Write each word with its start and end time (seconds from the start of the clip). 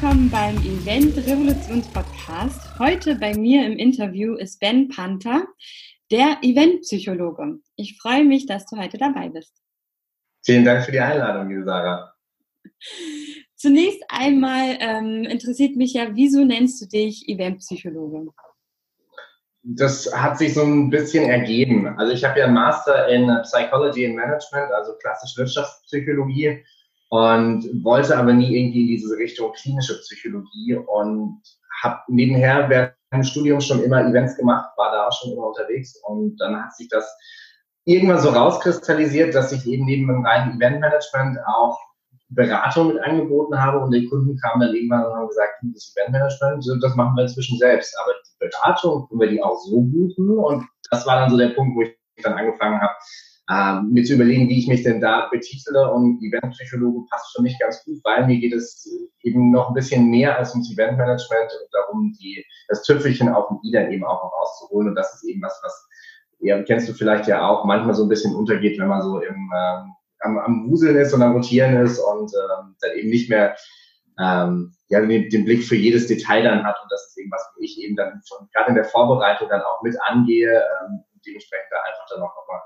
willkommen 0.00 0.30
beim 0.30 0.56
Event 0.58 1.16
Revolutions 1.16 1.88
Podcast. 1.88 2.78
Heute 2.78 3.16
bei 3.16 3.34
mir 3.34 3.66
im 3.66 3.76
Interview 3.76 4.36
ist 4.36 4.60
Ben 4.60 4.88
Panther, 4.88 5.44
der 6.12 6.36
Eventpsychologe. 6.40 7.58
Ich 7.74 7.98
freue 8.00 8.22
mich, 8.22 8.46
dass 8.46 8.64
du 8.66 8.76
heute 8.76 8.96
dabei 8.96 9.28
bist. 9.28 9.52
Vielen 10.44 10.64
Dank 10.64 10.84
für 10.84 10.92
die 10.92 11.00
Einladung, 11.00 11.48
liebe 11.48 11.64
Sarah. 11.64 12.14
Zunächst 13.56 14.04
einmal 14.08 14.76
ähm, 14.78 15.24
interessiert 15.24 15.74
mich 15.74 15.94
ja, 15.94 16.14
wieso 16.14 16.44
nennst 16.44 16.80
du 16.80 16.86
dich 16.86 17.28
Eventpsychologe? 17.28 18.30
Das 19.64 20.14
hat 20.14 20.38
sich 20.38 20.54
so 20.54 20.62
ein 20.62 20.90
bisschen 20.90 21.28
ergeben. 21.28 21.88
Also 21.98 22.12
ich 22.12 22.24
habe 22.24 22.38
ja 22.38 22.44
einen 22.44 22.54
Master 22.54 23.08
in 23.08 23.26
Psychology 23.42 24.06
and 24.06 24.14
Management, 24.14 24.70
also 24.70 24.92
klassisch 24.98 25.36
Wirtschaftspsychologie 25.36 26.62
und 27.10 27.84
wollte 27.84 28.16
aber 28.16 28.32
nie 28.32 28.56
irgendwie 28.56 28.82
in 28.82 28.86
diese 28.88 29.16
Richtung 29.16 29.52
klinische 29.52 29.98
Psychologie 30.00 30.76
und 30.76 31.40
habe 31.82 32.00
nebenher 32.08 32.68
während 32.68 32.94
dem 33.12 33.22
Studium 33.22 33.60
schon 33.60 33.82
immer 33.82 34.04
Events 34.04 34.36
gemacht, 34.36 34.70
war 34.76 34.92
da 34.92 35.06
auch 35.06 35.12
schon 35.12 35.32
immer 35.32 35.48
unterwegs. 35.48 35.96
Und 36.04 36.36
dann 36.38 36.62
hat 36.62 36.74
sich 36.74 36.88
das 36.88 37.08
irgendwann 37.84 38.20
so 38.20 38.28
rauskristallisiert, 38.28 39.34
dass 39.34 39.52
ich 39.52 39.66
eben 39.66 39.86
neben 39.86 40.08
dem 40.08 40.26
reinen 40.26 40.56
Eventmanagement 40.56 41.38
auch 41.46 41.78
Beratung 42.30 42.88
mit 42.88 43.02
angeboten 43.02 43.58
habe. 43.58 43.78
Und 43.78 43.92
die 43.92 44.06
Kunden 44.06 44.36
kamen 44.36 44.60
dann 44.60 44.74
irgendwann 44.74 45.06
und 45.06 45.14
haben 45.14 45.28
gesagt, 45.28 45.52
das 45.62 45.94
Eventmanagement, 45.96 46.82
das 46.82 46.94
machen 46.96 47.16
wir 47.16 47.22
inzwischen 47.22 47.58
selbst, 47.58 47.96
aber 48.02 48.12
die 48.12 48.48
Beratung 48.50 49.08
können 49.08 49.20
wir 49.20 49.28
die 49.28 49.42
auch 49.42 49.58
so 49.58 49.80
buchen? 49.80 50.38
Und 50.38 50.66
das 50.90 51.06
war 51.06 51.16
dann 51.16 51.30
so 51.30 51.38
der 51.38 51.50
Punkt, 51.50 51.74
wo 51.76 51.82
ich 51.82 51.96
dann 52.22 52.34
angefangen 52.34 52.80
habe, 52.80 52.92
ähm, 53.50 53.88
mir 53.90 54.04
zu 54.04 54.14
überlegen, 54.14 54.48
wie 54.48 54.58
ich 54.58 54.68
mich 54.68 54.82
denn 54.82 55.00
da 55.00 55.28
betitele 55.30 55.90
und 55.92 56.22
Eventpsychologe 56.22 57.06
passt 57.10 57.34
für 57.34 57.42
mich 57.42 57.58
ganz 57.58 57.82
gut, 57.84 57.98
weil 58.04 58.26
mir 58.26 58.38
geht 58.38 58.52
es 58.52 58.86
eben 59.22 59.50
noch 59.50 59.68
ein 59.68 59.74
bisschen 59.74 60.10
mehr 60.10 60.36
als 60.38 60.52
ums 60.52 60.70
Eventmanagement 60.72 61.50
und 61.52 61.68
darum, 61.72 62.16
die, 62.20 62.44
das 62.68 62.82
Tüpfelchen 62.82 63.28
auf 63.30 63.48
dem 63.48 63.58
i 63.64 63.72
dann 63.72 63.90
eben 63.90 64.04
auch 64.04 64.22
noch 64.22 64.32
rauszuholen. 64.32 64.88
Und 64.88 64.94
das 64.94 65.14
ist 65.14 65.24
eben 65.28 65.42
was, 65.42 65.58
was 65.62 65.88
ja, 66.40 66.62
kennst 66.62 66.88
du 66.88 66.92
vielleicht 66.92 67.26
ja 67.26 67.46
auch, 67.48 67.64
manchmal 67.64 67.94
so 67.94 68.04
ein 68.04 68.08
bisschen 68.08 68.34
untergeht, 68.34 68.78
wenn 68.78 68.88
man 68.88 69.02
so 69.02 69.20
im, 69.20 69.34
ähm, 69.56 69.92
am, 70.20 70.38
am 70.38 70.70
Wuseln 70.70 70.96
ist 70.96 71.12
und 71.14 71.22
am 71.22 71.32
Rotieren 71.32 71.76
ist 71.76 71.98
und 71.98 72.30
ähm, 72.34 72.76
dann 72.80 72.96
eben 72.96 73.08
nicht 73.08 73.30
mehr 73.30 73.56
ähm, 74.20 74.74
ja, 74.88 75.00
den, 75.00 75.30
den 75.30 75.44
Blick 75.44 75.64
für 75.64 75.76
jedes 75.76 76.06
Detail 76.06 76.44
dann 76.44 76.64
hat. 76.64 76.76
Und 76.82 76.90
das 76.92 77.08
ist 77.08 77.18
eben 77.18 77.30
was, 77.30 77.50
wo 77.56 77.62
ich 77.62 77.80
eben 77.80 77.96
dann 77.96 78.20
schon 78.26 78.48
gerade 78.52 78.70
in 78.70 78.74
der 78.74 78.84
Vorbereitung 78.84 79.48
dann 79.48 79.62
auch 79.62 79.82
mit 79.82 79.96
angehe 80.06 80.62
ähm, 80.82 81.00
dementsprechend 81.26 81.68
da 81.70 81.78
einfach 81.82 82.06
dann 82.10 82.22
auch 82.22 82.34
nochmal 82.36 82.60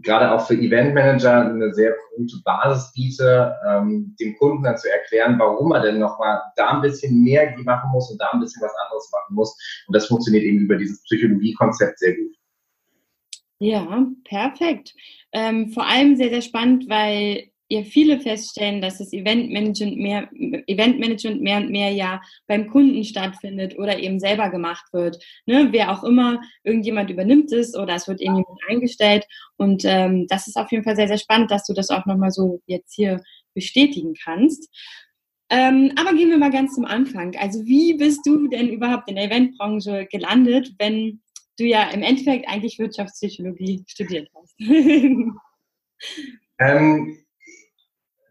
gerade 0.00 0.32
auch 0.32 0.46
für 0.46 0.54
Eventmanager 0.54 1.50
eine 1.50 1.72
sehr 1.74 1.94
gute 2.16 2.36
Basis 2.44 2.92
biete, 2.92 3.54
ähm, 3.68 4.16
dem 4.18 4.36
Kunden 4.36 4.62
dann 4.62 4.78
zu 4.78 4.90
erklären, 4.90 5.38
warum 5.38 5.72
er 5.72 5.82
denn 5.82 5.98
nochmal 5.98 6.40
da 6.56 6.68
ein 6.70 6.80
bisschen 6.82 7.22
mehr 7.22 7.54
machen 7.64 7.90
muss 7.92 8.10
und 8.10 8.20
da 8.20 8.30
ein 8.32 8.40
bisschen 8.40 8.62
was 8.62 8.74
anderes 8.84 9.10
machen 9.12 9.34
muss. 9.34 9.56
Und 9.86 9.94
das 9.94 10.06
funktioniert 10.06 10.44
eben 10.44 10.60
über 10.60 10.76
dieses 10.76 11.02
Psychologiekonzept 11.04 11.98
sehr 11.98 12.16
gut. 12.16 12.34
Ja, 13.58 14.06
perfekt. 14.24 14.94
Ähm, 15.32 15.68
vor 15.68 15.86
allem 15.86 16.16
sehr, 16.16 16.30
sehr 16.30 16.42
spannend, 16.42 16.88
weil 16.88 17.51
ja 17.72 17.82
viele 17.84 18.20
feststellen, 18.20 18.82
dass 18.82 18.98
das 18.98 19.12
Eventmanagement 19.12 19.96
mehr, 19.96 20.28
Eventmanagement 20.66 21.40
mehr 21.40 21.56
und 21.58 21.70
mehr 21.70 21.90
ja 21.90 22.20
beim 22.46 22.68
Kunden 22.68 23.02
stattfindet 23.04 23.78
oder 23.78 23.98
eben 23.98 24.20
selber 24.20 24.50
gemacht 24.50 24.84
wird. 24.92 25.22
Ne? 25.46 25.68
Wer 25.70 25.90
auch 25.90 26.04
immer, 26.04 26.40
irgendjemand 26.64 27.10
übernimmt 27.10 27.50
es 27.52 27.74
oder 27.74 27.94
es 27.94 28.08
wird 28.08 28.20
irgendjemand 28.20 28.60
eingestellt. 28.68 29.26
Und 29.56 29.84
ähm, 29.86 30.26
das 30.28 30.48
ist 30.48 30.56
auf 30.56 30.70
jeden 30.70 30.84
Fall 30.84 30.96
sehr, 30.96 31.08
sehr 31.08 31.18
spannend, 31.18 31.50
dass 31.50 31.64
du 31.64 31.72
das 31.72 31.90
auch 31.90 32.04
nochmal 32.04 32.30
so 32.30 32.60
jetzt 32.66 32.94
hier 32.94 33.22
bestätigen 33.54 34.14
kannst. 34.22 34.68
Ähm, 35.48 35.92
aber 35.96 36.14
gehen 36.14 36.30
wir 36.30 36.38
mal 36.38 36.50
ganz 36.50 36.74
zum 36.74 36.84
Anfang. 36.84 37.36
Also 37.36 37.64
wie 37.64 37.94
bist 37.94 38.20
du 38.26 38.48
denn 38.48 38.68
überhaupt 38.68 39.08
in 39.08 39.16
der 39.16 39.24
Eventbranche 39.24 40.06
gelandet, 40.10 40.72
wenn 40.78 41.20
du 41.58 41.64
ja 41.64 41.90
im 41.90 42.02
Endeffekt 42.02 42.48
eigentlich 42.48 42.78
Wirtschaftspsychologie 42.78 43.84
studiert 43.86 44.28
hast? 44.34 44.54
ähm, 46.58 47.18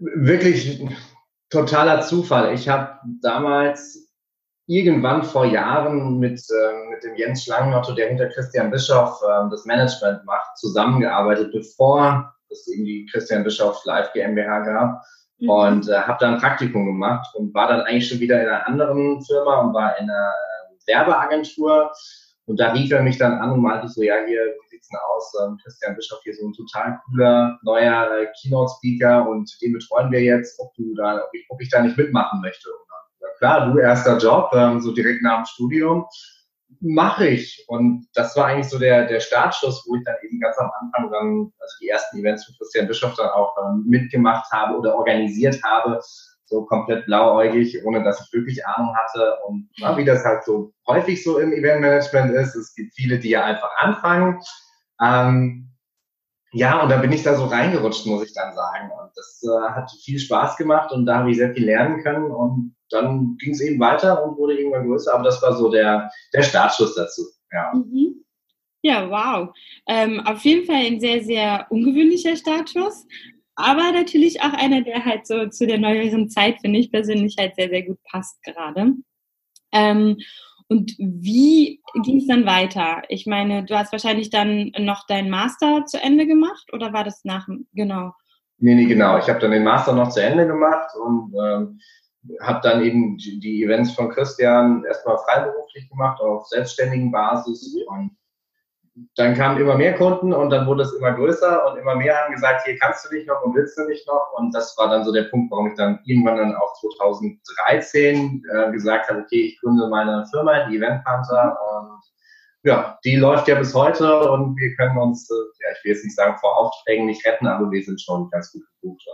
wirklich 0.02 0.84
totaler 1.50 2.02
Zufall. 2.02 2.54
Ich 2.54 2.68
habe 2.68 3.00
damals 3.22 4.10
irgendwann 4.68 5.24
vor 5.24 5.46
Jahren 5.46 6.20
mit, 6.20 6.40
äh, 6.50 6.90
mit 6.90 7.04
dem 7.04 7.16
Jens 7.16 7.44
Schlangenotto, 7.44 7.94
der 7.94 8.08
hinter 8.08 8.28
Christian 8.30 8.72
Bischoff 8.72 9.22
äh, 9.22 9.50
das 9.50 9.66
Management 9.66 10.26
macht, 10.26 10.58
zusammengearbeitet, 10.58 11.52
bevor 11.52 12.34
es 12.50 12.68
irgendwie 12.68 13.06
Christian 13.12 13.44
Bischoff 13.44 13.84
Live 13.86 14.14
GmbH 14.14 14.60
gab. 14.62 15.04
Mhm. 15.40 15.50
Und 15.50 15.90
äh, 15.90 15.98
habe 15.98 16.18
da 16.20 16.34
ein 16.34 16.40
Praktikum 16.40 16.86
gemacht 16.86 17.36
und 17.36 17.54
war 17.54 17.68
dann 17.68 17.82
eigentlich 17.82 18.08
schon 18.08 18.20
wieder 18.20 18.42
in 18.42 18.48
einer 18.48 18.68
anderen 18.68 19.22
Firma 19.24 19.62
und 19.62 19.74
war 19.74 19.98
in 19.98 20.10
einer 20.10 20.34
äh, 20.34 20.88
Werbeagentur. 20.88 21.92
Und 22.46 22.60
da 22.60 22.72
rief 22.72 22.92
er 22.92 23.04
mich 23.04 23.18
dann 23.18 23.34
an 23.34 23.52
und 23.52 23.62
meinte 23.62 23.88
so, 23.88 24.02
ja, 24.02 24.16
hier, 24.26 24.42
Notizen 24.64 24.98
aus. 25.16 25.34
Ähm, 25.42 25.58
Christian 25.64 25.96
Bischof 25.96 26.20
hier 26.24 26.36
so 26.36 26.48
ein 26.48 26.54
total 26.54 27.00
cooler 27.06 27.60
neuer 27.64 28.20
äh, 28.20 28.28
Keynote-Speaker 28.42 29.30
und 29.30 29.50
den 29.62 29.74
betreuen 29.74 30.12
wir 30.12 30.22
jetzt, 30.22 30.60
ob 30.60 30.74
du 30.76 30.94
da, 30.96 31.18
ob 31.18 31.34
ich, 31.34 31.46
ob 31.50 31.62
ich 31.62 31.70
da 31.70 31.82
nicht 31.82 31.98
mitmachen 31.98 32.42
möchte. 32.42 32.70
Und, 32.70 33.38
klar, 33.38 33.72
du 33.72 33.80
erster 33.80 34.18
Job, 34.18 34.52
ähm, 34.54 34.80
so 34.80 34.94
direkt 34.94 35.22
nach 35.22 35.44
dem 35.44 35.46
Studium 35.46 36.06
mache 36.80 37.28
ich. 37.28 37.64
Und 37.68 38.08
das 38.14 38.36
war 38.36 38.48
eigentlich 38.48 38.70
so 38.70 38.80
der, 38.80 39.08
der 39.08 39.20
Startschuss, 39.20 39.86
wo 39.88 39.96
ich 39.96 40.04
dann 40.06 40.16
eben 40.24 40.40
ganz 40.40 40.58
am 40.58 40.72
Anfang 40.80 41.12
dann, 41.12 41.54
also 41.60 41.76
die 41.82 41.90
ersten 41.90 42.20
Events 42.20 42.46
für 42.46 42.54
Christian 42.58 42.88
Bischof 42.88 43.14
dann 43.16 43.30
auch 43.30 43.56
ähm, 43.58 43.84
mitgemacht 43.88 44.52
habe 44.52 44.78
oder 44.78 44.96
organisiert 44.96 45.62
habe, 45.64 46.00
so 46.52 46.66
komplett 46.66 47.08
blauäugig, 47.08 47.84
ohne 47.84 48.04
dass 48.04 48.22
ich 48.22 48.32
wirklich 48.32 48.64
Ahnung 48.68 48.96
hatte. 48.96 49.38
Und 49.48 49.70
na, 49.80 49.98
wie 49.98 50.06
das 50.06 50.24
halt 50.24 50.44
so 50.44 50.72
häufig 50.86 51.24
so 51.24 51.40
im 51.40 51.52
Eventmanagement 51.52 52.32
ist, 52.34 52.56
es 52.56 52.76
gibt 52.76 52.94
viele, 52.94 53.18
die 53.18 53.32
ja 53.32 53.44
einfach 53.44 53.72
anfangen 53.80 54.40
ähm, 55.02 55.68
ja, 56.54 56.84
und 56.84 56.90
da 56.90 56.98
bin 56.98 57.14
ich 57.14 57.24
da 57.24 57.36
so 57.36 57.46
reingerutscht, 57.46 58.06
muss 58.06 58.26
ich 58.26 58.34
dann 58.34 58.54
sagen. 58.54 58.92
Und 58.92 59.12
das 59.16 59.42
äh, 59.44 59.72
hat 59.72 59.90
viel 60.04 60.20
Spaß 60.20 60.58
gemacht 60.58 60.92
und 60.92 61.06
da 61.06 61.20
habe 61.20 61.32
ich 61.32 61.38
sehr 61.38 61.54
viel 61.54 61.66
lernen 61.66 62.04
können. 62.04 62.30
Und 62.30 62.76
dann 62.90 63.38
ging 63.38 63.52
es 63.52 63.62
eben 63.62 63.80
weiter 63.80 64.24
und 64.24 64.38
wurde 64.38 64.58
irgendwann 64.58 64.86
größer. 64.88 65.14
Aber 65.14 65.24
das 65.24 65.42
war 65.42 65.56
so 65.56 65.72
der, 65.72 66.12
der 66.34 66.44
Startschuss 66.44 66.96
dazu. 66.96 67.22
Ja. 67.52 67.72
Mhm. 67.74 68.26
Ja, 68.84 69.10
wow. 69.10 69.50
Ähm, 69.88 70.20
auf 70.26 70.44
jeden 70.44 70.66
Fall 70.66 70.76
ein 70.76 71.00
sehr, 71.00 71.24
sehr 71.24 71.68
ungewöhnlicher 71.70 72.36
Startschuss. 72.36 73.06
Aber 73.56 73.92
natürlich 73.92 74.42
auch 74.42 74.54
einer, 74.54 74.82
der 74.82 75.06
halt 75.06 75.28
so 75.28 75.48
zu 75.48 75.68
der 75.68 75.78
neueren 75.78 76.30
Zeit, 76.30 76.60
finde 76.62 76.80
ich 76.80 76.92
persönlich, 76.92 77.36
halt 77.38 77.56
sehr, 77.56 77.70
sehr 77.70 77.84
gut 77.84 78.00
passt 78.04 78.42
gerade. 78.44 78.94
Ähm, 79.72 80.18
und 80.68 80.96
wie 80.98 81.82
ging 82.04 82.20
es 82.20 82.28
dann 82.28 82.46
weiter? 82.46 83.02
Ich 83.10 83.26
meine, 83.26 83.66
du 83.66 83.78
hast 83.78 83.92
wahrscheinlich 83.92 84.30
dann 84.30 84.72
noch 84.80 85.06
deinen 85.06 85.30
Master 85.30 85.86
zu 85.86 86.02
Ende 86.02 86.26
gemacht 86.26 86.72
oder 86.72 86.94
war 86.94 87.04
das 87.04 87.26
nach, 87.26 87.46
genau? 87.74 88.14
Nee, 88.58 88.76
nee, 88.76 88.86
genau. 88.86 89.18
Ich 89.18 89.28
habe 89.28 89.40
dann 89.40 89.52
den 89.52 89.66
Master 89.66 89.92
noch 89.92 90.10
zu 90.10 90.24
Ende 90.24 90.48
gemacht 90.48 90.92
und 91.04 91.34
ähm, 91.34 91.80
habe 92.42 92.62
dann 92.64 92.84
eben 92.84 93.18
die 93.18 93.64
Events 93.64 93.92
von 93.94 94.10
Christian 94.10 94.86
erstmal 94.86 95.18
freiberuflich 95.18 95.90
gemacht 95.90 96.22
auf 96.22 96.48
selbstständigen 96.48 97.12
Basis 97.12 97.76
mhm. 97.76 97.94
und 97.94 98.18
dann 99.16 99.36
kamen 99.36 99.60
immer 99.60 99.76
mehr 99.76 99.96
Kunden 99.96 100.34
und 100.34 100.50
dann 100.50 100.68
wurde 100.68 100.84
es 100.84 100.94
immer 100.94 101.14
größer 101.14 101.68
und 101.68 101.78
immer 101.78 101.96
mehr 101.96 102.18
haben 102.18 102.34
gesagt, 102.34 102.64
hier 102.66 102.78
kannst 102.78 103.06
du 103.06 103.16
nicht 103.16 103.28
noch 103.28 103.44
und 103.44 103.56
willst 103.56 103.78
du 103.78 103.86
nicht 103.86 104.08
noch. 104.08 104.34
Und 104.38 104.54
das 104.54 104.76
war 104.78 104.90
dann 104.90 105.04
so 105.04 105.12
der 105.12 105.24
Punkt, 105.24 105.52
warum 105.52 105.68
ich 105.68 105.76
dann 105.76 106.00
irgendwann 106.06 106.38
dann 106.38 106.56
auch 106.56 106.74
2013 106.80 108.44
äh, 108.52 108.72
gesagt 108.72 109.10
habe, 109.10 109.22
okay, 109.22 109.48
ich 109.48 109.62
gründe 109.62 109.88
meine 109.90 110.26
Firma, 110.32 110.66
die 110.68 110.78
Event 110.78 111.04
Panther 111.04 111.58
und 111.72 112.02
ja, 112.64 113.00
die 113.04 113.16
läuft 113.16 113.48
ja 113.48 113.56
bis 113.56 113.74
heute 113.74 114.30
und 114.30 114.56
wir 114.56 114.76
können 114.76 114.98
uns, 114.98 115.30
äh, 115.30 115.34
ja, 115.64 115.72
ich 115.76 115.84
will 115.84 115.92
jetzt 115.94 116.04
nicht 116.04 116.16
sagen 116.16 116.38
vor 116.40 116.58
Aufträgen 116.58 117.08
nicht 117.08 117.26
retten, 117.26 117.48
aber 117.48 117.72
wir 117.72 117.84
sind 117.84 118.00
schon 118.00 118.30
ganz 118.30 118.52
gut 118.52 118.64
gebucht. 118.82 119.04
Ja, 119.06 119.14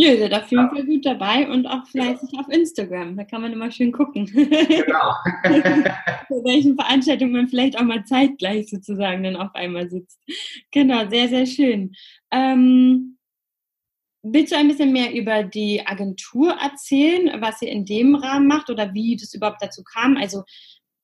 ihr 0.00 0.18
seid 0.18 0.34
auf 0.34 0.50
jeden 0.50 0.70
Fall 0.70 0.84
gut 0.84 1.04
dabei 1.04 1.48
und 1.48 1.66
auch 1.66 1.86
fleißig 1.86 2.30
auf 2.38 2.48
Instagram. 2.48 3.16
Da 3.16 3.24
kann 3.24 3.42
man 3.42 3.52
immer 3.52 3.70
schön 3.70 3.92
gucken. 3.92 4.26
Genau. 4.26 5.12
Zu 6.28 6.44
welchen 6.44 6.76
Veranstaltungen 6.76 7.32
man 7.32 7.48
vielleicht 7.48 7.78
auch 7.78 7.84
mal 7.84 8.04
zeitgleich 8.04 8.68
sozusagen 8.68 9.22
dann 9.22 9.36
auf 9.36 9.54
einmal 9.54 9.90
sitzt. 9.90 10.18
Genau, 10.70 11.08
sehr, 11.08 11.28
sehr 11.28 11.46
schön. 11.46 11.92
Ähm, 12.30 13.18
willst 14.22 14.52
du 14.52 14.56
ein 14.56 14.68
bisschen 14.68 14.92
mehr 14.92 15.12
über 15.14 15.42
die 15.42 15.86
Agentur 15.86 16.52
erzählen, 16.52 17.40
was 17.40 17.62
ihr 17.62 17.70
in 17.70 17.84
dem 17.84 18.14
Rahmen 18.14 18.46
macht 18.46 18.70
oder 18.70 18.92
wie 18.94 19.16
das 19.16 19.34
überhaupt 19.34 19.62
dazu 19.62 19.82
kam? 19.82 20.16
Also 20.16 20.44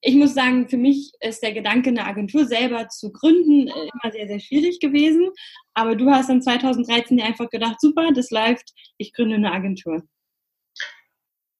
ich 0.00 0.14
muss 0.14 0.34
sagen, 0.34 0.69
für 0.69 0.76
mich 0.76 1.12
ist 1.20 1.43
der 1.43 1.52
Gedanke, 1.52 1.90
eine 1.90 2.06
Agentur 2.06 2.46
selber 2.46 2.88
zu 2.88 3.12
gründen, 3.12 3.69
äh, 3.69 3.90
immer 3.93 4.12
sehr, 4.12 4.28
sehr 4.28 4.40
schwierig 4.40 4.81
gewesen. 4.81 5.31
Aber 5.75 5.96
du 5.96 6.10
hast 6.10 6.28
dann 6.28 6.43
2013 6.43 7.20
einfach 7.20 7.50
gedacht, 7.50 7.81
super, 7.81 8.10
das 8.14 8.31
läuft, 8.31 8.72
ich 8.98 9.12
gründe 9.12 9.37
eine 9.37 9.52
Agentur. 9.52 10.02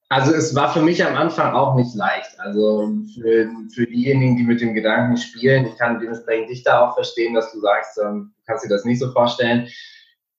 Also 0.09 0.33
es 0.33 0.55
war 0.55 0.73
für 0.73 0.83
mich 0.83 1.05
am 1.05 1.17
Anfang 1.17 1.53
auch 1.55 1.75
nicht 1.75 1.95
leicht. 1.97 2.39
Also 2.39 2.93
für, 3.15 3.51
für 3.75 3.87
diejenigen, 3.87 4.37
die 4.37 4.45
mit 4.45 4.61
dem 4.61 4.75
Gedanken 4.75 5.17
spielen, 5.17 5.67
ich 5.67 5.77
kann 5.77 5.99
dementsprechend 5.99 6.51
dich 6.51 6.63
da 6.63 6.87
auch 6.87 6.95
verstehen, 6.95 7.35
dass 7.35 7.53
du 7.53 7.61
sagst, 7.61 7.99
ähm, 7.99 8.33
du 8.37 8.43
kannst 8.47 8.65
dir 8.65 8.69
das 8.69 8.85
nicht 8.85 9.01
so 9.01 9.11
vorstellen. 9.11 9.69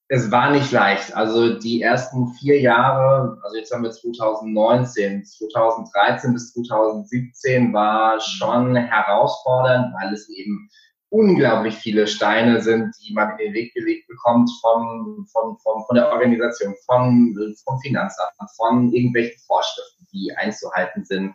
Es 0.09 0.31
war 0.31 0.51
nicht 0.51 0.71
leicht. 0.71 1.15
Also 1.15 1.59
die 1.59 1.81
ersten 1.81 2.29
vier 2.33 2.61
Jahre, 2.61 3.37
also 3.43 3.57
jetzt 3.57 3.73
haben 3.73 3.83
wir 3.83 3.91
2019, 3.91 5.25
2013 5.25 6.33
bis 6.33 6.53
2017 6.53 7.73
war 7.73 8.19
schon 8.21 8.75
herausfordernd, 8.75 9.93
weil 9.99 10.13
es 10.13 10.29
eben 10.29 10.69
unglaublich 11.09 11.75
viele 11.75 12.07
Steine 12.07 12.61
sind, 12.61 12.93
die 13.01 13.13
man 13.13 13.31
in 13.31 13.37
den 13.37 13.53
Weg 13.53 13.73
gelegt 13.73 14.07
bekommt 14.07 14.49
von, 14.61 15.25
von, 15.31 15.57
von, 15.59 15.83
von 15.85 15.95
der 15.95 16.11
Organisation, 16.11 16.75
von, 16.85 17.35
vom 17.65 17.79
Finanzamt, 17.79 18.31
von 18.55 18.91
irgendwelchen 18.93 19.39
Vorschriften, 19.45 20.07
die 20.13 20.33
einzuhalten 20.37 21.03
sind. 21.03 21.33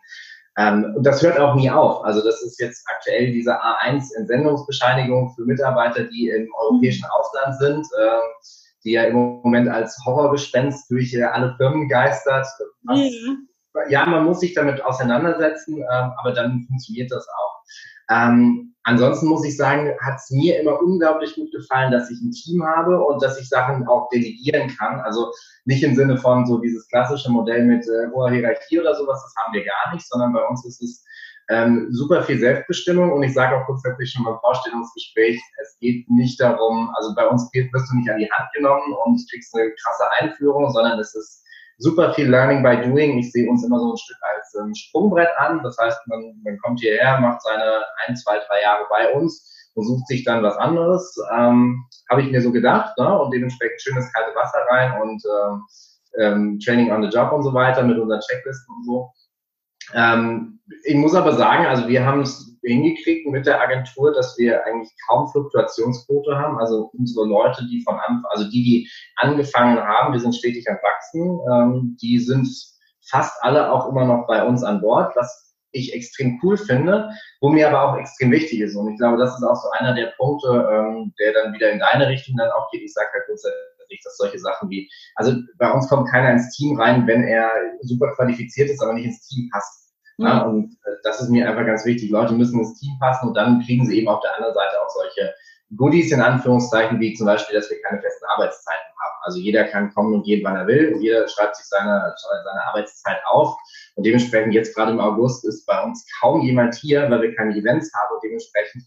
Ähm, 0.58 0.94
und 0.96 1.04
das 1.04 1.22
hört 1.22 1.38
auch 1.38 1.54
nie 1.54 1.70
auf. 1.70 2.04
Also 2.04 2.22
das 2.22 2.42
ist 2.42 2.60
jetzt 2.60 2.84
aktuell 2.94 3.32
diese 3.32 3.58
A1-Entsendungsbescheinigung 3.62 5.34
für 5.34 5.44
Mitarbeiter, 5.44 6.04
die 6.04 6.28
im 6.28 6.48
europäischen 6.54 7.06
Ausland 7.06 7.56
sind. 7.58 7.86
Ähm, 8.02 8.20
die 8.84 8.92
ja 8.92 9.04
im 9.04 9.14
Moment 9.14 9.68
als 9.68 9.96
Horrorgespenst 10.04 10.90
durch 10.90 11.14
äh, 11.14 11.22
alle 11.22 11.54
Firmen 11.56 11.88
geistert. 11.88 12.46
Was, 12.82 12.98
ja. 12.98 13.88
ja. 13.88 14.06
man 14.06 14.24
muss 14.24 14.40
sich 14.40 14.54
damit 14.54 14.84
auseinandersetzen, 14.84 15.78
ähm, 15.78 16.12
aber 16.18 16.32
dann 16.32 16.64
funktioniert 16.66 17.10
das 17.10 17.26
auch. 17.28 17.62
Ähm, 18.10 18.74
ansonsten 18.82 19.26
muss 19.26 19.44
ich 19.44 19.56
sagen, 19.56 19.94
hat 20.00 20.16
es 20.16 20.30
mir 20.30 20.60
immer 20.60 20.80
unglaublich 20.80 21.34
gut 21.34 21.52
gefallen, 21.52 21.92
dass 21.92 22.10
ich 22.10 22.20
ein 22.20 22.32
Team 22.32 22.64
habe 22.64 23.04
und 23.04 23.22
dass 23.22 23.40
ich 23.40 23.48
Sachen 23.48 23.86
auch 23.86 24.08
delegieren 24.10 24.68
kann. 24.76 25.00
Also 25.00 25.30
nicht 25.64 25.82
im 25.84 25.94
Sinne 25.94 26.16
von 26.18 26.46
so 26.46 26.58
dieses 26.58 26.88
klassische 26.88 27.30
Modell 27.30 27.64
mit 27.64 27.84
äh, 27.84 28.10
hoher 28.12 28.30
Hierarchie 28.30 28.80
oder 28.80 28.94
sowas, 28.94 29.22
das 29.22 29.34
haben 29.42 29.54
wir 29.54 29.64
gar 29.64 29.94
nicht, 29.94 30.06
sondern 30.08 30.32
bei 30.32 30.44
uns 30.44 30.64
ist 30.66 30.82
es 30.82 31.04
ähm, 31.52 31.88
super 31.90 32.22
viel 32.22 32.38
Selbstbestimmung 32.38 33.12
und 33.12 33.22
ich 33.22 33.34
sage 33.34 33.56
auch 33.56 33.66
grundsätzlich 33.66 34.10
schon 34.10 34.24
beim 34.24 34.38
Vorstellungsgespräch, 34.40 35.40
es 35.60 35.78
geht 35.78 36.08
nicht 36.10 36.40
darum, 36.40 36.90
also 36.96 37.14
bei 37.14 37.26
uns 37.26 37.50
wirst 37.52 37.90
du 37.90 37.96
nicht 37.96 38.10
an 38.10 38.18
die 38.18 38.30
Hand 38.30 38.52
genommen 38.54 38.94
und 39.04 39.20
kriegst 39.30 39.54
eine 39.54 39.70
krasse 39.72 40.04
Einführung, 40.18 40.70
sondern 40.70 40.98
es 40.98 41.14
ist 41.14 41.42
super 41.78 42.12
viel 42.14 42.28
Learning 42.30 42.62
by 42.62 42.80
Doing. 42.80 43.18
Ich 43.18 43.32
sehe 43.32 43.48
uns 43.48 43.64
immer 43.64 43.78
so 43.78 43.92
ein 43.92 43.96
Stück 43.96 44.16
als 44.22 44.54
ähm, 44.54 44.74
Sprungbrett 44.74 45.28
an. 45.38 45.60
Das 45.62 45.76
heißt, 45.78 45.98
man, 46.06 46.40
man 46.44 46.58
kommt 46.58 46.80
hierher, 46.80 47.20
macht 47.20 47.42
seine 47.42 47.84
ein, 48.06 48.16
zwei, 48.16 48.38
drei 48.38 48.62
Jahre 48.62 48.84
bei 48.88 49.12
uns 49.12 49.70
und 49.74 49.86
sucht 49.86 50.06
sich 50.06 50.24
dann 50.24 50.42
was 50.42 50.56
anderes. 50.56 51.16
Ähm, 51.32 51.84
Habe 52.10 52.22
ich 52.22 52.30
mir 52.30 52.40
so 52.40 52.52
gedacht 52.52 52.96
ne? 52.98 53.20
und 53.20 53.32
dementsprechend 53.34 53.80
schönes 53.80 54.12
kalte 54.12 54.34
Wasser 54.36 54.60
rein 54.70 55.00
und 55.02 55.22
ähm, 55.24 55.64
ähm, 56.18 56.58
Training 56.60 56.92
on 56.92 57.02
the 57.02 57.08
Job 57.08 57.32
und 57.32 57.42
so 57.42 57.52
weiter 57.52 57.82
mit 57.82 57.98
unseren 57.98 58.20
Checklisten 58.20 58.74
und 58.76 58.84
so. 58.84 59.10
Ähm, 59.94 60.60
ich 60.84 60.94
muss 60.94 61.14
aber 61.14 61.34
sagen, 61.34 61.66
also 61.66 61.88
wir 61.88 62.04
haben 62.04 62.20
es 62.20 62.52
hingekriegt 62.62 63.26
mit 63.28 63.46
der 63.46 63.60
Agentur, 63.60 64.12
dass 64.12 64.38
wir 64.38 64.64
eigentlich 64.64 64.90
kaum 65.08 65.28
Fluktuationsquote 65.28 66.36
haben. 66.36 66.58
Also 66.58 66.90
unsere 66.96 67.26
Leute, 67.26 67.66
die 67.70 67.82
von 67.82 67.96
Anfang, 67.96 68.24
also 68.30 68.44
die, 68.44 68.62
die 68.62 68.90
angefangen 69.16 69.78
haben, 69.78 70.12
wir 70.12 70.20
sind 70.20 70.34
stetig 70.34 70.68
am 70.68 70.76
Wachsen, 70.76 71.40
ähm, 71.50 71.96
die 72.00 72.18
sind 72.18 72.48
fast 73.08 73.42
alle 73.42 73.70
auch 73.70 73.88
immer 73.88 74.04
noch 74.04 74.26
bei 74.26 74.44
uns 74.44 74.62
an 74.62 74.80
Bord, 74.80 75.14
was 75.16 75.54
ich 75.72 75.94
extrem 75.94 76.38
cool 76.42 76.56
finde, 76.56 77.10
wo 77.40 77.48
mir 77.48 77.68
aber 77.68 77.82
auch 77.82 77.98
extrem 77.98 78.30
wichtig 78.30 78.60
ist. 78.60 78.76
Und 78.76 78.92
ich 78.92 78.98
glaube, 78.98 79.16
das 79.16 79.34
ist 79.34 79.42
auch 79.42 79.56
so 79.56 79.70
einer 79.70 79.94
der 79.94 80.12
Punkte, 80.18 80.48
ähm, 80.70 81.14
der 81.18 81.32
dann 81.32 81.52
wieder 81.54 81.70
in 81.70 81.78
deine 81.78 82.08
Richtung 82.08 82.36
dann 82.36 82.50
auch 82.50 82.70
geht. 82.70 82.82
Ich 82.82 82.92
sage 82.92 83.08
halt 83.12 83.24
grundsätzlich, 83.26 83.71
dass 84.04 84.16
solche 84.16 84.38
Sachen 84.38 84.70
wie, 84.70 84.88
also 85.16 85.34
bei 85.58 85.70
uns 85.70 85.88
kommt 85.88 86.08
keiner 86.08 86.32
ins 86.32 86.54
Team 86.56 86.80
rein, 86.80 87.06
wenn 87.06 87.24
er 87.24 87.50
super 87.82 88.14
qualifiziert 88.14 88.70
ist, 88.70 88.82
aber 88.82 88.94
nicht 88.94 89.06
ins 89.06 89.26
Team 89.28 89.50
passt. 89.52 89.82
Ja, 90.18 90.44
mhm. 90.44 90.50
und 90.50 90.72
äh, 90.84 90.96
das 91.02 91.20
ist 91.20 91.30
mir 91.30 91.48
einfach 91.48 91.66
ganz 91.66 91.84
wichtig. 91.84 92.10
Leute 92.10 92.34
müssen 92.34 92.58
ins 92.58 92.78
Team 92.78 92.96
passen 93.00 93.28
und 93.28 93.34
dann 93.34 93.62
kriegen 93.64 93.86
sie 93.86 93.98
eben 93.98 94.08
auf 94.08 94.20
der 94.20 94.34
anderen 94.36 94.54
Seite 94.54 94.80
auch 94.80 94.90
solche 94.90 95.34
Goodies 95.76 96.12
in 96.12 96.20
Anführungszeichen, 96.20 97.00
wie 97.00 97.14
zum 97.14 97.26
Beispiel, 97.26 97.56
dass 97.56 97.70
wir 97.70 97.80
keine 97.82 98.00
festen 98.00 98.26
Arbeitszeiten 98.26 98.92
haben. 99.00 99.18
Also 99.22 99.38
jeder 99.38 99.64
kann 99.64 99.92
kommen 99.94 100.14
und 100.14 100.24
gehen, 100.24 100.44
wann 100.44 100.56
er 100.56 100.66
will. 100.66 100.92
Und 100.92 101.00
jeder 101.00 101.26
schreibt 101.28 101.56
sich 101.56 101.66
seine, 101.66 102.14
seine 102.44 102.66
Arbeitszeit 102.66 103.18
auf. 103.26 103.56
Und 103.94 104.04
dementsprechend 104.04 104.52
jetzt 104.54 104.74
gerade 104.74 104.92
im 104.92 105.00
August 105.00 105.46
ist 105.46 105.64
bei 105.66 105.82
uns 105.82 106.04
kaum 106.20 106.42
jemand 106.42 106.74
hier, 106.74 107.10
weil 107.10 107.22
wir 107.22 107.34
keine 107.34 107.56
Events 107.56 107.90
haben. 107.94 108.14
Und 108.14 108.22
dementsprechend 108.22 108.84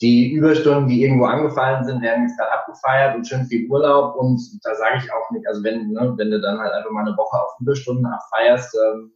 die 0.00 0.32
Überstunden, 0.32 0.88
die 0.88 1.02
irgendwo 1.02 1.24
angefallen 1.24 1.84
sind, 1.84 2.02
werden 2.02 2.24
jetzt 2.24 2.36
gerade 2.36 2.52
abgefeiert 2.52 3.16
und 3.16 3.26
schön 3.26 3.46
viel 3.46 3.68
Urlaub. 3.68 4.16
Und 4.16 4.40
da 4.62 4.74
sage 4.74 4.98
ich 4.98 5.12
auch 5.12 5.30
nicht, 5.30 5.46
also 5.46 5.62
wenn, 5.62 5.92
ne, 5.92 6.14
wenn 6.16 6.30
du 6.30 6.40
dann 6.40 6.58
halt 6.58 6.72
einfach 6.72 6.90
mal 6.90 7.06
eine 7.06 7.16
Woche 7.16 7.36
auf 7.36 7.60
Überstunden 7.60 8.06
abfeierst, 8.06 8.74
ähm, 8.74 9.12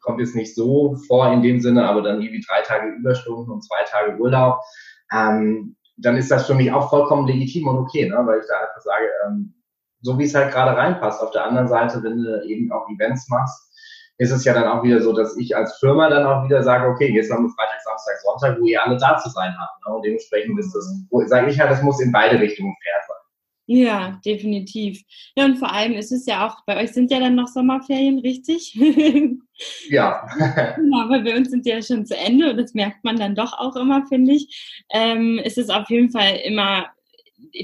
kommt 0.00 0.20
jetzt 0.20 0.34
nicht 0.34 0.54
so 0.54 0.96
vor 1.06 1.30
in 1.32 1.42
dem 1.42 1.60
Sinne, 1.60 1.86
aber 1.86 2.02
dann 2.02 2.22
irgendwie 2.22 2.44
drei 2.48 2.62
Tage 2.62 2.88
Überstunden 2.88 3.50
und 3.50 3.62
zwei 3.62 3.82
Tage 3.84 4.18
Urlaub, 4.18 4.60
ähm, 5.12 5.76
dann 5.98 6.16
ist 6.16 6.30
das 6.30 6.46
für 6.46 6.54
mich 6.54 6.72
auch 6.72 6.88
vollkommen 6.88 7.26
legitim 7.26 7.68
und 7.68 7.78
okay, 7.78 8.08
ne? 8.08 8.16
weil 8.24 8.40
ich 8.40 8.46
da 8.48 8.54
einfach 8.54 8.80
sage, 8.80 9.04
ähm, 9.26 9.54
so 10.00 10.18
wie 10.18 10.24
es 10.24 10.34
halt 10.34 10.50
gerade 10.52 10.76
reinpasst. 10.76 11.22
Auf 11.22 11.30
der 11.32 11.44
anderen 11.44 11.68
Seite, 11.68 12.02
wenn 12.02 12.22
du 12.22 12.42
eben 12.44 12.72
auch 12.72 12.88
Events 12.88 13.28
machst, 13.28 13.69
ist 14.20 14.32
es 14.32 14.44
ja 14.44 14.52
dann 14.52 14.68
auch 14.68 14.82
wieder 14.82 15.00
so, 15.00 15.14
dass 15.14 15.34
ich 15.38 15.56
als 15.56 15.78
Firma 15.78 16.10
dann 16.10 16.26
auch 16.26 16.44
wieder 16.44 16.62
sage, 16.62 16.86
okay, 16.86 17.10
jetzt 17.10 17.32
haben 17.32 17.44
wir 17.44 17.54
Freitag, 17.54 17.80
Samstag, 17.80 18.18
Sonntag, 18.22 18.60
wo 18.60 18.66
ihr 18.66 18.84
alle 18.84 18.98
da 18.98 19.16
zu 19.16 19.30
sein 19.30 19.56
habt. 19.58 19.86
Ne? 19.86 19.94
Und 19.94 20.04
dementsprechend 20.04 20.58
ist 20.58 20.74
das, 20.74 21.30
sage 21.30 21.50
ich 21.50 21.58
halt, 21.58 21.70
das 21.70 21.82
muss 21.82 22.02
in 22.02 22.12
beide 22.12 22.38
Richtungen 22.38 22.76
fair 22.82 23.00
sein. 23.08 23.16
Ja, 23.64 24.20
definitiv. 24.22 25.00
Ja, 25.36 25.46
und 25.46 25.56
vor 25.56 25.72
allem 25.72 25.92
ist 25.92 26.12
es 26.12 26.26
ja 26.26 26.46
auch, 26.46 26.56
bei 26.66 26.82
euch 26.82 26.92
sind 26.92 27.10
ja 27.10 27.18
dann 27.18 27.34
noch 27.34 27.48
Sommerferien, 27.48 28.18
richtig? 28.18 28.78
Ja. 29.90 30.26
genau, 30.76 31.02
aber 31.02 31.20
bei 31.20 31.36
uns 31.36 31.50
sind 31.50 31.66
die 31.66 31.70
ja 31.70 31.82
schon 31.82 32.06
zu 32.06 32.16
Ende 32.16 32.50
und 32.50 32.56
das 32.56 32.72
merkt 32.72 33.04
man 33.04 33.16
dann 33.16 33.34
doch 33.34 33.52
auch 33.52 33.76
immer, 33.76 34.06
finde 34.06 34.32
ich. 34.32 34.82
Ähm, 34.90 35.38
es 35.44 35.58
ist 35.58 35.70
auf 35.70 35.90
jeden 35.90 36.10
Fall 36.10 36.40
immer, 36.44 36.86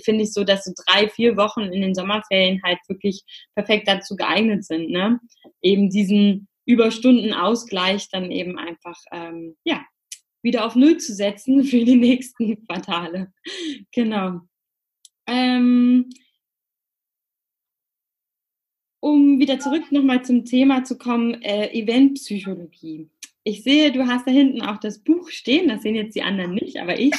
finde 0.04 0.24
ich 0.24 0.32
so, 0.32 0.44
dass 0.44 0.64
so 0.64 0.72
drei, 0.86 1.08
vier 1.08 1.36
Wochen 1.36 1.62
in 1.62 1.80
den 1.80 1.94
Sommerferien 1.94 2.60
halt 2.64 2.78
wirklich 2.88 3.22
perfekt 3.54 3.88
dazu 3.88 4.16
geeignet 4.16 4.64
sind, 4.64 4.90
ne? 4.90 5.20
Eben 5.62 5.90
diesen 5.90 6.48
Überstundenausgleich 6.66 8.08
dann 8.10 8.30
eben 8.30 8.58
einfach, 8.58 8.98
ähm, 9.12 9.56
ja, 9.64 9.84
wieder 10.42 10.64
auf 10.64 10.76
Null 10.76 10.98
zu 10.98 11.14
setzen 11.14 11.64
für 11.64 11.84
die 11.84 11.96
nächsten 11.96 12.64
Quartale. 12.66 13.32
Genau. 13.92 14.40
Ähm, 15.26 16.08
um 19.00 19.38
wieder 19.38 19.58
zurück 19.58 19.92
nochmal 19.92 20.24
zum 20.24 20.44
Thema 20.44 20.84
zu 20.84 20.98
kommen, 20.98 21.40
äh, 21.42 21.70
Eventpsychologie. 21.72 23.08
Ich 23.48 23.62
sehe, 23.62 23.92
du 23.92 24.08
hast 24.08 24.26
da 24.26 24.32
hinten 24.32 24.60
auch 24.60 24.78
das 24.78 24.98
Buch 24.98 25.28
stehen, 25.30 25.68
das 25.68 25.82
sehen 25.82 25.94
jetzt 25.94 26.16
die 26.16 26.22
anderen 26.22 26.52
nicht, 26.52 26.80
aber 26.80 26.98
ich 26.98 27.14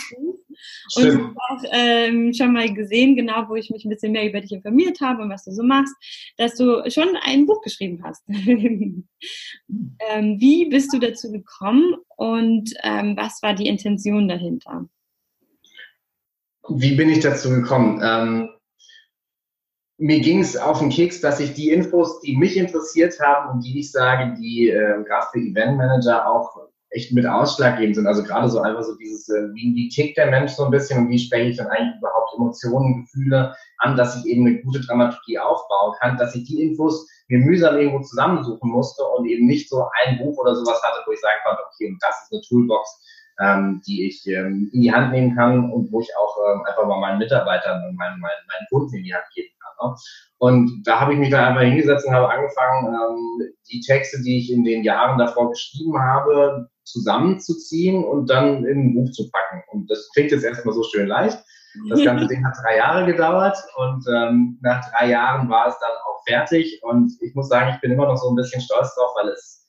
Und 0.96 1.06
ich 1.06 1.14
habe 1.14 1.36
auch 1.50 1.64
ähm, 1.72 2.34
schon 2.34 2.52
mal 2.52 2.74
gesehen, 2.74 3.16
genau 3.16 3.48
wo 3.48 3.56
ich 3.56 3.70
mich 3.70 3.86
ein 3.86 3.90
bisschen 3.90 4.12
mehr 4.12 4.28
über 4.28 4.42
dich 4.42 4.52
informiert 4.52 5.00
habe 5.00 5.24
und 5.24 5.30
was 5.30 5.46
du 5.46 5.52
so 5.52 5.64
machst, 5.64 5.96
dass 6.36 6.56
du 6.56 6.84
schon 6.90 7.16
ein 7.22 7.46
Buch 7.46 7.62
geschrieben 7.62 8.04
hast. 8.04 8.24
ähm, 8.28 9.06
wie 9.70 10.66
bist 10.70 10.92
du 10.94 11.00
dazu 11.00 11.32
gekommen 11.32 11.96
und 12.18 12.74
ähm, 12.84 13.16
was 13.16 13.42
war 13.42 13.54
die 13.54 13.68
Intention 13.68 14.28
dahinter? 14.28 14.86
Wie 16.68 16.96
bin 16.96 17.08
ich 17.08 17.22
dazu 17.22 17.50
gekommen? 17.52 18.02
Mir 20.00 20.20
ging 20.20 20.42
es 20.42 20.56
auf 20.56 20.80
den 20.80 20.90
Keks, 20.90 21.22
dass 21.22 21.40
ich 21.40 21.54
die 21.54 21.72
Infos, 21.72 22.22
die 22.22 22.38
mich 22.38 22.56
interessiert 22.56 23.20
haben 23.20 23.50
und 23.52 23.66
die 23.66 23.80
ich 23.80 23.92
sage, 23.92 24.36
die 24.40 24.70
äh, 24.70 25.04
gerade 25.04 25.28
für 25.32 25.40
Eventmanager 25.40 26.30
auch 26.30 26.68
echt 26.90 27.12
mit 27.14 27.26
ausschlaggebend 27.26 27.96
sind. 27.96 28.08
Also 28.08 28.24
gerade 28.24 28.50
so 28.50 28.60
einfach 28.60 28.84
so 28.84 28.96
dieses, 28.96 29.28
äh, 29.30 29.54
wie, 29.54 29.74
wie 29.76 29.90
tickt 29.90 30.18
der 30.18 30.30
Mensch 30.30 30.52
so 30.52 30.66
ein 30.66 30.72
bisschen 30.72 31.00
und 31.00 31.10
wie 31.10 31.20
spreche 31.20 31.50
ich 31.50 31.58
dann 31.58 31.68
eigentlich 31.68 31.98
überhaupt 31.98 32.34
Emotionen, 32.36 33.04
Gefühle 33.04 33.56
an, 33.80 33.98
dass 33.98 34.18
ich 34.18 34.26
eben 34.26 34.46
eine 34.46 34.62
gute 34.62 34.82
Dramaturgie 34.82 35.40
aufbauen 35.40 35.96
kann, 36.00 36.18
dass 36.18 36.36
ich 36.36 36.44
die 36.46 36.62
Infos 36.62 37.08
mir 37.28 37.40
mühsam 37.40 37.78
irgendwo 37.78 38.00
zusammensuchen 38.02 38.70
musste 38.70 39.04
und 39.04 39.28
eben 39.28 39.48
nicht 39.48 39.70
so 39.70 39.86
ein 40.04 40.18
Buch 40.18 40.38
oder 40.38 40.56
sowas 40.56 40.82
hatte, 40.84 41.04
wo 41.06 41.12
ich 41.12 41.20
sagen 41.20 41.40
konnte, 41.46 41.62
okay, 41.68 41.90
und 41.90 42.02
das 42.02 42.24
ist 42.24 42.34
eine 42.34 42.42
Toolbox, 42.42 43.04
ähm, 43.42 43.82
die 43.86 44.08
ich 44.08 44.26
ähm, 44.28 44.70
in 44.72 44.82
die 44.82 44.94
Hand 44.94 45.12
nehmen 45.12 45.36
kann 45.36 45.72
und 45.72 45.92
wo 45.92 46.00
ich 46.00 46.10
auch 46.18 46.38
ähm, 46.48 46.64
einfach 46.66 46.86
mal 46.86 47.00
meinen 47.00 47.20
Mitarbeitern 47.20 47.84
und 47.90 47.96
meinen, 47.98 48.20
meinen, 48.20 48.46
meinen 48.48 48.68
Kunden 48.70 48.96
in 48.96 49.04
die 49.04 49.14
Hand 49.14 49.26
geben. 49.36 49.50
Ne? 49.82 49.96
Und 50.40 50.84
da 50.86 51.00
habe 51.00 51.14
ich 51.14 51.20
mich 51.20 51.32
dann 51.32 51.46
einfach 51.46 51.62
hingesetzt 51.62 52.06
und 52.08 52.14
habe 52.14 52.30
angefangen, 52.30 52.88
ähm, 52.88 53.52
die 53.72 53.82
Texte, 53.82 54.22
die 54.24 54.40
ich 54.40 54.52
in 54.52 54.64
den 54.64 54.84
Jahren 54.84 55.18
davor 55.18 55.50
geschrieben 55.50 56.00
habe, 56.00 56.70
zusammenzuziehen 56.84 58.04
und 58.04 58.30
dann 58.30 58.66
in 58.66 58.80
ein 58.80 58.94
Buch 58.94 59.12
zu 59.12 59.30
packen. 59.32 59.64
Und 59.72 59.90
das 59.90 60.10
klingt 60.14 60.32
jetzt 60.32 60.44
erstmal 60.44 60.76
so 60.76 60.84
schön 60.84 61.08
leicht. 61.08 61.38
Das 61.90 62.04
ganze 62.04 62.28
Ding 62.30 62.46
hat 62.46 62.56
drei 62.64 62.78
Jahre 62.78 63.06
gedauert 63.06 63.58
und 63.78 64.06
ähm, 64.08 64.60
nach 64.62 64.82
drei 64.92 65.10
Jahren 65.10 65.50
war 65.50 65.68
es 65.68 65.78
dann 65.80 65.92
auch 66.08 66.24
fertig. 66.26 66.80
Und 66.84 67.12
ich 67.22 67.36
muss 67.36 67.50
sagen, 67.50 67.72
ich 67.74 67.82
bin 67.82 67.92
immer 67.92 68.08
noch 68.08 68.18
so 68.18 68.30
ein 68.30 68.36
bisschen 68.36 68.62
stolz 68.62 68.96
drauf, 68.96 69.12
weil 69.16 69.30
es 69.30 69.66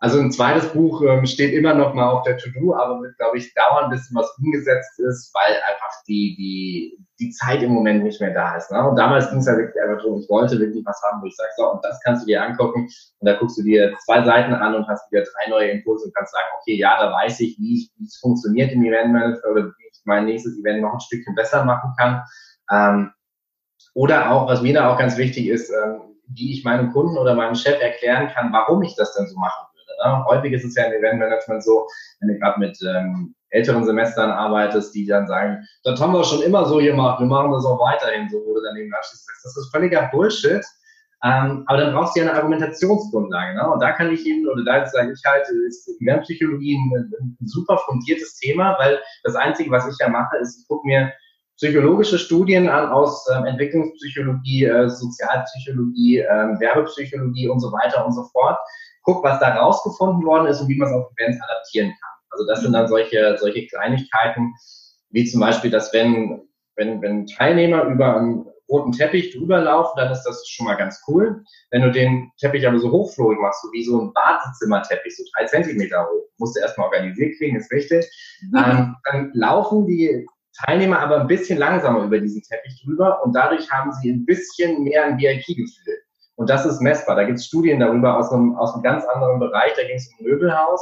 also 0.00 0.20
ein 0.20 0.30
zweites 0.30 0.68
Buch 0.72 1.02
ähm, 1.02 1.26
steht 1.26 1.52
immer 1.52 1.74
noch 1.74 1.92
mal 1.92 2.08
auf 2.08 2.22
der 2.22 2.38
To-Do, 2.38 2.74
aber 2.74 3.02
wird, 3.02 3.16
glaube 3.18 3.38
ich, 3.38 3.52
dauern, 3.54 3.84
ein 3.84 3.90
bisschen 3.90 4.16
was 4.16 4.32
umgesetzt 4.38 4.98
ist, 5.00 5.34
weil 5.34 5.56
einfach 5.68 5.90
die, 6.06 6.36
die, 6.38 6.98
die 7.18 7.30
Zeit 7.30 7.62
im 7.62 7.72
Moment 7.72 8.04
nicht 8.04 8.20
mehr 8.20 8.32
da 8.32 8.56
ist. 8.56 8.70
Ne? 8.70 8.88
Und 8.88 8.96
damals 8.96 9.28
ging 9.30 9.40
es 9.40 9.46
ja 9.46 9.56
wirklich 9.56 9.82
einfach 9.82 10.02
darum, 10.02 10.20
ich 10.20 10.28
wollte 10.28 10.58
wirklich 10.60 10.84
was 10.86 11.02
haben, 11.02 11.20
wo 11.20 11.26
ich 11.26 11.36
sage, 11.36 11.50
so, 11.56 11.72
und 11.72 11.84
das 11.84 12.00
kannst 12.04 12.22
du 12.22 12.26
dir 12.26 12.42
angucken. 12.42 12.88
Und 13.18 13.26
da 13.26 13.34
guckst 13.34 13.58
du 13.58 13.62
dir 13.64 13.92
zwei 14.04 14.22
Seiten 14.24 14.54
an 14.54 14.76
und 14.76 14.86
hast 14.86 15.10
wieder 15.10 15.24
drei 15.24 15.50
neue 15.50 15.70
Impulse 15.70 16.06
und 16.06 16.14
kannst 16.14 16.32
sagen, 16.32 16.46
okay, 16.60 16.76
ja, 16.76 16.96
da 17.00 17.12
weiß 17.12 17.40
ich, 17.40 17.58
wie, 17.58 17.78
ich, 17.78 17.90
wie 17.98 18.04
es 18.04 18.18
funktioniert 18.18 18.72
im 18.72 18.84
Event 18.84 19.12
Manager 19.12 19.50
oder 19.50 19.64
wie 19.64 19.88
ich 19.90 20.00
mein 20.04 20.26
nächstes 20.26 20.58
Event 20.58 20.82
noch 20.82 20.92
ein 20.94 21.00
Stückchen 21.00 21.34
besser 21.34 21.64
machen 21.64 21.92
kann. 21.98 22.22
Ähm, 22.70 23.12
Oder 23.94 24.30
auch, 24.30 24.48
was 24.48 24.62
mir 24.62 24.74
da 24.74 24.92
auch 24.92 24.98
ganz 24.98 25.16
wichtig 25.16 25.48
ist, 25.48 25.70
ähm, 25.70 26.02
wie 26.28 26.52
ich 26.52 26.64
meinem 26.64 26.92
Kunden 26.92 27.18
oder 27.18 27.34
meinem 27.34 27.56
Chef 27.56 27.80
erklären 27.80 28.28
kann, 28.28 28.52
warum 28.52 28.82
ich 28.82 28.94
das 28.96 29.14
denn 29.14 29.26
so 29.26 29.36
würde. 29.36 29.67
Ne? 30.04 30.24
Häufig 30.26 30.52
ist 30.52 30.64
es 30.64 30.74
ja 30.74 30.84
im 30.84 30.92
Eventmanagement 30.92 31.62
so, 31.62 31.86
wenn 32.20 32.28
du 32.28 32.38
gerade 32.38 32.58
mit 32.58 32.78
ähm, 32.82 33.34
älteren 33.50 33.84
Semestern 33.84 34.30
arbeitest, 34.30 34.94
die 34.94 35.06
dann 35.06 35.26
sagen, 35.26 35.64
das 35.84 36.00
haben 36.00 36.12
wir 36.12 36.24
schon 36.24 36.42
immer 36.42 36.66
so 36.66 36.78
gemacht, 36.78 37.20
wir 37.20 37.26
machen 37.26 37.52
das 37.52 37.64
auch 37.64 37.80
weiterhin 37.80 38.28
so, 38.28 38.38
wo 38.38 38.54
du 38.54 38.62
dann 38.62 38.76
eben 38.76 38.92
abschließt, 38.92 39.26
das 39.42 39.56
ist 39.56 39.70
völliger 39.70 40.08
Bullshit. 40.12 40.64
Ähm, 41.24 41.64
aber 41.66 41.78
dann 41.78 41.94
brauchst 41.94 42.14
du 42.14 42.20
ja 42.20 42.28
eine 42.28 42.36
Argumentationsgrundlage. 42.36 43.56
Ne? 43.56 43.70
Und 43.70 43.80
da 43.82 43.90
kann 43.90 44.12
ich 44.12 44.24
Ihnen, 44.24 44.46
oder 44.48 44.62
da 44.64 44.86
sage 44.86 45.12
ich 45.12 45.20
halt, 45.26 45.46
ist 45.66 45.88
Eventpsychologie 46.00 46.76
ein, 46.76 47.12
ein 47.40 47.46
super 47.46 47.78
fundiertes 47.78 48.38
Thema, 48.38 48.76
weil 48.78 49.00
das 49.24 49.34
Einzige, 49.34 49.70
was 49.70 49.88
ich 49.88 49.96
ja 49.98 50.08
mache, 50.08 50.36
ist, 50.36 50.60
ich 50.60 50.68
gucke 50.68 50.86
mir 50.86 51.12
psychologische 51.56 52.20
Studien 52.20 52.68
an 52.68 52.88
aus 52.90 53.26
ähm, 53.34 53.46
Entwicklungspsychologie, 53.46 54.64
äh, 54.64 54.88
Sozialpsychologie, 54.88 56.18
äh, 56.18 56.60
Werbepsychologie 56.60 57.48
und 57.48 57.58
so 57.58 57.72
weiter 57.72 58.06
und 58.06 58.12
so 58.12 58.22
fort. 58.32 58.56
Guck, 59.08 59.24
was 59.24 59.40
da 59.40 59.56
rausgefunden 59.56 60.22
worden 60.22 60.48
ist 60.48 60.60
und 60.60 60.68
wie 60.68 60.76
man 60.76 60.88
es 60.88 60.94
auf 60.94 61.10
Events 61.16 61.42
adaptieren 61.42 61.88
kann. 61.88 62.10
Also 62.28 62.46
das 62.46 62.60
sind 62.60 62.74
dann 62.74 62.88
solche, 62.88 63.38
solche 63.38 63.66
Kleinigkeiten, 63.66 64.52
wie 65.08 65.24
zum 65.24 65.40
Beispiel, 65.40 65.70
dass 65.70 65.94
wenn, 65.94 66.42
wenn, 66.76 67.00
wenn 67.00 67.26
Teilnehmer 67.26 67.84
über 67.84 68.16
einen 68.16 68.44
roten 68.68 68.92
Teppich 68.92 69.34
drüber 69.34 69.60
laufen, 69.60 69.94
dann 69.96 70.12
ist 70.12 70.24
das 70.24 70.46
schon 70.46 70.66
mal 70.66 70.74
ganz 70.74 71.02
cool. 71.08 71.42
Wenn 71.70 71.80
du 71.80 71.90
den 71.90 72.30
Teppich 72.38 72.68
aber 72.68 72.78
so 72.78 72.90
hochflogig 72.90 73.38
machst, 73.40 73.62
so 73.62 73.72
wie 73.72 73.82
so 73.82 73.98
ein 73.98 74.12
Badezimmerteppich, 74.12 75.16
so 75.16 75.24
drei 75.34 75.46
Zentimeter 75.46 76.02
hoch, 76.04 76.28
musst 76.36 76.56
du 76.56 76.60
erstmal 76.60 76.88
organisiert 76.88 77.38
kriegen, 77.38 77.56
ist 77.56 77.72
wichtig, 77.72 78.04
mhm. 78.42 78.58
ähm, 78.58 78.96
dann 79.04 79.30
laufen 79.32 79.86
die 79.86 80.26
Teilnehmer 80.66 80.98
aber 80.98 81.22
ein 81.22 81.28
bisschen 81.28 81.58
langsamer 81.58 82.04
über 82.04 82.18
diesen 82.18 82.42
Teppich 82.42 82.82
drüber 82.84 83.24
und 83.24 83.32
dadurch 83.32 83.70
haben 83.70 83.90
sie 83.92 84.10
ein 84.10 84.26
bisschen 84.26 84.84
mehr 84.84 85.06
ein 85.06 85.18
VIP-Gefühl. 85.18 86.02
Und 86.38 86.48
das 86.48 86.64
ist 86.64 86.80
messbar. 86.80 87.16
Da 87.16 87.24
gibt 87.24 87.38
es 87.38 87.46
Studien 87.46 87.80
darüber 87.80 88.16
aus 88.16 88.30
einem, 88.30 88.56
aus 88.56 88.72
einem 88.72 88.84
ganz 88.84 89.04
anderen 89.06 89.40
Bereich, 89.40 89.72
da 89.76 89.82
ging 89.82 89.96
es 89.96 90.08
um 90.18 90.24
Möbelhaus. 90.24 90.80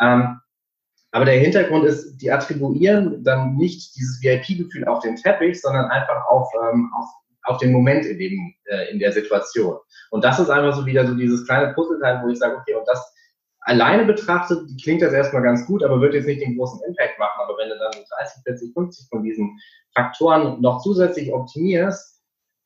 Ähm, 0.00 0.40
aber 1.12 1.24
der 1.24 1.38
Hintergrund 1.38 1.84
ist, 1.84 2.16
die 2.16 2.30
attribuieren 2.30 3.22
dann 3.22 3.54
nicht 3.54 3.94
dieses 3.94 4.20
VIP-Gefühl 4.20 4.84
auf 4.86 4.98
den 4.98 5.14
Teppich, 5.14 5.62
sondern 5.62 5.84
einfach 5.86 6.26
auf, 6.26 6.50
ähm, 6.60 6.90
auf, 6.98 7.06
auf 7.44 7.58
den 7.58 7.70
Moment 7.70 8.04
in, 8.04 8.18
dem, 8.18 8.54
äh, 8.64 8.90
in 8.90 8.98
der 8.98 9.12
Situation. 9.12 9.76
Und 10.10 10.24
das 10.24 10.40
ist 10.40 10.50
einfach 10.50 10.76
so 10.76 10.84
wieder 10.84 11.06
so 11.06 11.14
dieses 11.14 11.46
kleine 11.46 11.72
Puzzleteil, 11.72 12.20
wo 12.24 12.28
ich 12.28 12.38
sage, 12.40 12.56
okay, 12.56 12.74
und 12.74 12.86
das 12.88 13.14
alleine 13.60 14.06
betrachtet, 14.06 14.68
klingt 14.82 15.02
das 15.02 15.12
erstmal 15.12 15.42
ganz 15.42 15.64
gut, 15.66 15.84
aber 15.84 16.00
wird 16.00 16.14
jetzt 16.14 16.26
nicht 16.26 16.42
den 16.42 16.56
großen 16.56 16.80
Impact 16.84 17.16
machen. 17.20 17.40
Aber 17.44 17.56
wenn 17.58 17.68
du 17.68 17.78
dann 17.78 17.92
30, 17.92 18.42
40, 18.42 18.72
50 18.74 19.08
von 19.08 19.22
diesen 19.22 19.56
Faktoren 19.94 20.60
noch 20.60 20.82
zusätzlich 20.82 21.32
optimierst 21.32 22.15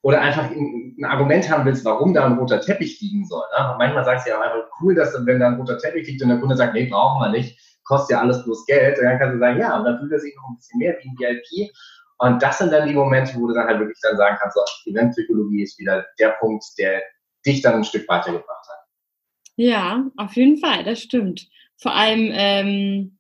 oder 0.03 0.21
einfach 0.21 0.51
ein, 0.51 0.97
Argument 1.05 1.51
haben 1.51 1.65
willst, 1.65 1.85
warum 1.85 2.13
da 2.13 2.27
ein 2.27 2.39
roter 2.39 2.61
Teppich 2.61 3.01
liegen 3.01 3.25
soll. 3.25 3.45
Ne? 3.57 3.75
Manchmal 3.79 4.05
sagst 4.05 4.27
du 4.27 4.31
ja 4.31 4.41
einfach 4.41 4.69
cool, 4.81 4.95
dass 4.95 5.15
wenn 5.25 5.41
da 5.41 5.49
ein 5.49 5.55
roter 5.55 5.79
Teppich 5.79 6.07
liegt 6.07 6.23
und 6.23 6.29
der 6.29 6.39
Kunde 6.39 6.57
sagt, 6.57 6.75
nee, 6.75 6.87
brauchen 6.87 7.23
wir 7.23 7.31
nicht, 7.31 7.59
kostet 7.85 8.17
ja 8.17 8.21
alles 8.21 8.45
bloß 8.45 8.67
Geld. 8.67 8.99
Und 8.99 9.05
dann 9.05 9.19
kannst 9.19 9.35
du 9.35 9.39
sagen, 9.39 9.59
ja, 9.59 9.79
und 9.79 9.85
dann 9.85 9.99
fühlt 9.99 10.13
er 10.13 10.19
sich 10.19 10.35
noch 10.37 10.51
ein 10.51 10.57
bisschen 10.57 10.79
mehr 10.79 10.97
wie 11.01 11.09
ein 11.09 11.17
VIP. 11.19 11.71
Und 12.19 12.43
das 12.43 12.59
sind 12.59 12.71
dann 12.71 12.87
die 12.87 12.95
Momente, 12.95 13.35
wo 13.37 13.47
du 13.47 13.55
dann 13.55 13.67
halt 13.67 13.81
wirklich 13.81 13.99
dann 14.03 14.19
sagen 14.19 14.37
kannst, 14.39 14.57
so, 14.57 14.91
Eventpsychologie 14.91 15.63
ist 15.63 15.79
wieder 15.79 16.05
der 16.19 16.37
Punkt, 16.41 16.65
der 16.79 17.03
dich 17.47 17.63
dann 17.63 17.77
ein 17.77 17.85
Stück 17.85 18.07
weitergebracht 18.09 18.69
hat. 18.69 18.87
Ja, 19.57 20.05
auf 20.19 20.35
jeden 20.37 20.59
Fall, 20.59 20.85
das 20.85 21.01
stimmt. 21.01 21.49
Vor 21.79 21.95
allem, 21.95 22.31
ähm, 22.33 23.19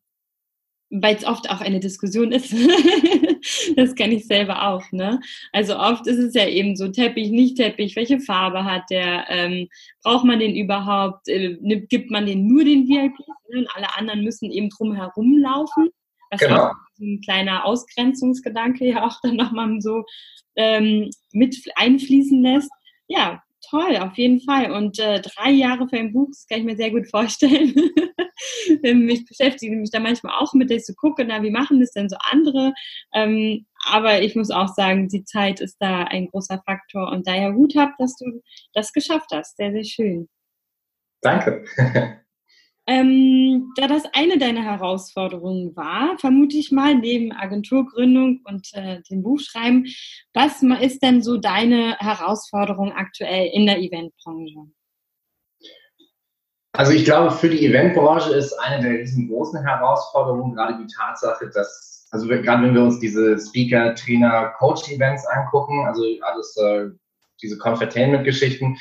weil 0.90 1.14
es 1.14 1.24
oft 1.24 1.48
auch 1.48 1.60
eine 1.60 1.80
Diskussion 1.80 2.32
ist. 2.32 2.52
das 3.76 3.94
kenne 3.94 4.14
ich 4.14 4.26
selber 4.26 4.68
auch. 4.68 4.82
Ne? 4.90 5.20
Also 5.52 5.78
oft 5.78 6.06
ist 6.06 6.18
es 6.18 6.34
ja 6.34 6.46
eben 6.46 6.76
so 6.76 6.88
Teppich, 6.88 7.30
nicht 7.30 7.56
Teppich, 7.56 7.96
welche 7.96 8.20
Farbe 8.20 8.64
hat 8.64 8.90
der, 8.90 9.26
ähm, 9.28 9.68
braucht 10.02 10.24
man 10.24 10.40
den 10.40 10.56
überhaupt, 10.56 11.28
äh, 11.28 11.56
gibt 11.88 12.10
man 12.10 12.26
den 12.26 12.46
nur 12.46 12.64
den 12.64 12.88
VIPs 12.88 13.26
ne? 13.48 13.60
und 13.60 13.68
alle 13.74 13.96
anderen 13.96 14.24
müssen 14.24 14.50
eben 14.50 14.68
drum 14.68 14.94
herum 14.94 15.38
laufen. 15.38 15.90
Was 16.30 16.40
genau. 16.40 16.66
auch 16.66 16.74
ein 17.00 17.20
kleiner 17.24 17.64
Ausgrenzungsgedanke 17.64 18.84
ja 18.88 19.06
auch 19.06 19.16
dann 19.22 19.36
nochmal 19.36 19.80
so 19.80 20.04
ähm, 20.56 21.10
mit 21.32 21.56
einfließen 21.76 22.42
lässt. 22.42 22.70
Ja, 23.06 23.42
toll, 23.68 23.96
auf 23.98 24.16
jeden 24.16 24.40
Fall. 24.40 24.70
Und 24.72 24.98
äh, 24.98 25.20
drei 25.20 25.50
Jahre 25.50 25.88
für 25.88 25.98
ein 25.98 26.12
Buch, 26.12 26.28
das 26.28 26.46
kann 26.46 26.60
ich 26.60 26.64
mir 26.64 26.76
sehr 26.76 26.90
gut 26.90 27.08
vorstellen. 27.08 27.74
ich 28.82 29.26
beschäftige 29.26 29.76
mich 29.76 29.90
da 29.90 30.00
manchmal 30.00 30.34
auch 30.38 30.54
mit, 30.54 30.70
dass 30.70 30.78
ich 30.78 30.86
so 30.86 30.94
gucke, 30.94 31.24
na, 31.24 31.42
wie 31.42 31.50
machen 31.50 31.80
das 31.80 31.92
denn 31.92 32.08
so 32.08 32.16
andere? 32.30 32.72
Ähm, 33.12 33.66
aber 33.84 34.22
ich 34.22 34.36
muss 34.36 34.50
auch 34.50 34.68
sagen, 34.68 35.08
die 35.08 35.24
Zeit 35.24 35.60
ist 35.60 35.76
da 35.80 36.04
ein 36.04 36.28
großer 36.28 36.62
Faktor 36.64 37.10
und 37.10 37.26
daher 37.26 37.54
Hut 37.54 37.76
ab, 37.76 37.92
dass 37.98 38.16
du 38.16 38.42
das 38.74 38.92
geschafft 38.92 39.30
hast. 39.32 39.56
Sehr, 39.56 39.72
sehr 39.72 39.84
schön. 39.84 40.28
Danke. 41.22 41.64
Ähm, 42.90 43.72
da 43.76 43.86
das 43.86 44.02
eine 44.14 44.36
deiner 44.36 44.64
Herausforderungen 44.64 45.76
war, 45.76 46.18
vermute 46.18 46.56
ich 46.56 46.72
mal, 46.72 46.96
neben 46.96 47.30
Agenturgründung 47.30 48.40
und 48.42 48.66
äh, 48.72 49.00
dem 49.08 49.22
Buchschreiben, 49.22 49.86
was 50.34 50.60
ist 50.82 51.00
denn 51.00 51.22
so 51.22 51.36
deine 51.36 51.96
Herausforderung 51.98 52.92
aktuell 52.92 53.48
in 53.52 53.66
der 53.66 53.78
Eventbranche? 53.78 54.72
Also 56.72 56.90
ich 56.90 57.04
glaube, 57.04 57.30
für 57.30 57.48
die 57.48 57.64
Eventbranche 57.64 58.32
ist 58.34 58.54
eine 58.54 58.82
der 58.82 58.98
riesengroßen 58.98 59.64
Herausforderungen 59.64 60.56
gerade 60.56 60.76
die 60.84 60.92
Tatsache, 60.92 61.48
dass, 61.48 62.08
also 62.10 62.26
gerade 62.26 62.64
wenn 62.64 62.74
wir 62.74 62.82
uns 62.82 62.98
diese 62.98 63.38
Speaker, 63.38 63.94
Trainer, 63.94 64.52
Coach-Events 64.58 65.28
angucken, 65.28 65.86
also 65.86 66.02
alles 66.22 66.56
äh, 66.56 66.88
diese 67.40 67.56
Confertainment-Geschichten, 67.56 68.78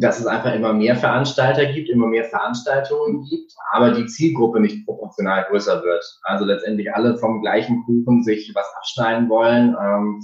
dass 0.00 0.18
es 0.18 0.26
einfach 0.26 0.54
immer 0.54 0.72
mehr 0.72 0.96
Veranstalter 0.96 1.66
gibt, 1.66 1.90
immer 1.90 2.06
mehr 2.06 2.24
Veranstaltungen 2.24 3.24
gibt, 3.28 3.52
aber 3.72 3.92
die 3.92 4.06
Zielgruppe 4.06 4.60
nicht 4.60 4.84
proportional 4.86 5.46
größer 5.48 5.82
wird. 5.82 6.04
Also 6.22 6.44
letztendlich 6.44 6.92
alle 6.92 7.18
vom 7.18 7.42
gleichen 7.42 7.84
Kuchen 7.84 8.22
sich 8.22 8.52
was 8.54 8.66
abschneiden 8.76 9.28
wollen. 9.28 9.76
Ähm, 9.80 10.20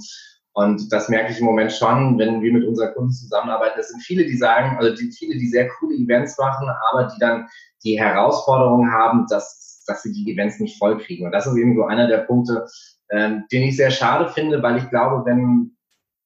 und 0.53 0.91
das 0.91 1.07
merke 1.09 1.31
ich 1.31 1.39
im 1.39 1.45
Moment 1.45 1.71
schon, 1.71 2.17
wenn 2.17 2.41
wir 2.41 2.51
mit 2.51 2.65
unseren 2.65 2.93
Kunden 2.95 3.11
zusammenarbeiten. 3.11 3.79
Es 3.79 3.89
sind 3.89 4.01
viele, 4.01 4.25
die 4.25 4.37
sagen, 4.37 4.75
also 4.79 4.95
die, 4.95 5.11
viele, 5.11 5.37
die 5.37 5.47
sehr 5.47 5.69
coole 5.69 5.95
Events 5.95 6.37
machen, 6.39 6.67
aber 6.91 7.03
die 7.13 7.19
dann 7.19 7.47
die 7.83 7.99
Herausforderung 7.99 8.91
haben, 8.91 9.27
dass, 9.29 9.83
dass 9.85 10.01
sie 10.01 10.11
die 10.11 10.31
Events 10.31 10.59
nicht 10.59 10.79
vollkriegen. 10.79 11.27
Und 11.27 11.31
das 11.31 11.45
ist 11.45 11.55
eben 11.55 11.75
so 11.75 11.83
einer 11.83 12.07
der 12.07 12.19
Punkte, 12.19 12.65
ähm, 13.11 13.43
den 13.51 13.63
ich 13.63 13.77
sehr 13.77 13.91
schade 13.91 14.29
finde, 14.29 14.63
weil 14.63 14.77
ich 14.77 14.89
glaube, 14.89 15.23
wenn, 15.25 15.76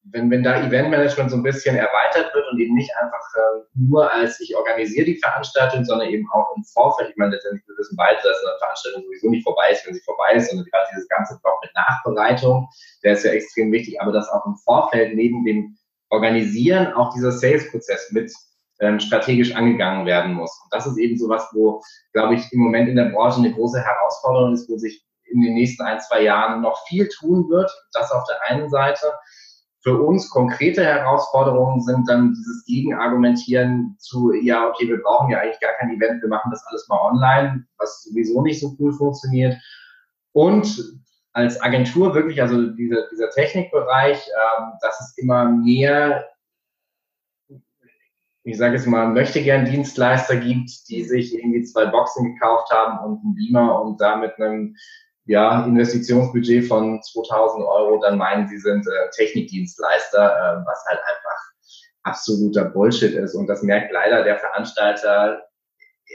wenn, 0.04 0.32
wenn 0.32 0.44
da 0.44 0.60
Eventmanagement 0.66 1.30
so 1.30 1.38
ein 1.38 1.44
bisschen 1.44 1.76
erweitert 1.76 2.34
wird 2.34 2.46
und 2.52 2.60
eben 2.60 2.74
nicht 2.74 2.92
einfach 2.98 3.24
äh, 3.36 3.64
nur 3.76 4.12
als 4.12 4.40
ich 4.40 4.56
organisiere 4.56 5.06
die 5.06 5.20
Veranstaltung, 5.20 5.86
sondern 5.86 6.10
eben 6.10 6.28
auch 6.32 6.56
im 6.56 6.64
Vorfeld, 6.64 7.12
ich 7.12 7.18
meine, 7.18 7.34
letztendlich 7.34 7.68
wir 7.68 7.78
wissen 7.78 7.96
beide, 7.96 8.18
dass 8.18 8.44
eine 8.44 8.58
Veranstaltung 8.60 9.04
sowieso 9.04 9.30
nicht 9.30 9.44
vorbei 9.44 9.70
ist, 9.72 9.86
wenn 9.86 9.94
sie 9.94 10.02
vorbei 10.02 10.34
ist, 10.34 10.50
sondern 10.50 10.66
gerade 10.72 10.88
dieses 10.92 11.08
ganze 11.08 11.40
Block 11.44 11.60
mit 11.62 11.72
Nachbereitung, 11.76 12.68
der 13.04 13.14
ist 13.14 13.24
ja 13.24 13.32
extrem 13.32 13.72
wichtig, 13.72 14.02
aber 14.02 14.12
dass 14.12 14.30
auch 14.30 14.46
im 14.46 14.56
Vorfeld 14.56 15.16
neben 15.16 15.46
dem 15.46 15.78
Organisieren 16.10 16.94
auch 16.94 17.14
dieser 17.14 17.32
Sales-Prozess 17.32 18.12
mit 18.12 18.34
ähm, 18.82 19.00
strategisch 19.00 19.56
angegangen 19.56 20.06
werden 20.06 20.34
muss. 20.34 20.52
Und 20.64 20.74
das 20.74 20.88
ist 20.88 20.98
eben 20.98 21.18
so 21.18 21.30
was, 21.30 21.48
wo, 21.54 21.82
glaube 22.12 22.36
ich, 22.36 22.52
im 22.52 22.60
Moment 22.60 22.90
in 22.90 22.96
der 22.96 23.10
Branche 23.10 23.40
eine 23.40 23.54
große 23.54 23.80
Herausforderung 23.80 24.54
ist, 24.54 24.68
wo 24.68 24.78
sich 24.78 25.06
in 25.32 25.42
den 25.42 25.54
nächsten 25.54 25.84
ein, 25.84 26.00
zwei 26.02 26.24
Jahren 26.24 26.62
noch 26.62 26.86
viel 26.88 27.08
tun 27.08 27.48
wird. 27.50 27.72
Das 27.94 28.12
auf 28.12 28.26
der 28.28 28.42
einen 28.50 28.70
Seite. 28.70 29.14
Für 29.84 30.00
uns 30.00 30.30
konkrete 30.30 30.84
Herausforderungen 30.84 31.82
sind 31.82 32.08
dann 32.08 32.34
dieses 32.34 32.64
Gegenargumentieren 32.66 33.96
zu, 33.98 34.32
ja, 34.32 34.70
okay, 34.70 34.88
wir 34.88 35.02
brauchen 35.02 35.32
ja 35.32 35.40
eigentlich 35.40 35.60
gar 35.60 35.74
kein 35.74 35.90
Event, 35.90 36.22
wir 36.22 36.30
machen 36.30 36.52
das 36.52 36.64
alles 36.68 36.88
mal 36.88 37.00
online, 37.02 37.66
was 37.78 38.04
sowieso 38.04 38.44
nicht 38.44 38.60
so 38.60 38.76
cool 38.80 38.94
funktioniert. 38.94 39.58
Und 40.34 41.02
als 41.34 41.60
Agentur 41.62 42.14
wirklich, 42.14 42.42
also 42.42 42.72
dieser, 42.72 43.08
dieser 43.10 43.30
Technikbereich, 43.32 44.18
ähm, 44.28 44.74
dass 44.82 45.00
es 45.00 45.18
immer 45.18 45.46
mehr, 45.46 46.28
ich 48.44 48.58
sage 48.58 48.76
jetzt 48.76 48.88
mal, 48.88 49.08
möchte 49.08 49.42
gern 49.42 49.66
Dienstleister 49.66 50.38
gibt, 50.38 50.90
die 50.90 51.04
sich 51.04 51.34
irgendwie 51.34 51.64
zwei 51.64 51.86
Boxen 51.86 52.34
gekauft 52.34 52.72
haben 52.72 53.00
und 53.06 53.24
einen 53.24 53.36
Beamer 53.36 53.82
und 53.82 54.00
da 54.02 54.16
mit 54.16 54.38
einem 54.40 54.76
ja, 55.26 55.66
Investitionsbudget 55.66 56.68
von 56.68 57.02
2000 57.02 57.64
Euro, 57.64 58.02
dann 58.02 58.18
meinen, 58.18 58.48
sie 58.48 58.58
sind 58.58 58.86
äh, 58.88 59.10
Technikdienstleister, 59.16 60.18
äh, 60.18 60.66
was 60.66 60.84
halt 60.88 61.00
einfach 61.00 61.52
absoluter 62.04 62.66
Bullshit 62.66 63.14
ist. 63.14 63.36
Und 63.36 63.48
das 63.48 63.62
merkt 63.62 63.92
leider 63.94 64.24
der 64.24 64.40
Veranstalter 64.40 65.42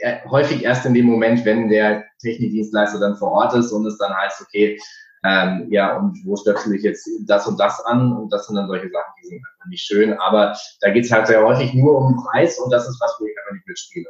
äh, 0.01 0.17
häufig 0.29 0.63
erst 0.63 0.85
in 0.85 0.93
dem 0.93 1.05
Moment, 1.05 1.45
wenn 1.45 1.69
der 1.69 2.05
Technikdienstleister 2.21 2.99
dann 2.99 3.15
vor 3.15 3.31
Ort 3.31 3.53
ist 3.55 3.71
und 3.71 3.85
es 3.85 3.97
dann 3.97 4.15
heißt, 4.15 4.41
okay, 4.41 4.79
ähm, 5.23 5.67
ja, 5.71 5.97
und 5.97 6.17
wo 6.25 6.35
stöpsel 6.35 6.75
ich 6.75 6.83
jetzt 6.83 7.09
das 7.25 7.47
und 7.47 7.59
das 7.59 7.83
an? 7.85 8.13
Und 8.13 8.31
das 8.31 8.47
sind 8.47 8.55
dann 8.55 8.67
solche 8.67 8.89
Sachen, 8.89 9.13
die 9.21 9.27
sind 9.27 9.37
einfach 9.37 9.65
nicht 9.67 9.85
schön. 9.85 10.13
Aber 10.19 10.55
da 10.81 10.89
geht 10.91 11.05
es 11.05 11.11
halt 11.11 11.27
sehr 11.27 11.43
häufig 11.43 11.73
nur 11.73 11.97
um 11.97 12.23
Preis 12.23 12.59
und 12.59 12.71
das 12.71 12.87
ist 12.87 13.01
was, 13.01 13.15
wo 13.19 13.25
ich 13.25 13.37
einfach 13.37 13.53
nicht 13.53 13.67
mitspiele. 13.67 14.09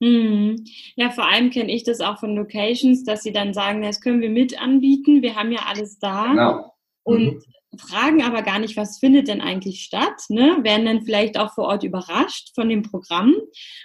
Mhm. 0.00 0.64
Ja, 0.96 1.10
vor 1.10 1.30
allem 1.30 1.50
kenne 1.50 1.72
ich 1.72 1.84
das 1.84 2.00
auch 2.00 2.18
von 2.18 2.34
Locations, 2.34 3.04
dass 3.04 3.22
sie 3.22 3.32
dann 3.32 3.54
sagen, 3.54 3.82
das 3.82 4.00
können 4.00 4.20
wir 4.20 4.30
mit 4.30 4.60
anbieten, 4.60 5.22
wir 5.22 5.36
haben 5.36 5.52
ja 5.52 5.60
alles 5.66 5.98
da. 5.98 6.26
Genau. 6.26 6.74
Und 7.04 7.34
mhm. 7.34 7.42
Fragen 7.78 8.22
aber 8.22 8.42
gar 8.42 8.58
nicht, 8.58 8.76
was 8.76 8.98
findet 8.98 9.28
denn 9.28 9.40
eigentlich 9.40 9.82
statt, 9.82 10.22
ne? 10.28 10.58
werden 10.62 10.86
dann 10.86 11.02
vielleicht 11.02 11.38
auch 11.38 11.54
vor 11.54 11.64
Ort 11.64 11.84
überrascht 11.84 12.50
von 12.54 12.68
dem 12.68 12.82
Programm, 12.82 13.34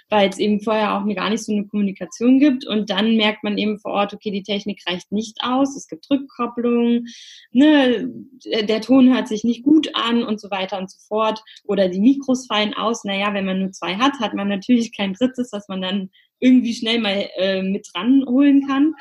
weil 0.08 0.28
es 0.28 0.38
eben 0.38 0.60
vorher 0.60 0.94
auch 0.94 1.06
gar 1.14 1.30
nicht 1.30 1.44
so 1.44 1.52
eine 1.52 1.66
Kommunikation 1.66 2.38
gibt 2.38 2.66
und 2.66 2.90
dann 2.90 3.16
merkt 3.16 3.44
man 3.44 3.58
eben 3.58 3.78
vor 3.78 3.92
Ort, 3.92 4.14
okay, 4.14 4.30
die 4.30 4.42
Technik 4.42 4.82
reicht 4.86 5.12
nicht 5.12 5.38
aus, 5.42 5.76
es 5.76 5.88
gibt 5.88 6.10
Rückkopplung, 6.10 7.06
ne? 7.52 8.08
der 8.62 8.80
Ton 8.80 9.14
hört 9.14 9.28
sich 9.28 9.44
nicht 9.44 9.62
gut 9.62 9.94
an 9.94 10.22
und 10.22 10.40
so 10.40 10.50
weiter 10.50 10.78
und 10.78 10.90
so 10.90 10.98
fort 11.06 11.42
oder 11.64 11.88
die 11.88 12.00
Mikros 12.00 12.46
fallen 12.46 12.74
aus. 12.74 13.04
Naja, 13.04 13.32
wenn 13.34 13.44
man 13.44 13.60
nur 13.60 13.72
zwei 13.72 13.96
hat, 13.96 14.20
hat 14.20 14.34
man 14.34 14.48
natürlich 14.48 14.96
kein 14.96 15.14
drittes, 15.14 15.50
was 15.52 15.68
man 15.68 15.80
dann 15.80 16.10
irgendwie 16.38 16.74
schnell 16.74 17.00
mal 17.00 17.28
äh, 17.36 17.62
mit 17.62 17.88
ranholen 17.94 18.66
kann 18.66 18.94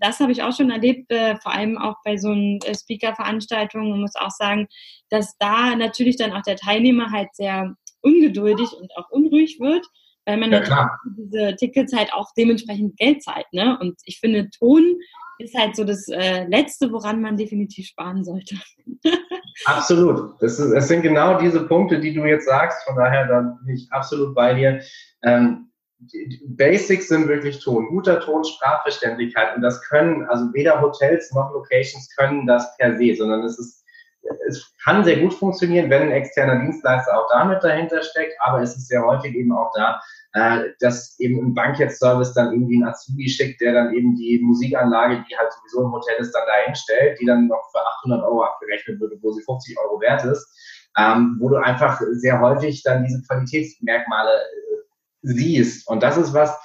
das 0.00 0.20
habe 0.20 0.32
ich 0.32 0.42
auch 0.42 0.54
schon 0.54 0.70
erlebt, 0.70 1.10
äh, 1.10 1.36
vor 1.36 1.52
allem 1.52 1.78
auch 1.78 1.96
bei 2.04 2.16
so 2.16 2.30
einer 2.30 2.58
äh, 2.64 2.74
Speaker-Veranstaltung 2.74 3.92
und 3.92 4.00
muss 4.00 4.16
auch 4.16 4.30
sagen, 4.30 4.66
dass 5.10 5.36
da 5.38 5.76
natürlich 5.76 6.16
dann 6.16 6.32
auch 6.32 6.42
der 6.42 6.56
Teilnehmer 6.56 7.10
halt 7.10 7.28
sehr 7.34 7.74
ungeduldig 8.02 8.68
und 8.78 8.90
auch 8.96 9.10
unruhig 9.10 9.58
wird, 9.60 9.86
weil 10.26 10.36
man 10.36 10.52
ja, 10.52 10.90
diese 11.16 11.56
Tickets 11.56 11.94
halt 11.94 12.12
auch 12.12 12.30
dementsprechend 12.36 12.96
Geld 12.96 13.22
zahlt. 13.22 13.46
Ne? 13.52 13.78
Und 13.80 13.96
ich 14.04 14.20
finde, 14.20 14.50
Ton 14.50 14.96
ist 15.38 15.56
halt 15.56 15.76
so 15.76 15.84
das 15.84 16.08
äh, 16.08 16.44
Letzte, 16.44 16.92
woran 16.92 17.20
man 17.20 17.36
definitiv 17.36 17.86
sparen 17.86 18.24
sollte. 18.24 18.56
absolut. 19.64 20.40
Das, 20.40 20.58
ist, 20.58 20.72
das 20.72 20.88
sind 20.88 21.02
genau 21.02 21.38
diese 21.38 21.66
Punkte, 21.66 21.98
die 21.98 22.14
du 22.14 22.24
jetzt 22.24 22.46
sagst. 22.46 22.84
Von 22.84 22.96
daher 22.96 23.26
da 23.26 23.58
bin 23.64 23.74
ich 23.74 23.90
absolut 23.90 24.34
bei 24.34 24.54
dir. 24.54 24.80
Ähm, 25.22 25.70
Basics 26.46 27.08
sind 27.08 27.28
wirklich 27.28 27.62
Ton, 27.62 27.88
guter 27.88 28.20
Ton, 28.20 28.44
Sprachverständlichkeit. 28.44 29.56
Und 29.56 29.62
das 29.62 29.82
können, 29.82 30.24
also 30.28 30.52
weder 30.52 30.80
Hotels 30.80 31.32
noch 31.32 31.52
Locations 31.52 32.08
können 32.16 32.46
das 32.46 32.76
per 32.76 32.96
se, 32.96 33.14
sondern 33.14 33.42
es 33.44 33.58
ist, 33.58 33.84
es 34.48 34.74
kann 34.82 35.04
sehr 35.04 35.20
gut 35.20 35.34
funktionieren, 35.34 35.90
wenn 35.90 36.02
ein 36.02 36.12
externer 36.12 36.60
Dienstleister 36.60 37.18
auch 37.18 37.28
damit 37.30 37.62
dahinter 37.62 38.02
steckt, 38.02 38.32
aber 38.40 38.62
es 38.62 38.74
ist 38.76 38.88
sehr 38.88 39.04
häufig 39.04 39.34
eben 39.34 39.52
auch 39.52 39.70
da, 39.74 40.00
äh, 40.32 40.70
dass 40.80 41.18
eben 41.20 41.38
ein 41.38 41.54
Bankett-Service 41.54 42.32
dann 42.34 42.52
irgendwie 42.52 42.76
einen 42.76 42.88
Azubi 42.88 43.28
schickt, 43.28 43.60
der 43.60 43.74
dann 43.74 43.94
eben 43.94 44.16
die 44.16 44.40
Musikanlage, 44.42 45.24
die 45.28 45.36
halt 45.36 45.52
sowieso 45.52 45.86
im 45.86 45.92
Hotel 45.92 46.16
ist, 46.18 46.32
dann 46.32 46.46
dahin 46.46 46.74
stellt, 46.74 47.20
die 47.20 47.26
dann 47.26 47.48
noch 47.48 47.70
für 47.70 47.80
800 47.80 48.22
Euro 48.24 48.44
abgerechnet 48.44 49.00
wird, 49.00 49.12
wo 49.22 49.32
sie 49.32 49.42
50 49.42 49.78
Euro 49.78 50.00
wert 50.00 50.24
ist, 50.24 50.46
ähm, 50.98 51.36
wo 51.38 51.50
du 51.50 51.56
einfach 51.56 52.00
sehr 52.12 52.40
häufig 52.40 52.82
dann 52.82 53.04
diese 53.04 53.22
Qualitätsmerkmale 53.22 54.30
siehst. 55.24 55.88
Und 55.88 56.02
das 56.02 56.16
ist 56.16 56.32
was, 56.34 56.56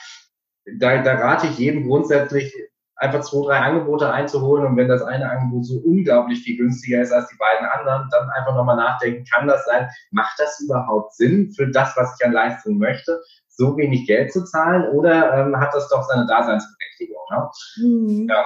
da, 0.77 1.01
da 1.01 1.15
rate 1.15 1.47
ich 1.47 1.57
jedem 1.57 1.87
grundsätzlich, 1.87 2.53
einfach 2.99 3.21
zwei, 3.21 3.47
drei 3.47 3.59
Angebote 3.59 4.11
einzuholen 4.11 4.65
und 4.65 4.77
wenn 4.77 4.89
das 4.89 5.01
eine 5.01 5.29
Angebot 5.29 5.65
so 5.65 5.79
unglaublich 5.79 6.41
viel 6.43 6.57
günstiger 6.57 7.01
ist 7.01 7.13
als 7.13 7.29
die 7.29 7.37
beiden 7.37 7.65
anderen, 7.65 8.09
dann 8.11 8.29
einfach 8.31 8.53
nochmal 8.53 8.75
nachdenken, 8.75 9.23
kann 9.23 9.47
das 9.47 9.63
sein, 9.65 9.87
macht 10.11 10.37
das 10.37 10.59
überhaupt 10.59 11.15
Sinn 11.15 11.51
für 11.55 11.71
das, 11.71 11.95
was 11.95 12.15
ich 12.19 12.25
an 12.25 12.33
Leistung 12.33 12.77
möchte, 12.77 13.21
so 13.47 13.77
wenig 13.77 14.05
Geld 14.05 14.33
zu 14.33 14.43
zahlen 14.43 14.85
oder 14.89 15.33
ähm, 15.37 15.57
hat 15.57 15.73
das 15.73 15.87
doch 15.87 16.03
seine 16.03 16.25
Daseinsberechtigung? 16.27 17.21
Ne? 17.31 17.49
Mhm. 17.77 18.27
Ja. 18.29 18.45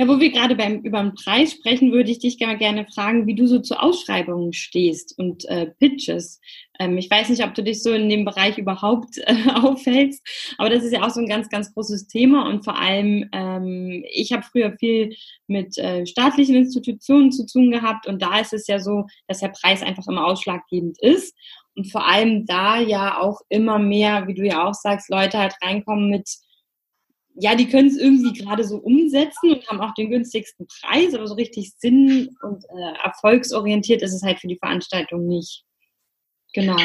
Ja, 0.00 0.08
wo 0.08 0.18
wir 0.18 0.32
gerade 0.32 0.56
beim 0.56 0.80
über 0.80 1.02
den 1.02 1.12
Preis 1.12 1.52
sprechen, 1.52 1.92
würde 1.92 2.10
ich 2.10 2.20
dich 2.20 2.38
gerne 2.38 2.86
fragen, 2.86 3.26
wie 3.26 3.34
du 3.34 3.46
so 3.46 3.58
zu 3.58 3.78
Ausschreibungen 3.78 4.54
stehst 4.54 5.18
und 5.18 5.44
äh, 5.44 5.66
Pitches. 5.78 6.40
Ähm, 6.78 6.96
ich 6.96 7.10
weiß 7.10 7.28
nicht, 7.28 7.44
ob 7.44 7.52
du 7.52 7.62
dich 7.62 7.82
so 7.82 7.92
in 7.92 8.08
dem 8.08 8.24
Bereich 8.24 8.56
überhaupt 8.56 9.18
äh, 9.18 9.34
aufhältst, 9.62 10.26
aber 10.56 10.70
das 10.70 10.84
ist 10.84 10.94
ja 10.94 11.02
auch 11.02 11.10
so 11.10 11.20
ein 11.20 11.28
ganz, 11.28 11.50
ganz 11.50 11.74
großes 11.74 12.06
Thema 12.06 12.48
und 12.48 12.64
vor 12.64 12.78
allem, 12.80 13.28
ähm, 13.32 14.02
ich 14.10 14.32
habe 14.32 14.42
früher 14.42 14.74
viel 14.78 15.14
mit 15.48 15.76
äh, 15.76 16.06
staatlichen 16.06 16.54
Institutionen 16.54 17.30
zu 17.30 17.44
tun 17.44 17.70
gehabt 17.70 18.06
und 18.06 18.22
da 18.22 18.38
ist 18.38 18.54
es 18.54 18.68
ja 18.68 18.78
so, 18.78 19.04
dass 19.28 19.40
der 19.40 19.48
Preis 19.48 19.82
einfach 19.82 20.08
immer 20.08 20.24
ausschlaggebend 20.24 20.96
ist 21.02 21.36
und 21.76 21.92
vor 21.92 22.08
allem 22.08 22.46
da 22.46 22.80
ja 22.80 23.20
auch 23.20 23.42
immer 23.50 23.78
mehr, 23.78 24.26
wie 24.28 24.34
du 24.34 24.46
ja 24.46 24.66
auch 24.66 24.72
sagst, 24.72 25.10
Leute 25.10 25.36
halt 25.36 25.56
reinkommen 25.62 26.08
mit 26.08 26.26
ja, 27.40 27.54
die 27.54 27.68
können 27.68 27.88
es 27.88 27.96
irgendwie 27.96 28.32
gerade 28.32 28.64
so 28.64 28.76
umsetzen 28.76 29.52
und 29.52 29.66
haben 29.68 29.80
auch 29.80 29.94
den 29.94 30.10
günstigsten 30.10 30.66
Preis, 30.66 31.14
aber 31.14 31.26
so 31.26 31.34
richtig 31.34 31.72
sinn- 31.78 32.36
und 32.42 32.64
äh, 32.64 33.04
erfolgsorientiert 33.04 34.02
ist 34.02 34.14
es 34.14 34.22
halt 34.22 34.38
für 34.38 34.48
die 34.48 34.58
Veranstaltung 34.58 35.26
nicht. 35.26 35.64
Genau. 36.52 36.76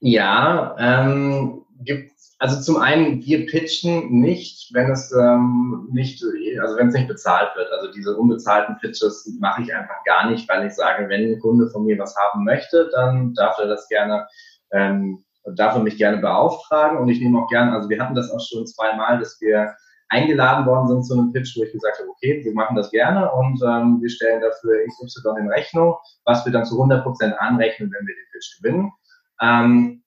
Ja, 0.00 0.76
ähm, 0.78 1.62
gibt 1.82 2.12
also 2.38 2.58
zum 2.58 2.80
einen, 2.80 3.22
wir 3.26 3.44
pitchen 3.44 4.20
nicht, 4.22 4.72
wenn 4.72 4.90
es 4.90 5.12
ähm, 5.12 5.88
nicht, 5.92 6.24
also 6.62 6.76
wenn 6.78 6.88
es 6.88 6.94
nicht 6.94 7.08
bezahlt 7.08 7.54
wird. 7.54 7.70
Also 7.70 7.92
diese 7.92 8.16
unbezahlten 8.16 8.78
Pitches 8.78 9.30
mache 9.40 9.62
ich 9.62 9.74
einfach 9.74 10.02
gar 10.06 10.30
nicht, 10.30 10.48
weil 10.48 10.66
ich 10.66 10.72
sage, 10.72 11.06
wenn 11.10 11.32
ein 11.32 11.40
Kunde 11.40 11.68
von 11.68 11.84
mir 11.84 11.98
was 11.98 12.16
haben 12.16 12.44
möchte, 12.44 12.88
dann 12.94 13.34
darf 13.34 13.58
er 13.58 13.66
das 13.66 13.86
gerne 13.88 14.26
ähm, 14.72 15.22
darf 15.54 15.74
er 15.74 15.82
mich 15.82 15.96
gerne 15.96 16.18
beauftragen 16.18 16.98
und 16.98 17.08
ich 17.08 17.20
nehme 17.20 17.38
auch 17.38 17.48
gerne, 17.48 17.72
also 17.72 17.88
wir 17.88 18.00
hatten 18.00 18.14
das 18.14 18.30
auch 18.30 18.40
schon 18.40 18.66
zweimal, 18.66 19.18
dass 19.18 19.40
wir 19.40 19.74
eingeladen 20.08 20.66
worden 20.66 20.88
sind 20.88 21.04
zu 21.04 21.14
einem 21.14 21.32
Pitch, 21.32 21.56
wo 21.56 21.62
ich 21.62 21.72
gesagt 21.72 21.98
habe, 21.98 22.08
okay, 22.10 22.44
wir 22.44 22.52
machen 22.52 22.76
das 22.76 22.90
gerne 22.90 23.30
und 23.32 23.62
ähm, 23.62 23.98
wir 24.00 24.10
stellen 24.10 24.40
dafür 24.40 24.84
XY 24.86 25.40
in 25.40 25.48
Rechnung, 25.48 25.94
was 26.24 26.44
wir 26.44 26.52
dann 26.52 26.64
zu 26.64 26.82
100% 26.82 27.32
anrechnen, 27.36 27.92
wenn 27.92 28.06
wir 28.06 28.14
den 28.14 28.30
Pitch 28.32 28.60
gewinnen. 28.60 28.92
Ähm, 29.40 30.02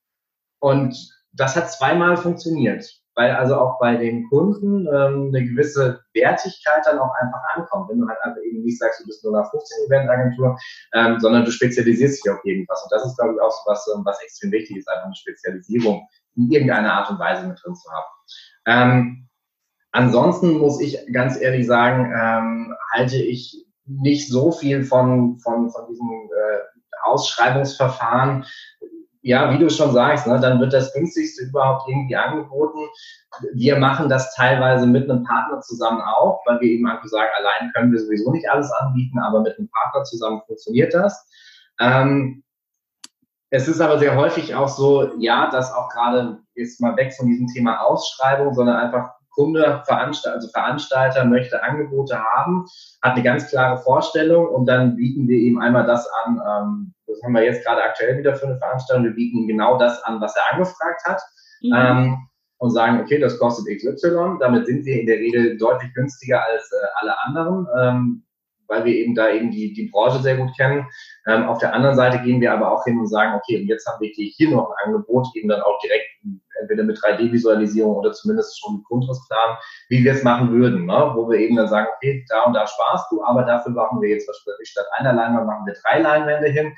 und 0.59 0.95
das 1.31 1.55
hat 1.55 1.71
zweimal 1.71 2.17
funktioniert 2.17 3.02
weil 3.15 3.32
also 3.32 3.56
auch 3.58 3.80
bei 3.80 3.95
den 3.95 4.28
Kunden 4.30 4.88
ähm, 4.88 5.32
eine 5.34 5.45
gewisse 5.45 6.02
Wertigkeit 6.13 6.86
dann 6.86 6.99
auch 6.99 7.13
einfach 7.21 7.41
ankommt. 7.56 7.89
Wenn 7.89 7.99
du 7.99 8.08
halt 8.08 8.19
einfach 8.23 8.41
eben 8.41 8.63
nicht 8.63 8.80
sagst, 8.80 9.02
du 9.02 9.06
bist 9.06 9.23
nur 9.23 9.38
eine 9.38 9.47
15-Event-Agentur, 9.47 10.58
ähm, 10.93 11.19
sondern 11.19 11.45
du 11.45 11.52
spezialisierst 11.52 12.23
dich 12.23 12.32
auf 12.32 12.43
irgendwas. 12.43 12.82
Und 12.84 12.91
das 12.91 13.06
ist, 13.06 13.17
glaube 13.17 13.36
ich, 13.36 13.41
auch 13.41 13.52
so 13.52 13.71
was, 13.71 13.88
ähm, 13.95 14.02
was 14.06 14.21
extrem 14.23 14.52
wichtig 14.52 14.78
ist, 14.78 14.89
einfach 14.89 15.06
eine 15.06 15.15
Spezialisierung 15.15 16.08
in 16.36 16.52
irgendeiner 16.52 16.93
Art 16.93 17.10
und 17.10 17.19
Weise 17.19 17.47
mit 17.47 17.60
drin 17.63 17.76
zu 17.76 17.91
haben. 17.91 18.06
Ähm, 18.65 19.30
ansonsten 19.91 20.58
muss 20.58 20.82
ich 20.82 20.97
ganz 21.12 21.39
ehrlich 21.39 21.67
sagen, 21.67 22.12
ähm, 22.15 22.76
halte 22.93 23.17
ich 23.17 23.65
nicht 23.86 24.30
so 24.30 24.52
viel 24.52 24.84
von, 24.84 25.38
von, 25.39 25.69
von 25.69 25.88
diesem 25.89 26.10
äh, 26.10 26.60
Ausschreibungsverfahren, 27.04 28.45
ja, 29.23 29.53
wie 29.53 29.57
du 29.57 29.69
schon 29.69 29.93
sagst, 29.93 30.27
ne, 30.27 30.39
dann 30.39 30.59
wird 30.59 30.73
das 30.73 30.93
günstigste 30.93 31.45
überhaupt 31.45 31.88
irgendwie 31.88 32.15
angeboten. 32.15 32.79
Wir 33.53 33.77
machen 33.77 34.09
das 34.09 34.36
teilweise 34.36 34.86
mit 34.86 35.09
einem 35.09 35.23
Partner 35.23 35.62
zusammen 35.62 36.01
auch, 36.01 36.41
weil 36.45 36.59
wir 36.59 36.67
eben 36.67 36.88
einfach 36.88 37.07
sagen, 37.07 37.29
allein 37.38 37.71
können 37.73 37.91
wir 37.93 37.99
sowieso 37.99 38.31
nicht 38.31 38.49
alles 38.49 38.69
anbieten, 38.73 39.17
aber 39.19 39.41
mit 39.41 39.57
einem 39.57 39.69
Partner 39.69 40.03
zusammen 40.03 40.41
funktioniert 40.45 40.93
das. 40.93 41.25
Ähm, 41.79 42.43
es 43.49 43.69
ist 43.69 43.79
aber 43.79 43.97
sehr 43.97 44.15
häufig 44.17 44.55
auch 44.55 44.67
so, 44.67 45.13
ja, 45.17 45.49
dass 45.49 45.73
auch 45.73 45.89
gerade 45.89 46.39
jetzt 46.55 46.81
mal 46.81 46.97
weg 46.97 47.13
von 47.13 47.27
diesem 47.27 47.47
Thema 47.47 47.79
Ausschreibung, 47.79 48.53
sondern 48.53 48.75
einfach 48.75 49.12
Kunde, 49.29 49.83
Veranstalter, 49.86 50.36
also 50.36 50.49
Veranstalter 50.49 51.25
möchte 51.25 51.63
Angebote 51.63 52.19
haben, 52.21 52.65
hat 53.01 53.13
eine 53.13 53.23
ganz 53.23 53.47
klare 53.47 53.77
Vorstellung 53.77 54.47
und 54.47 54.65
dann 54.65 54.95
bieten 54.95 55.27
wir 55.27 55.38
ihm 55.38 55.59
einmal 55.59 55.86
das 55.86 56.07
an, 56.25 56.41
ähm, 56.45 56.93
das 57.13 57.23
haben 57.23 57.34
wir 57.34 57.43
jetzt 57.43 57.63
gerade 57.65 57.84
aktuell 57.84 58.17
wieder 58.17 58.36
für 58.36 58.47
eine 58.47 58.58
Veranstaltung, 58.58 59.06
wir 59.06 59.13
bieten 59.13 59.39
ihm 59.39 59.47
genau 59.47 59.78
das 59.78 60.02
an, 60.04 60.19
was 60.21 60.36
er 60.36 60.54
angefragt 60.54 61.04
hat. 61.06 61.21
Mhm. 61.62 61.73
Ähm, 61.76 62.17
und 62.60 62.71
sagen, 62.71 63.02
okay, 63.02 63.19
das 63.19 63.38
kostet 63.39 63.65
XY. 63.78 64.38
Damit 64.39 64.67
sind 64.67 64.86
wir 64.86 64.97
in 64.97 65.06
der 65.06 65.17
Regel 65.17 65.58
deutlich 65.58 65.93
günstiger 65.93 66.45
als 66.45 66.71
äh, 66.71 66.86
alle 67.02 67.21
anderen. 67.26 67.67
Ähm, 67.78 68.23
weil 68.67 68.86
wir 68.86 68.93
eben 68.93 69.15
da 69.15 69.30
eben 69.30 69.52
die, 69.52 69.73
die 69.73 69.89
Branche 69.89 70.19
sehr 70.19 70.38
gut 70.38 70.56
kennen. 70.56 70.88
Ähm, 71.28 71.43
auf 71.43 71.60
der 71.60 71.73
anderen 71.73 71.95
Seite 71.95 72.19
gehen 72.23 72.41
wir 72.41 72.54
aber 72.54 72.71
auch 72.71 72.84
hin 72.84 72.99
und 72.99 73.08
sagen, 73.08 73.36
okay, 73.36 73.62
und 73.62 73.67
jetzt 73.67 73.86
haben 73.88 74.02
wir 74.02 74.10
hier 74.10 74.49
noch 74.49 74.71
ein 74.71 74.88
Angebot, 74.88 75.28
eben 75.36 75.49
dann 75.49 75.62
auch 75.62 75.80
direkt 75.80 76.06
entweder 76.62 76.84
mit 76.84 76.97
3D-Visualisierung 76.97 77.95
oder 77.95 78.13
zumindest 78.13 78.60
schon 78.60 78.78
mit 78.78 78.86
Grundrissplan, 78.86 79.58
wie 79.89 80.04
wir 80.04 80.13
es 80.13 80.23
machen 80.23 80.52
würden, 80.52 80.86
ne? 80.86 81.12
wo 81.15 81.30
wir 81.30 81.39
eben 81.39 81.56
dann 81.56 81.67
sagen, 81.67 81.88
okay, 81.97 82.26
da 82.30 82.43
und 82.43 82.54
da 82.54 82.65
sparst 82.65 83.12
du, 83.12 83.23
aber 83.23 83.43
dafür 83.43 83.73
machen 83.73 84.02
wir 84.02 84.10
jetzt 84.10 84.28
wahrscheinlich 84.28 84.69
statt 84.69 84.86
einer 84.97 85.13
Leinwand 85.13 85.47
machen 85.47 85.65
wir 85.65 85.76
drei 85.84 85.99
Leinwände 85.99 86.49
hin. 86.49 86.73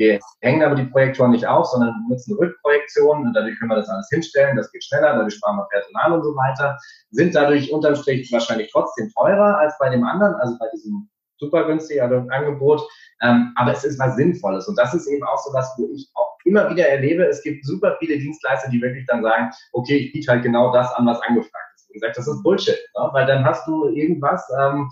Wir 0.00 0.18
hängen 0.40 0.62
aber 0.62 0.76
die 0.76 0.86
Projektoren 0.86 1.32
nicht 1.32 1.46
auf, 1.46 1.66
sondern 1.66 1.92
nutzen 2.08 2.34
Rückprojektionen 2.38 3.26
und 3.26 3.34
dadurch 3.34 3.58
können 3.58 3.70
wir 3.70 3.76
das 3.76 3.90
alles 3.90 4.08
hinstellen. 4.08 4.56
Das 4.56 4.72
geht 4.72 4.82
schneller, 4.82 5.12
dadurch 5.14 5.34
sparen 5.34 5.58
wir 5.58 5.68
Personal 5.68 6.12
und 6.12 6.24
so 6.24 6.34
weiter. 6.34 6.78
Sind 7.10 7.34
dadurch 7.34 7.70
unterm 7.70 7.94
Strich 7.96 8.32
wahrscheinlich 8.32 8.70
trotzdem 8.72 9.10
teurer 9.10 9.58
als 9.58 9.74
bei 9.78 9.90
dem 9.90 10.02
anderen, 10.02 10.36
also 10.36 10.56
bei 10.58 10.68
diesem 10.72 11.10
super 11.36 11.66
günstig, 11.66 12.00
ein 12.00 12.30
Angebot. 12.30 12.80
Ähm, 13.20 13.52
aber 13.56 13.72
es 13.72 13.84
ist 13.84 13.98
was 13.98 14.16
Sinnvolles. 14.16 14.66
Und 14.68 14.78
das 14.78 14.94
ist 14.94 15.06
eben 15.06 15.22
auch 15.22 15.36
so 15.36 15.52
was, 15.52 15.70
wo 15.76 15.90
ich 15.92 16.10
auch 16.14 16.34
immer 16.46 16.70
wieder 16.70 16.88
erlebe, 16.88 17.24
es 17.24 17.42
gibt 17.42 17.66
super 17.66 17.96
viele 17.98 18.16
Dienstleister, 18.16 18.70
die 18.70 18.80
wirklich 18.80 19.04
dann 19.06 19.22
sagen, 19.22 19.50
okay, 19.74 19.96
ich 19.96 20.12
biete 20.14 20.32
halt 20.32 20.42
genau 20.42 20.72
das 20.72 20.90
an, 20.94 21.04
was 21.04 21.20
angefragt 21.20 21.74
ist. 21.74 21.90
Wie 21.90 21.94
gesagt, 21.94 22.16
das 22.16 22.26
ist 22.26 22.42
Bullshit, 22.42 22.78
ne? 22.96 23.10
weil 23.12 23.26
dann 23.26 23.44
hast 23.44 23.66
du 23.66 23.88
irgendwas, 23.88 24.48
ähm, 24.58 24.90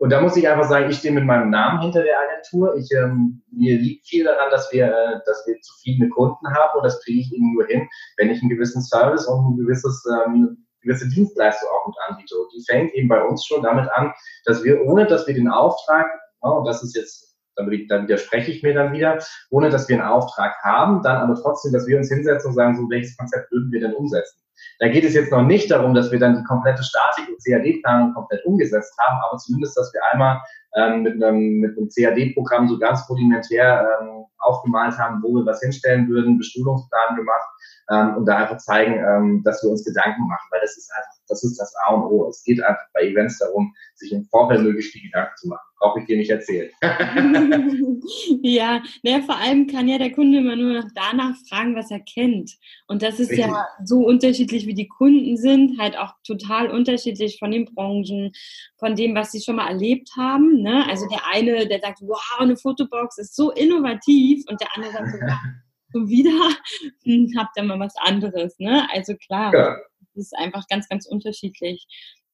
und 0.00 0.10
da 0.10 0.22
muss 0.22 0.34
ich 0.34 0.48
einfach 0.48 0.66
sagen, 0.66 0.88
ich 0.88 0.96
stehe 0.96 1.12
mit 1.12 1.26
meinem 1.26 1.50
Namen 1.50 1.82
hinter 1.82 2.02
der 2.02 2.18
Agentur. 2.18 2.74
Ich, 2.76 2.90
ähm, 2.92 3.42
mir 3.52 3.78
liegt 3.78 4.08
viel 4.08 4.24
daran, 4.24 4.50
dass 4.50 4.72
wir, 4.72 4.86
äh, 4.86 5.20
dass 5.26 5.46
wir 5.46 5.60
zufriedene 5.60 6.08
Kunden 6.08 6.48
haben 6.48 6.78
und 6.78 6.84
das 6.84 7.04
kriege 7.04 7.20
ich 7.20 7.32
eben 7.34 7.52
nur 7.52 7.66
hin, 7.66 7.86
wenn 8.16 8.30
ich 8.30 8.40
einen 8.40 8.48
gewissen 8.48 8.80
Service 8.80 9.26
und 9.26 9.44
ein 9.44 9.56
gewisses 9.58 10.02
ähm, 10.26 10.66
gewisse 10.80 11.06
Dienstleistung 11.10 11.68
auch 11.68 11.86
mit 11.88 11.96
anbiete. 12.08 12.34
Und 12.34 12.48
die 12.54 12.64
fängt 12.64 12.94
eben 12.94 13.08
bei 13.08 13.22
uns 13.22 13.44
schon 13.44 13.62
damit 13.62 13.90
an, 13.92 14.14
dass 14.46 14.64
wir, 14.64 14.80
ohne 14.86 15.06
dass 15.06 15.26
wir 15.26 15.34
den 15.34 15.50
Auftrag 15.50 16.06
und 16.40 16.64
das 16.64 16.82
ist 16.82 16.96
jetzt, 16.96 17.36
da 17.56 17.66
widerspreche 17.66 18.50
ich 18.50 18.62
mir 18.62 18.72
dann 18.72 18.94
wieder, 18.94 19.18
ohne 19.50 19.68
dass 19.68 19.86
wir 19.86 19.96
einen 19.96 20.08
Auftrag 20.08 20.54
haben, 20.62 21.02
dann 21.02 21.18
aber 21.18 21.34
trotzdem, 21.34 21.74
dass 21.74 21.86
wir 21.86 21.98
uns 21.98 22.08
hinsetzen 22.08 22.48
und 22.48 22.54
sagen, 22.54 22.74
so 22.74 22.88
welches 22.88 23.18
Konzept 23.18 23.52
würden 23.52 23.70
wir 23.70 23.80
denn 23.80 23.92
umsetzen? 23.92 24.40
Da 24.78 24.88
geht 24.88 25.04
es 25.04 25.14
jetzt 25.14 25.30
noch 25.30 25.42
nicht 25.42 25.70
darum, 25.70 25.94
dass 25.94 26.10
wir 26.10 26.18
dann 26.18 26.36
die 26.36 26.44
komplette 26.44 26.82
Statik 26.82 27.28
und 27.28 27.42
CAD-Planung 27.44 28.14
komplett 28.14 28.44
umgesetzt 28.44 28.94
haben, 28.98 29.18
aber 29.28 29.38
zumindest, 29.38 29.76
dass 29.76 29.92
wir 29.92 30.00
einmal 30.12 30.40
ähm, 30.76 31.02
mit 31.02 31.22
einem, 31.22 31.58
mit 31.58 31.76
einem 31.76 31.88
CAD-Programm 31.88 32.68
so 32.68 32.78
ganz 32.78 33.08
rudimentär 33.08 33.88
ähm, 34.00 34.24
aufgemalt 34.38 34.96
haben, 34.98 35.22
wo 35.22 35.34
wir 35.34 35.46
was 35.46 35.60
hinstellen 35.60 36.08
würden, 36.08 36.38
Bestuhlungsplan 36.38 37.16
gemacht 37.16 37.48
ähm, 37.90 38.16
und 38.16 38.26
da 38.26 38.36
einfach 38.36 38.58
zeigen, 38.58 38.94
ähm, 38.94 39.42
dass 39.44 39.62
wir 39.62 39.70
uns 39.70 39.84
Gedanken 39.84 40.26
machen, 40.26 40.48
weil 40.50 40.60
das 40.60 40.76
ist 40.76 40.90
einfach, 40.96 41.12
das 41.28 41.44
ist 41.44 41.58
das 41.58 41.74
A 41.86 41.94
und 41.94 42.04
O. 42.04 42.28
Es 42.28 42.42
geht 42.44 42.62
einfach 42.62 42.84
bei 42.94 43.02
Events 43.02 43.38
darum, 43.38 43.74
sich 43.94 44.12
im 44.12 44.24
Vorfeld 44.24 44.62
möglichst 44.62 44.92
viel 44.92 45.02
Gedanken 45.02 45.36
zu 45.36 45.48
machen. 45.48 45.66
Brauche 45.78 46.00
ich 46.00 46.06
dir 46.06 46.16
nicht 46.16 46.30
erzählen. 46.30 46.70
ja, 48.42 48.82
naja, 49.02 49.22
vor 49.22 49.36
allem 49.36 49.66
kann 49.66 49.88
ja 49.88 49.98
der 49.98 50.12
Kunde 50.12 50.38
immer 50.38 50.56
nur 50.56 50.74
noch 50.74 50.88
danach 50.94 51.34
fragen, 51.48 51.74
was 51.74 51.90
er 51.90 52.00
kennt. 52.00 52.52
Und 52.86 53.02
das 53.02 53.18
ist 53.18 53.30
Richtig. 53.30 53.46
ja 53.46 53.66
so 53.84 54.06
unterschiedlich, 54.06 54.66
wie 54.66 54.74
die 54.74 54.88
Kunden 54.88 55.36
sind, 55.36 55.78
halt 55.78 55.98
auch 55.98 56.14
total 56.24 56.70
unterschiedlich 56.70 57.38
von 57.38 57.50
den 57.50 57.64
Branchen, 57.64 58.32
von 58.78 58.94
dem, 58.94 59.14
was 59.14 59.32
sie 59.32 59.40
schon 59.40 59.56
mal 59.56 59.68
erlebt 59.68 60.10
haben. 60.16 60.59
Ne? 60.62 60.86
Also 60.88 61.06
der 61.08 61.26
eine, 61.26 61.66
der 61.66 61.80
sagt, 61.80 62.00
wow, 62.02 62.38
eine 62.38 62.56
Fotobox 62.56 63.18
ist 63.18 63.34
so 63.34 63.50
innovativ 63.50 64.44
und 64.48 64.60
der 64.60 64.68
andere 64.74 64.92
sagt, 64.92 65.12
wow, 65.22 65.38
so 65.92 66.08
wieder 66.08 66.54
hm, 67.04 67.32
habt 67.36 67.56
ihr 67.56 67.62
mal 67.64 67.80
was 67.80 67.94
anderes. 67.96 68.58
Ne? 68.58 68.88
Also 68.92 69.14
klar, 69.16 69.52
ja. 69.54 69.76
das 70.14 70.26
ist 70.26 70.38
einfach 70.38 70.66
ganz, 70.68 70.88
ganz 70.88 71.06
unterschiedlich. 71.06 71.86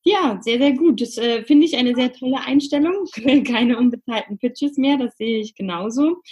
Ja, 0.05 0.39
sehr, 0.41 0.59
sehr 0.59 0.73
gut. 0.73 1.01
Das 1.01 1.19
äh, 1.19 1.43
finde 1.43 1.67
ich 1.67 1.77
eine 1.77 1.95
sehr 1.97 2.12
tolle 2.12 2.39
Einstellung. 2.41 3.07
Keine 3.45 3.77
unbezahlten 3.77 4.39
Pitches 4.39 4.77
mehr, 4.77 4.99
das 4.99 5.17
sehe 5.17 5.41
ich 5.41 5.57
genauso. 5.57 6.23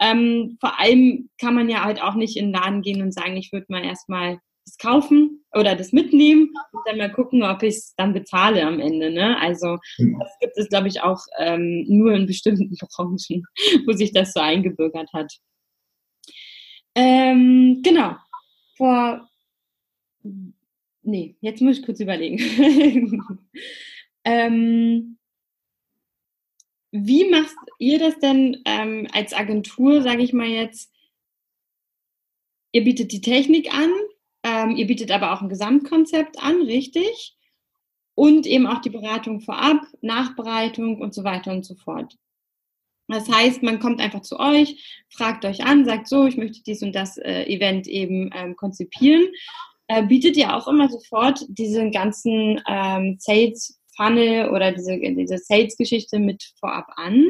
Ähm, 0.00 0.56
vor 0.58 0.80
allem 0.80 1.30
kann 1.38 1.54
man 1.54 1.68
ja 1.68 1.84
halt 1.84 2.02
auch 2.02 2.14
nicht 2.14 2.36
in 2.36 2.46
den 2.46 2.54
Laden 2.54 2.82
gehen 2.82 3.02
und 3.02 3.12
sagen, 3.12 3.36
ich 3.36 3.52
würde 3.52 3.66
mal 3.68 3.84
erstmal 3.84 4.40
das 4.64 4.78
kaufen 4.78 5.44
oder 5.52 5.74
das 5.74 5.92
mitnehmen 5.92 6.52
und 6.72 6.82
dann 6.86 6.98
mal 6.98 7.12
gucken, 7.12 7.42
ob 7.42 7.62
ich 7.62 7.74
es 7.74 7.94
dann 7.96 8.12
bezahle 8.12 8.64
am 8.66 8.80
Ende. 8.80 9.10
Ne? 9.10 9.38
Also 9.38 9.78
hm. 9.96 10.18
das 10.18 10.30
gibt 10.40 10.56
es, 10.56 10.68
glaube 10.68 10.88
ich, 10.88 11.02
auch 11.02 11.20
ähm, 11.38 11.84
nur 11.88 12.12
in 12.12 12.26
bestimmten 12.26 12.70
Branchen, 12.96 13.44
wo 13.86 13.92
sich 13.92 14.12
das 14.12 14.32
so 14.32 14.40
eingebürgert 14.40 15.12
hat. 15.12 15.32
Ähm, 16.94 17.80
genau. 17.82 18.16
Vor. 18.76 19.28
Nee, 21.02 21.36
jetzt 21.40 21.62
muss 21.62 21.78
ich 21.78 21.84
kurz 21.84 22.00
überlegen. 22.00 22.38
ähm, 24.24 25.18
wie 26.92 27.28
macht 27.30 27.54
ihr 27.78 27.98
das 27.98 28.18
denn 28.18 28.60
ähm, 28.64 29.06
als 29.12 29.32
Agentur, 29.32 30.02
sage 30.02 30.22
ich 30.22 30.32
mal 30.32 30.48
jetzt? 30.48 30.92
Ihr 32.72 32.84
bietet 32.84 33.12
die 33.12 33.20
Technik 33.20 33.72
an, 33.72 33.90
ähm, 34.62 34.76
ihr 34.76 34.86
bietet 34.86 35.10
aber 35.10 35.32
auch 35.32 35.42
ein 35.42 35.48
Gesamtkonzept 35.48 36.42
an, 36.42 36.62
richtig? 36.62 37.36
Und 38.14 38.46
eben 38.46 38.66
auch 38.66 38.80
die 38.80 38.90
Beratung 38.90 39.40
vorab, 39.40 39.80
Nachbereitung 40.00 41.00
und 41.00 41.14
so 41.14 41.24
weiter 41.24 41.52
und 41.52 41.64
so 41.64 41.74
fort. 41.74 42.16
Das 43.08 43.28
heißt, 43.28 43.62
man 43.62 43.80
kommt 43.80 44.00
einfach 44.00 44.22
zu 44.22 44.38
euch, 44.38 45.04
fragt 45.08 45.44
euch 45.44 45.64
an, 45.64 45.84
sagt 45.84 46.06
so, 46.06 46.26
ich 46.26 46.36
möchte 46.36 46.62
dies 46.62 46.82
und 46.82 46.94
das 46.94 47.16
äh, 47.16 47.44
Event 47.44 47.88
eben 47.88 48.30
ähm, 48.34 48.54
konzipieren. 48.56 49.26
Äh, 49.88 50.04
bietet 50.04 50.36
ihr 50.36 50.54
auch 50.54 50.68
immer 50.68 50.88
sofort 50.88 51.44
diesen 51.48 51.90
ganzen 51.90 52.60
ähm, 52.68 53.16
Sales 53.18 53.80
Funnel 53.96 54.50
oder 54.50 54.70
diese, 54.70 54.98
diese 54.98 55.38
Sales-Geschichte 55.38 56.20
mit 56.20 56.52
vorab 56.60 56.86
an, 56.94 57.26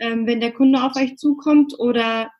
ähm, 0.00 0.26
wenn 0.26 0.40
der 0.40 0.52
Kunde 0.52 0.82
auf 0.84 0.94
euch 0.96 1.16
zukommt? 1.16 1.78
Oder 1.78 2.30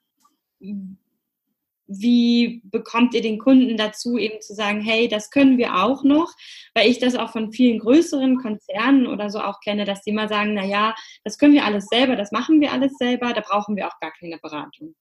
wie 1.87 2.63
bekommt 2.65 3.15
ihr 3.15 3.23
den 3.23 3.39
Kunden 3.39 3.77
dazu, 3.77 4.17
eben 4.19 4.41
zu 4.41 4.55
sagen, 4.55 4.81
hey, 4.81 5.09
das 5.09 5.31
können 5.31 5.59
wir 5.59 5.75
auch 5.77 6.03
noch, 6.03 6.33
weil 6.75 6.89
ich 6.89 6.99
das 6.99 7.15
auch 7.15 7.31
von 7.31 7.53
vielen 7.53 7.79
größeren 7.79 8.39
Konzernen 8.39 9.07
oder 9.07 9.31
so 9.31 9.41
auch 9.41 9.61
kenne, 9.61 9.85
dass 9.85 10.03
die 10.03 10.13
mal 10.13 10.29
sagen, 10.29 10.55
na 10.55 10.65
ja, 10.65 10.95
das 11.25 11.39
können 11.39 11.55
wir 11.55 11.65
alles 11.65 11.87
selber, 11.87 12.17
das 12.17 12.33
machen 12.33 12.61
wir 12.61 12.73
alles 12.73 12.93
selber, 12.99 13.33
da 13.33 13.41
brauchen 13.41 13.77
wir 13.77 13.87
auch 13.87 13.99
gar 14.01 14.13
keine 14.19 14.39
Beratung. 14.39 14.95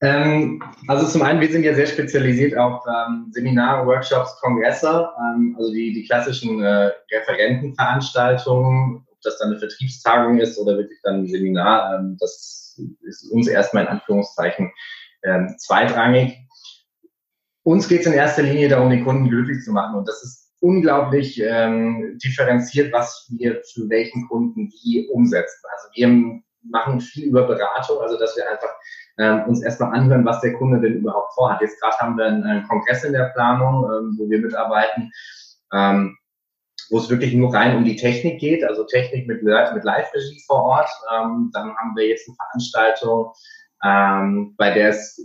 Ähm, 0.00 0.62
also 0.86 1.08
zum 1.08 1.22
einen, 1.22 1.40
wir 1.40 1.50
sind 1.50 1.64
ja 1.64 1.74
sehr 1.74 1.86
spezialisiert 1.86 2.56
auf 2.56 2.84
ähm, 2.86 3.26
Seminare, 3.32 3.84
Workshops, 3.84 4.38
Kongresse, 4.40 5.08
ähm, 5.18 5.56
also 5.58 5.72
die, 5.72 5.92
die 5.92 6.04
klassischen 6.04 6.62
äh, 6.62 6.92
Referentenveranstaltungen, 7.10 9.04
ob 9.10 9.20
das 9.22 9.38
dann 9.38 9.50
eine 9.50 9.58
Vertriebstagung 9.58 10.38
ist 10.38 10.56
oder 10.56 10.76
wirklich 10.76 11.00
dann 11.02 11.22
ein 11.22 11.26
Seminar, 11.26 11.98
ähm, 11.98 12.16
das 12.20 12.80
ist 13.02 13.28
uns 13.32 13.48
erstmal 13.48 13.84
in 13.84 13.88
Anführungszeichen 13.88 14.70
ähm, 15.24 15.54
zweitrangig. 15.58 16.38
Uns 17.62 17.88
geht 17.88 18.00
es 18.00 18.06
in 18.06 18.14
erster 18.14 18.42
Linie 18.42 18.68
darum, 18.68 18.90
den 18.90 19.04
Kunden 19.04 19.28
glücklich 19.28 19.62
zu 19.64 19.72
machen. 19.72 19.96
Und 19.96 20.08
das 20.08 20.22
ist 20.22 20.48
unglaublich 20.60 21.40
ähm, 21.42 22.18
differenziert, 22.22 22.92
was 22.92 23.26
wir 23.30 23.62
für 23.72 23.88
welchen 23.88 24.26
Kunden 24.28 24.70
wie 24.82 25.08
umsetzen. 25.12 25.62
Also 25.72 25.88
wir 25.94 26.40
machen 26.70 27.00
viel 27.00 27.26
über 27.26 27.46
Beratung, 27.46 28.00
also 28.00 28.18
dass 28.18 28.36
wir 28.36 28.50
einfach 28.50 28.70
ähm, 29.18 29.44
uns 29.48 29.62
erstmal 29.62 29.94
anhören, 29.94 30.24
was 30.24 30.40
der 30.40 30.54
Kunde 30.54 30.80
denn 30.80 30.98
überhaupt 30.98 31.34
vorhat. 31.34 31.60
Jetzt 31.60 31.80
gerade 31.80 31.96
haben 31.98 32.16
wir 32.16 32.26
einen, 32.26 32.44
einen, 32.44 32.66
Kongress 32.68 33.04
in 33.04 33.12
der 33.12 33.30
Planung, 33.34 33.84
ähm, 33.84 34.16
wo 34.18 34.28
wir 34.28 34.38
mitarbeiten, 34.38 35.10
ähm, 35.72 36.16
wo 36.90 36.98
es 36.98 37.10
wirklich 37.10 37.34
nur 37.34 37.52
rein 37.52 37.76
um 37.76 37.84
die 37.84 37.96
Technik 37.96 38.40
geht, 38.40 38.64
also 38.64 38.84
Technik 38.84 39.26
mit, 39.26 39.42
mit 39.42 39.84
Live-Regie 39.84 40.42
vor 40.46 40.62
Ort. 40.62 40.90
Ähm, 41.12 41.50
dann 41.52 41.76
haben 41.76 41.96
wir 41.96 42.06
jetzt 42.06 42.28
eine 42.28 42.36
Veranstaltung, 42.36 43.32
ähm, 43.84 44.54
bei 44.56 44.72
der 44.72 44.90
es 44.90 45.20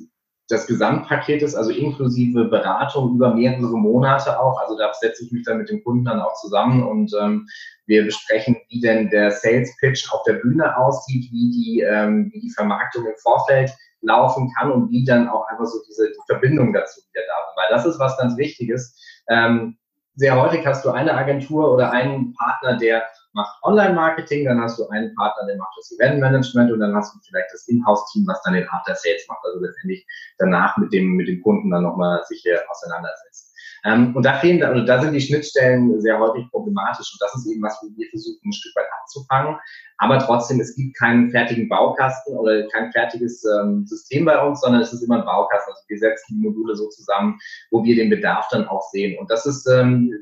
das 0.49 0.67
Gesamtpaket 0.67 1.41
ist, 1.41 1.55
also 1.55 1.71
inklusive 1.71 2.45
Beratung 2.45 3.15
über 3.15 3.33
mehrere 3.33 3.77
Monate 3.77 4.39
auch. 4.39 4.59
Also 4.61 4.77
da 4.77 4.91
setze 4.93 5.25
ich 5.25 5.31
mich 5.31 5.43
dann 5.45 5.57
mit 5.57 5.69
dem 5.69 5.83
Kunden 5.83 6.05
dann 6.05 6.19
auch 6.19 6.33
zusammen 6.35 6.83
und 6.83 7.11
ähm, 7.19 7.47
wir 7.85 8.05
besprechen, 8.05 8.57
wie 8.69 8.81
denn 8.81 9.09
der 9.09 9.31
Sales 9.31 9.75
Pitch 9.79 10.11
auf 10.11 10.23
der 10.23 10.33
Bühne 10.33 10.77
aussieht, 10.77 11.31
wie 11.31 11.49
die, 11.51 11.81
ähm, 11.81 12.29
wie 12.33 12.41
die 12.41 12.51
Vermarktung 12.51 13.05
im 13.05 13.15
Vorfeld 13.21 13.71
laufen 14.01 14.51
kann 14.55 14.71
und 14.71 14.91
wie 14.91 15.05
dann 15.05 15.29
auch 15.29 15.47
einfach 15.47 15.65
so 15.65 15.79
diese 15.87 16.09
die 16.09 16.21
Verbindung 16.27 16.73
dazu 16.73 17.01
wieder 17.09 17.23
da 17.25 17.33
ist. 17.45 17.57
Weil 17.57 17.77
das 17.77 17.85
ist 17.85 17.99
was 17.99 18.17
ganz 18.17 18.37
Wichtiges. 18.37 18.99
Ähm, 19.29 19.77
sehr 20.15 20.39
häufig 20.39 20.65
hast 20.65 20.85
du 20.85 20.91
eine 20.91 21.13
Agentur 21.13 21.71
oder 21.73 21.91
einen 21.91 22.33
Partner, 22.33 22.77
der 22.77 23.03
macht 23.33 23.57
Online-Marketing, 23.63 24.45
dann 24.45 24.61
hast 24.61 24.79
du 24.79 24.87
einen 24.89 25.13
Partner, 25.15 25.47
der 25.47 25.57
macht 25.57 25.73
das 25.77 25.91
Event-Management 25.97 26.71
und 26.71 26.79
dann 26.79 26.95
hast 26.95 27.15
du 27.15 27.19
vielleicht 27.27 27.51
das 27.51 27.67
Inhouse-Team, 27.67 28.25
was 28.27 28.41
dann 28.43 28.53
den 28.53 28.67
After-Sales 28.69 29.25
macht, 29.27 29.43
also 29.45 29.59
letztendlich 29.59 30.05
danach 30.37 30.77
mit 30.77 30.93
dem, 30.93 31.15
mit 31.15 31.27
dem 31.27 31.41
Kunden 31.41 31.71
dann 31.71 31.83
nochmal 31.83 32.23
sich 32.25 32.41
hier 32.41 32.59
auseinandersetzt. 32.69 33.53
Ähm, 33.85 34.15
und 34.15 34.25
da 34.25 34.35
fehlen, 34.35 34.63
also 34.63 34.85
da 34.85 35.01
sind 35.01 35.13
die 35.13 35.21
Schnittstellen 35.21 35.99
sehr 35.99 36.17
häufig 36.17 36.49
problematisch 36.51 37.11
und 37.11 37.21
das 37.21 37.35
ist 37.35 37.51
eben 37.51 37.61
was, 37.61 37.77
wo 37.81 37.87
wir 37.97 38.07
versuchen, 38.09 38.39
ein 38.45 38.53
Stück 38.53 38.75
weit 38.75 38.85
abzufangen. 39.01 39.57
Aber 39.97 40.19
trotzdem, 40.19 40.59
es 40.61 40.75
gibt 40.75 40.97
keinen 40.97 41.31
fertigen 41.31 41.67
Baukasten 41.67 42.35
oder 42.37 42.65
kein 42.69 42.91
fertiges 42.93 43.43
ähm, 43.43 43.85
System 43.85 44.25
bei 44.25 44.41
uns, 44.41 44.61
sondern 44.61 44.81
es 44.81 44.93
ist 44.93 45.01
immer 45.01 45.19
ein 45.19 45.25
Baukasten. 45.25 45.73
Also 45.73 45.83
wir 45.87 45.99
setzen 45.99 46.35
die 46.35 46.47
Module 46.47 46.75
so 46.75 46.87
zusammen, 46.89 47.37
wo 47.71 47.83
wir 47.83 47.95
den 47.95 48.09
Bedarf 48.09 48.47
dann 48.51 48.67
auch 48.67 48.81
sehen. 48.91 49.19
Und 49.19 49.29
das 49.29 49.45
ist 49.45 49.67
ähm, 49.67 50.13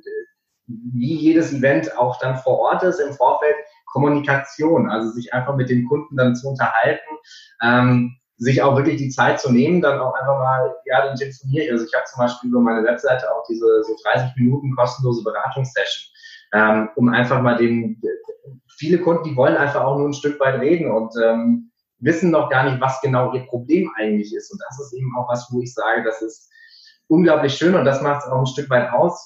wie 0.94 1.16
jedes 1.16 1.54
Event 1.54 1.98
auch 1.98 2.20
dann 2.20 2.38
vor 2.38 2.60
Ort 2.60 2.84
ist, 2.84 3.00
im 3.00 3.14
Vorfeld 3.14 3.56
Kommunikation, 3.86 4.90
also 4.90 5.12
sich 5.12 5.34
einfach 5.34 5.56
mit 5.56 5.70
den 5.70 5.88
Kunden 5.88 6.16
dann 6.16 6.36
zu 6.36 6.50
unterhalten, 6.50 7.10
ähm, 7.62 8.18
sich 8.38 8.62
auch 8.64 8.76
wirklich 8.76 8.98
die 8.98 9.10
Zeit 9.10 9.40
zu 9.40 9.52
nehmen, 9.52 9.82
dann 9.82 10.00
auch 10.00 10.14
einfach 10.16 10.40
mal, 10.40 10.76
ja, 10.86 11.06
dann 11.06 11.16
telefoniere 11.16 11.66
ich. 11.66 11.72
Also 11.72 11.86
ich 11.86 11.94
habe 11.94 12.06
zum 12.06 12.20
Beispiel 12.20 12.50
über 12.50 12.60
meine 12.60 12.84
Webseite 12.84 13.32
auch 13.32 13.44
diese 13.48 13.84
so 13.84 13.96
30 14.04 14.36
Minuten 14.38 14.76
kostenlose 14.76 15.24
Beratungssession, 15.24 16.12
ähm, 16.54 16.90
um 16.96 17.10
einfach 17.10 17.42
mal 17.42 17.58
den, 17.58 18.02
viele 18.78 18.98
Kunden, 18.98 19.26
die 19.26 19.36
wollen 19.36 19.56
einfach 19.56 19.84
auch 19.84 19.98
nur 19.98 20.08
ein 20.08 20.14
Stück 20.14 20.40
weit 20.40 20.60
reden 20.60 20.90
und 20.90 21.14
ähm, 21.24 21.72
wissen 22.00 22.32
noch 22.32 22.50
gar 22.50 22.64
nicht, 22.64 22.82
was 22.82 23.00
genau 23.02 23.32
ihr 23.34 23.46
Problem 23.46 23.92
eigentlich 23.96 24.34
ist. 24.34 24.52
Und 24.52 24.60
das 24.68 24.80
ist 24.80 24.94
eben 24.94 25.16
auch 25.16 25.30
was, 25.30 25.48
wo 25.52 25.62
ich 25.62 25.72
sage, 25.74 26.04
das 26.04 26.22
ist 26.22 26.50
unglaublich 27.08 27.54
schön 27.54 27.76
und 27.76 27.86
das 27.86 28.02
macht 28.02 28.24
es 28.24 28.32
auch 28.32 28.40
ein 28.40 28.48
Stück 28.48 28.70
weit 28.70 28.92
aus, 28.92 29.24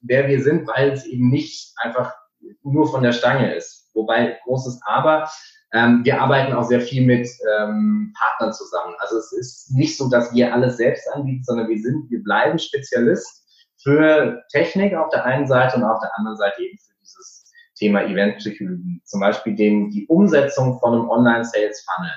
wer 0.00 0.28
wir 0.28 0.42
sind, 0.42 0.66
weil 0.68 0.90
es 0.90 1.06
eben 1.06 1.30
nicht 1.30 1.74
einfach 1.82 2.14
nur 2.62 2.90
von 2.90 3.02
der 3.02 3.12
Stange 3.12 3.54
ist. 3.54 3.90
Wobei 3.94 4.38
großes 4.44 4.80
Aber, 4.84 5.28
ähm, 5.72 6.04
wir 6.04 6.20
arbeiten 6.20 6.52
auch 6.52 6.64
sehr 6.64 6.80
viel 6.80 7.04
mit 7.04 7.28
ähm, 7.58 8.12
Partnern 8.16 8.52
zusammen. 8.52 8.94
Also 8.98 9.16
es 9.16 9.32
ist 9.32 9.70
nicht 9.74 9.96
so, 9.96 10.08
dass 10.08 10.32
wir 10.32 10.54
alles 10.54 10.76
selbst 10.76 11.08
anbieten, 11.12 11.44
sondern 11.44 11.68
wir 11.68 11.80
sind, 11.80 12.10
wir 12.10 12.22
bleiben 12.22 12.58
Spezialist 12.58 13.44
für 13.82 14.42
Technik 14.50 14.94
auf 14.94 15.10
der 15.10 15.24
einen 15.24 15.46
Seite 15.46 15.76
und 15.76 15.84
auf 15.84 16.00
der 16.00 16.16
anderen 16.18 16.36
Seite 16.36 16.62
eben 16.62 16.78
für 16.78 16.94
dieses 17.00 17.52
Thema 17.76 18.04
Eventpsychologie. 18.04 19.02
Zum 19.04 19.20
Beispiel 19.20 19.54
den, 19.54 19.90
die 19.90 20.06
Umsetzung 20.06 20.78
von 20.78 20.94
einem 20.94 21.08
Online-Sales-Funnel 21.08 22.12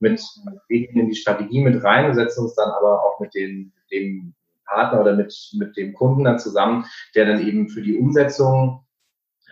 mit, 0.00 0.20
wir 0.68 0.86
gehen 0.86 1.00
in 1.00 1.08
die 1.08 1.14
Strategie 1.14 1.62
mit 1.62 1.82
rein 1.84 2.06
und 2.06 2.14
setzen 2.14 2.44
uns 2.44 2.54
dann 2.54 2.70
aber 2.70 3.04
auch 3.04 3.20
mit 3.20 3.34
den, 3.34 3.72
dem 3.90 4.34
Partner 4.66 5.00
oder 5.00 5.14
mit, 5.14 5.34
mit 5.58 5.76
dem 5.76 5.94
Kunden 5.94 6.24
dann 6.24 6.38
zusammen, 6.38 6.84
der 7.14 7.26
dann 7.26 7.46
eben 7.46 7.68
für 7.68 7.82
die 7.82 7.96
Umsetzung 7.96 8.84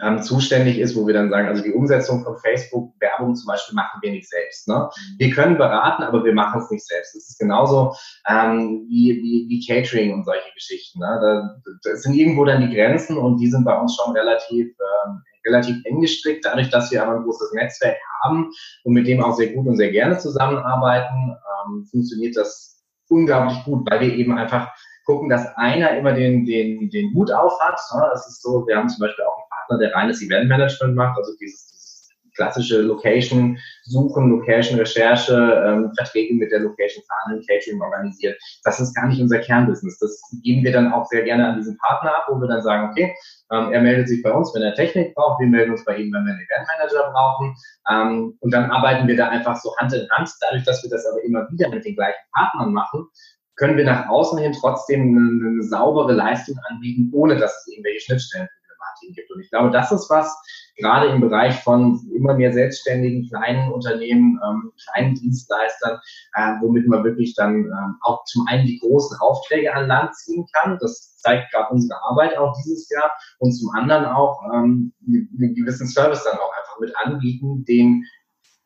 ähm, 0.03 0.23
zuständig 0.23 0.79
ist, 0.79 0.97
wo 0.97 1.07
wir 1.07 1.15
dann 1.15 1.31
sagen, 1.31 1.49
also 1.49 1.63
die 1.63 1.73
Umsetzung 1.73 2.25
von 2.25 2.37
Facebook-Werbung 2.39 3.35
zum 3.37 3.47
Beispiel 3.47 3.75
machen 3.75 4.01
wir 4.03 4.11
nicht 4.11 4.29
selbst. 4.29 4.67
Ne? 4.67 4.89
Wir 5.19 5.31
können 5.31 5.59
beraten, 5.59 6.03
aber 6.03 6.25
wir 6.25 6.35
machen 6.35 6.61
es 6.61 6.71
nicht 6.71 6.87
selbst. 6.87 7.15
Das 7.15 7.29
ist 7.29 7.39
genauso 7.39 7.95
ähm, 8.29 8.87
wie, 8.89 9.21
wie, 9.23 9.47
wie 9.49 9.67
Catering 9.67 10.15
und 10.15 10.25
solche 10.25 10.53
Geschichten. 10.55 10.99
Ne? 10.99 11.19
Da, 11.21 11.73
das 11.85 12.03
sind 12.03 12.15
irgendwo 12.15 12.45
dann 12.45 12.69
die 12.69 12.75
Grenzen 12.75 13.17
und 13.17 13.39
die 13.39 13.51
sind 13.51 13.65
bei 13.65 13.79
uns 13.79 13.97
schon 13.97 14.17
relativ 14.17 14.69
ähm, 14.69 15.23
relativ 15.45 15.77
eng 15.85 16.01
gestrickt, 16.01 16.45
dadurch, 16.45 16.71
dass 16.71 16.91
wir 16.93 17.03
aber 17.03 17.17
ein 17.17 17.25
großes 17.25 17.53
Netzwerk 17.53 17.97
haben 18.23 18.51
und 18.85 18.93
mit 18.93 19.07
dem 19.07 19.23
auch 19.23 19.35
sehr 19.35 19.53
gut 19.53 19.67
und 19.67 19.77
sehr 19.77 19.91
gerne 19.91 20.19
zusammenarbeiten, 20.19 21.37
ähm, 21.67 21.85
funktioniert 21.91 22.37
das 22.37 22.81
unglaublich 23.09 23.63
gut, 23.65 23.89
weil 23.91 24.01
wir 24.01 24.15
eben 24.15 24.39
einfach 24.39 24.73
gucken, 25.05 25.29
dass 25.29 25.47
einer 25.57 25.97
immer 25.97 26.13
den, 26.13 26.45
den, 26.47 26.91
den 26.91 27.15
Hut 27.15 27.31
auf 27.33 27.59
hat. 27.61 27.79
Ne? 27.95 28.09
Das 28.13 28.29
ist 28.29 28.43
so, 28.43 28.67
wir 28.67 28.77
haben 28.77 28.89
zum 28.89 29.01
Beispiel 29.01 29.25
auch 29.25 29.37
einen 29.37 29.49
Partner, 29.49 29.79
der 29.79 29.95
reines 29.95 30.23
Eventmanagement 30.23 30.95
macht, 30.95 31.19
also 31.19 31.33
dieses, 31.41 31.67
dieses 31.67 32.09
klassische 32.35 32.83
Location 32.83 33.59
suchen, 33.85 34.31
Location 34.31 34.79
Recherche, 34.79 35.35
ähm, 35.67 35.93
Verträge 35.97 36.35
mit 36.35 36.51
der 36.51 36.61
Location 36.61 37.05
verhandeln, 37.05 37.45
Catering 37.47 37.81
organisiert. 37.81 38.41
Das 38.65 38.81
ist 38.81 38.95
gar 38.95 39.07
nicht 39.09 39.21
unser 39.21 39.39
Kernbusiness. 39.39 39.99
Das 39.99 40.21
geben 40.43 40.65
wir 40.65 40.73
dann 40.73 40.93
auch 40.93 41.07
sehr 41.07 41.23
gerne 41.23 41.49
an 41.49 41.57
diesen 41.57 41.77
Partner 41.79 42.11
ab, 42.17 42.27
wo 42.29 42.41
wir 42.41 42.49
dann 42.49 42.63
sagen, 42.63 42.91
okay, 42.91 43.15
ähm, 43.53 43.73
er 43.73 43.83
meldet 43.83 44.09
sich 44.09 44.23
bei 44.23 44.33
uns, 44.33 44.55
wenn 44.55 44.63
er 44.63 44.75
Technik 44.75 45.15
braucht, 45.15 45.41
wir 45.41 45.47
melden 45.47 45.73
uns 45.73 45.85
bei 45.85 45.97
ihm, 45.97 46.13
wenn 46.13 46.25
wir 46.25 46.33
einen 46.33 46.47
Eventmanager 46.49 47.13
brauchen. 47.13 47.55
Ähm, 47.91 48.37
und 48.41 48.51
dann 48.53 48.71
arbeiten 48.71 49.07
wir 49.07 49.17
da 49.17 49.29
einfach 49.29 49.57
so 49.57 49.77
Hand 49.77 49.93
in 49.93 50.09
Hand. 50.11 50.31
Dadurch, 50.41 50.65
dass 50.65 50.83
wir 50.83 50.91
das 50.91 51.07
aber 51.07 51.23
immer 51.23 51.47
wieder 51.51 51.69
mit 51.69 51.85
den 51.85 51.95
gleichen 51.95 52.23
Partnern 52.33 52.73
machen, 52.73 53.09
können 53.57 53.77
wir 53.77 53.85
nach 53.85 54.09
außen 54.09 54.39
hin 54.39 54.57
trotzdem 54.59 55.17
eine, 55.17 55.63
saubere 55.63 56.13
Leistung 56.13 56.59
anbieten, 56.69 57.11
ohne 57.13 57.37
dass 57.37 57.53
es 57.59 57.73
irgendwelche 57.73 58.01
Schnittstellenproblematiken 58.01 59.15
gibt. 59.15 59.31
Und 59.31 59.41
ich 59.41 59.51
glaube, 59.51 59.71
das 59.71 59.93
ist 59.93 60.11
was, 60.11 60.35
gerade 60.77 61.09
im 61.09 61.21
Bereich 61.21 61.63
von 61.63 62.01
immer 62.15 62.35
mehr 62.35 62.53
selbstständigen 62.53 63.29
kleinen 63.29 63.71
Unternehmen, 63.71 64.41
ähm, 64.45 64.73
kleinen 64.85 65.15
Dienstleistern, 65.15 65.99
äh, 66.35 66.55
womit 66.61 66.89
man 66.89 67.05
wirklich 67.05 67.35
dann 67.35 67.65
ähm, 67.67 67.97
auch 68.03 68.25
zum 68.25 68.47
einen 68.49 68.67
die 68.67 68.79
großen 68.79 69.19
Aufträge 69.21 69.73
an 69.75 69.89
Land 69.89 70.15
ziehen 70.17 70.47
kann. 70.53 70.79
Das 70.81 71.17
zeigt 71.19 71.53
gerade 71.53 71.73
unsere 71.73 72.03
Arbeit 72.03 72.37
auch 72.37 72.55
dieses 72.63 72.89
Jahr 72.91 73.13
und 73.39 73.53
zum 73.53 73.71
anderen 73.71 74.07
auch 74.07 74.43
ähm, 74.53 74.93
einen 75.07 75.55
gewissen 75.55 75.87
Service 75.87 76.25
dann 76.25 76.39
auch 76.39 76.53
einfach 76.59 76.81
mit 76.81 76.93
anbieten, 76.97 77.65
den 77.65 78.05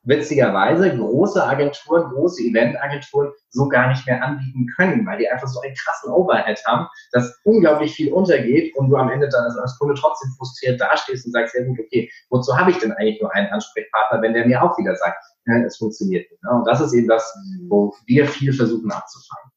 witzigerweise 0.07 0.95
große 0.95 1.43
Agenturen, 1.43 2.09
große 2.11 2.41
Eventagenturen 2.43 3.31
so 3.49 3.67
gar 3.67 3.89
nicht 3.89 4.05
mehr 4.07 4.23
anbieten 4.23 4.67
können, 4.75 5.05
weil 5.05 5.19
die 5.19 5.29
einfach 5.29 5.47
so 5.47 5.59
einen 5.61 5.75
krassen 5.75 6.11
Overhead 6.11 6.59
haben, 6.65 6.87
dass 7.11 7.37
unglaublich 7.43 7.93
viel 7.93 8.11
untergeht 8.11 8.75
und 8.75 8.89
du 8.89 8.95
am 8.95 9.09
Ende 9.09 9.27
dann 9.29 9.51
als 9.59 9.77
Kunde 9.77 9.95
trotzdem 9.95 10.31
frustriert 10.37 10.79
dastehst 10.79 11.25
und 11.25 11.33
sagst, 11.33 11.55
ja 11.55 11.65
gut, 11.65 11.79
okay, 11.79 12.09
wozu 12.29 12.57
habe 12.57 12.71
ich 12.71 12.77
denn 12.77 12.93
eigentlich 12.93 13.21
nur 13.21 13.33
einen 13.35 13.47
Ansprechpartner, 13.47 14.21
wenn 14.21 14.33
der 14.33 14.47
mir 14.47 14.63
auch 14.63 14.77
wieder 14.77 14.95
sagt, 14.95 15.23
ja, 15.45 15.57
es 15.65 15.77
funktioniert 15.77 16.29
nicht. 16.31 16.43
Ne? 16.43 16.51
Und 16.51 16.65
das 16.65 16.81
ist 16.81 16.93
eben 16.93 17.07
das, 17.07 17.33
wo 17.67 17.93
wir 18.05 18.27
viel 18.27 18.53
versuchen 18.53 18.91
abzufangen. 18.91 19.51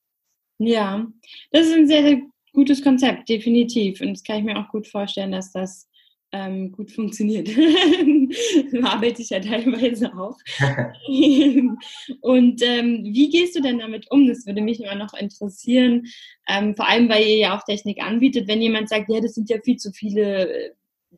Ja, 0.58 1.06
das 1.52 1.66
ist 1.66 1.74
ein 1.74 1.86
sehr, 1.86 2.02
sehr 2.02 2.20
gutes 2.52 2.82
Konzept, 2.82 3.28
definitiv. 3.28 4.00
Und 4.00 4.10
das 4.10 4.24
kann 4.24 4.38
ich 4.38 4.44
mir 4.44 4.58
auch 4.58 4.68
gut 4.68 4.86
vorstellen, 4.86 5.32
dass 5.32 5.52
das 5.52 5.89
ähm, 6.32 6.72
gut 6.72 6.90
funktioniert. 6.90 7.48
arbeite 8.84 9.22
ich 9.22 9.30
ja 9.30 9.40
teilweise 9.40 10.12
auch. 10.14 10.38
und 12.20 12.62
ähm, 12.62 13.04
wie 13.04 13.30
gehst 13.30 13.56
du 13.56 13.60
denn 13.60 13.78
damit 13.78 14.10
um? 14.10 14.28
Das 14.28 14.46
würde 14.46 14.60
mich 14.60 14.80
immer 14.80 14.94
noch 14.94 15.14
interessieren, 15.14 16.06
ähm, 16.48 16.74
vor 16.74 16.88
allem 16.88 17.08
weil 17.08 17.26
ihr 17.26 17.36
ja 17.36 17.58
auch 17.58 17.64
Technik 17.64 18.02
anbietet. 18.02 18.48
Wenn 18.48 18.62
jemand 18.62 18.88
sagt, 18.88 19.10
ja, 19.10 19.20
das 19.20 19.34
sind 19.34 19.50
ja 19.50 19.58
viel 19.62 19.76
zu 19.76 19.92
viele 19.92 20.48
äh, 20.48 20.70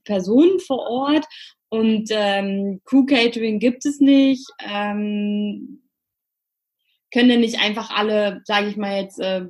Personen 0.04 0.58
vor 0.60 0.86
Ort 0.88 1.26
und 1.68 2.08
ähm, 2.10 2.80
Crew-Catering 2.84 3.58
gibt 3.58 3.84
es 3.86 4.00
nicht, 4.00 4.46
ähm, 4.58 5.82
können 7.12 7.28
denn 7.28 7.40
nicht 7.40 7.60
einfach 7.60 7.90
alle, 7.90 8.40
sage 8.44 8.68
ich 8.68 8.76
mal 8.76 9.02
jetzt, 9.02 9.20
äh, 9.20 9.46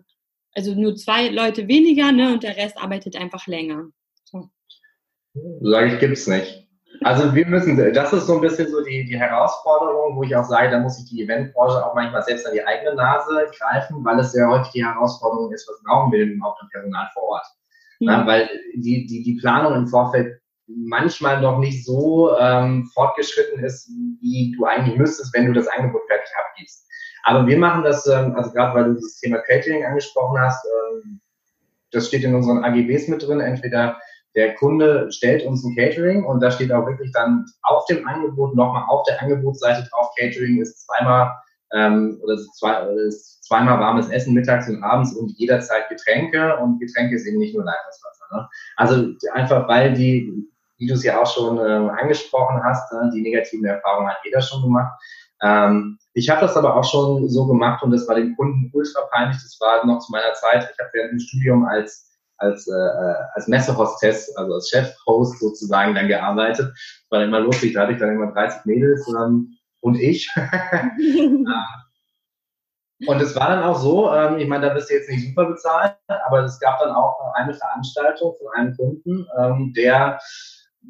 also 0.55 0.75
nur 0.75 0.97
zwei 0.97 1.29
Leute 1.29 1.69
weniger 1.69 2.13
ne, 2.13 2.33
und 2.33 2.43
der 2.43 2.57
Rest 2.57 2.77
arbeitet 2.77 3.17
einfach 3.17 3.47
länger? 3.47 3.89
Sage 5.35 5.95
ich, 5.95 5.99
gibt's 5.99 6.27
nicht. 6.27 6.69
Also 7.05 7.35
wir 7.35 7.47
müssen, 7.47 7.77
das 7.95 8.13
ist 8.13 8.27
so 8.27 8.35
ein 8.35 8.41
bisschen 8.41 8.71
so 8.71 8.83
die, 8.85 9.05
die 9.05 9.19
Herausforderung, 9.19 10.17
wo 10.17 10.23
ich 10.23 10.37
auch 10.37 10.45
sage, 10.45 10.71
da 10.71 10.79
muss 10.79 10.97
sich 10.97 11.09
die 11.11 11.23
Eventbranche 11.23 11.85
auch 11.85 11.95
manchmal 11.95 12.23
selbst 12.23 12.47
an 12.47 12.53
die 12.53 12.65
eigene 12.65 12.95
Nase 12.95 13.51
greifen, 13.59 14.05
weil 14.05 14.21
es 14.21 14.33
sehr 14.33 14.49
häufig 14.49 14.71
die 14.73 14.85
Herausforderung 14.85 15.53
ist, 15.53 15.69
was 15.69 15.83
brauchen 15.83 16.13
wir 16.13 16.21
denn 16.21 16.37
überhaupt 16.37 16.61
an 16.61 16.69
Personal 16.71 17.09
vor 17.15 17.23
Ort? 17.25 17.47
Ja, 17.99 18.27
weil 18.27 18.49
die, 18.75 19.07
die, 19.07 19.23
die 19.23 19.39
Planung 19.41 19.75
im 19.75 19.87
Vorfeld 19.87 20.41
manchmal 20.67 21.41
noch 21.41 21.59
nicht 21.59 21.85
so 21.85 22.37
ähm, 22.39 22.89
fortgeschritten 22.95 23.63
ist, 23.65 23.89
wie 24.21 24.55
du 24.57 24.65
eigentlich 24.65 24.99
müsstest, 24.99 25.35
wenn 25.35 25.47
du 25.47 25.53
das 25.53 25.69
Angebot 25.69 26.03
fertig 26.09 26.29
abgibst. 26.37 26.87
Aber 27.25 27.47
wir 27.47 27.59
machen 27.59 27.85
das, 27.85 28.07
ähm, 28.07 28.35
also 28.37 28.53
gerade 28.53 28.75
weil 28.75 28.85
du 28.87 28.95
das 28.95 29.19
Thema 29.19 29.39
Catering 29.39 29.85
angesprochen 29.85 30.41
hast, 30.41 30.65
ähm, 30.67 31.21
das 31.93 32.09
steht 32.09 32.25
in 32.25 32.35
unseren 32.35 32.65
AGBs 32.65 33.09
mit 33.09 33.23
drin, 33.23 33.41
entweder 33.41 34.01
der 34.35 34.55
Kunde 34.55 35.11
stellt 35.13 35.45
uns 35.45 35.65
ein 35.65 35.77
Catering 35.77 36.25
und 36.25 36.41
da 36.41 36.51
steht 36.51 36.73
auch 36.73 36.87
wirklich 36.87 37.13
dann 37.13 37.45
auf 37.63 37.85
dem 37.87 38.07
Angebot 38.07 38.55
nochmal 38.55 38.85
auf 38.89 39.03
der 39.05 39.21
Angebotsseite 39.21 39.89
drauf, 39.91 40.11
Catering 40.19 40.61
ist 40.61 40.87
zweimal 40.87 41.33
ähm, 41.73 42.19
oder 42.23 42.35
ist, 42.35 42.55
zwei, 42.59 42.83
ist 43.07 43.45
zweimal 43.45 43.79
warmes 43.79 44.09
Essen 44.09 44.35
mittags 44.35 44.69
und 44.69 44.83
abends 44.83 45.15
und 45.15 45.31
jederzeit 45.39 45.89
Getränke 45.89 46.57
und 46.59 46.79
Getränke 46.79 47.17
ist 47.17 47.27
eben 47.27 47.39
nicht 47.39 47.55
nur 47.55 47.65
Leitungswasser. 47.65 48.25
Ne? 48.33 48.49
Also 48.77 49.07
einfach 49.33 49.69
weil 49.69 49.93
die, 49.93 50.33
wie 50.79 50.87
du 50.87 50.95
es 50.95 51.05
ja 51.05 51.21
auch 51.21 51.27
schon 51.27 51.59
äh, 51.59 52.01
angesprochen 52.01 52.63
hast, 52.65 52.93
ne, 52.93 53.11
die 53.15 53.23
negativen 53.23 53.65
Erfahrungen 53.65 54.09
hat 54.09 54.19
jeder 54.25 54.41
schon 54.41 54.63
gemacht. 54.63 54.93
Ähm, 55.43 55.99
ich 56.15 56.29
habe 56.31 56.43
das 56.43 56.57
aber 56.57 56.77
auch 56.77 56.85
schon 56.85 57.29
so 57.29 57.47
gemacht 57.47 57.83
und 57.83 57.91
das 57.91 58.07
war 58.07 58.15
dem 58.15 58.37
Kunden 58.37 58.71
ultra 58.73 59.03
peinlich. 59.13 59.39
Das 59.43 59.59
war 59.61 59.85
noch 59.87 59.99
zu 60.01 60.13
meiner 60.13 60.33
Zeit. 60.35 60.69
Ich 60.73 60.79
habe 60.79 60.91
während 60.93 61.13
dem 61.13 61.19
Studium 61.19 61.65
als 61.65 62.12
als, 62.43 62.67
äh, 62.69 62.73
äh, 62.73 63.15
als 63.35 63.49
Messehostess, 63.49 64.37
also 64.37 64.55
als 64.55 64.69
Chefhost 64.69 65.39
sozusagen 65.39 65.95
dann 65.95 66.09
gearbeitet. 66.09 66.73
Das 66.75 67.07
war 67.11 67.21
dann 67.21 67.29
immer 67.29 67.41
lustig, 67.41 67.75
da 67.75 67.83
hatte 67.83 67.93
ich 67.93 67.99
dann 67.99 68.11
immer 68.11 68.33
30 68.33 68.65
Mädels 68.65 69.07
ähm, 69.09 69.57
und 69.81 69.95
ich. 69.95 70.29
und 73.07 73.21
es 73.21 73.35
war 73.37 73.49
dann 73.49 73.63
auch 73.63 73.79
so, 73.79 74.13
ähm, 74.13 74.39
ich 74.39 74.49
meine, 74.49 74.67
da 74.67 74.75
bist 74.75 74.91
du 74.91 74.95
jetzt 74.95 75.09
nicht 75.09 75.29
super 75.29 75.47
bezahlt, 75.47 75.97
aber 76.09 76.45
es 76.45 76.59
gab 76.61 76.81
dann 76.81 76.91
auch 76.95 77.33
eine 77.35 77.55
Veranstaltung 77.55 78.35
von 78.39 78.49
einem 78.55 78.77
Kunden, 78.77 79.27
ähm, 79.39 79.73
der, 79.75 80.19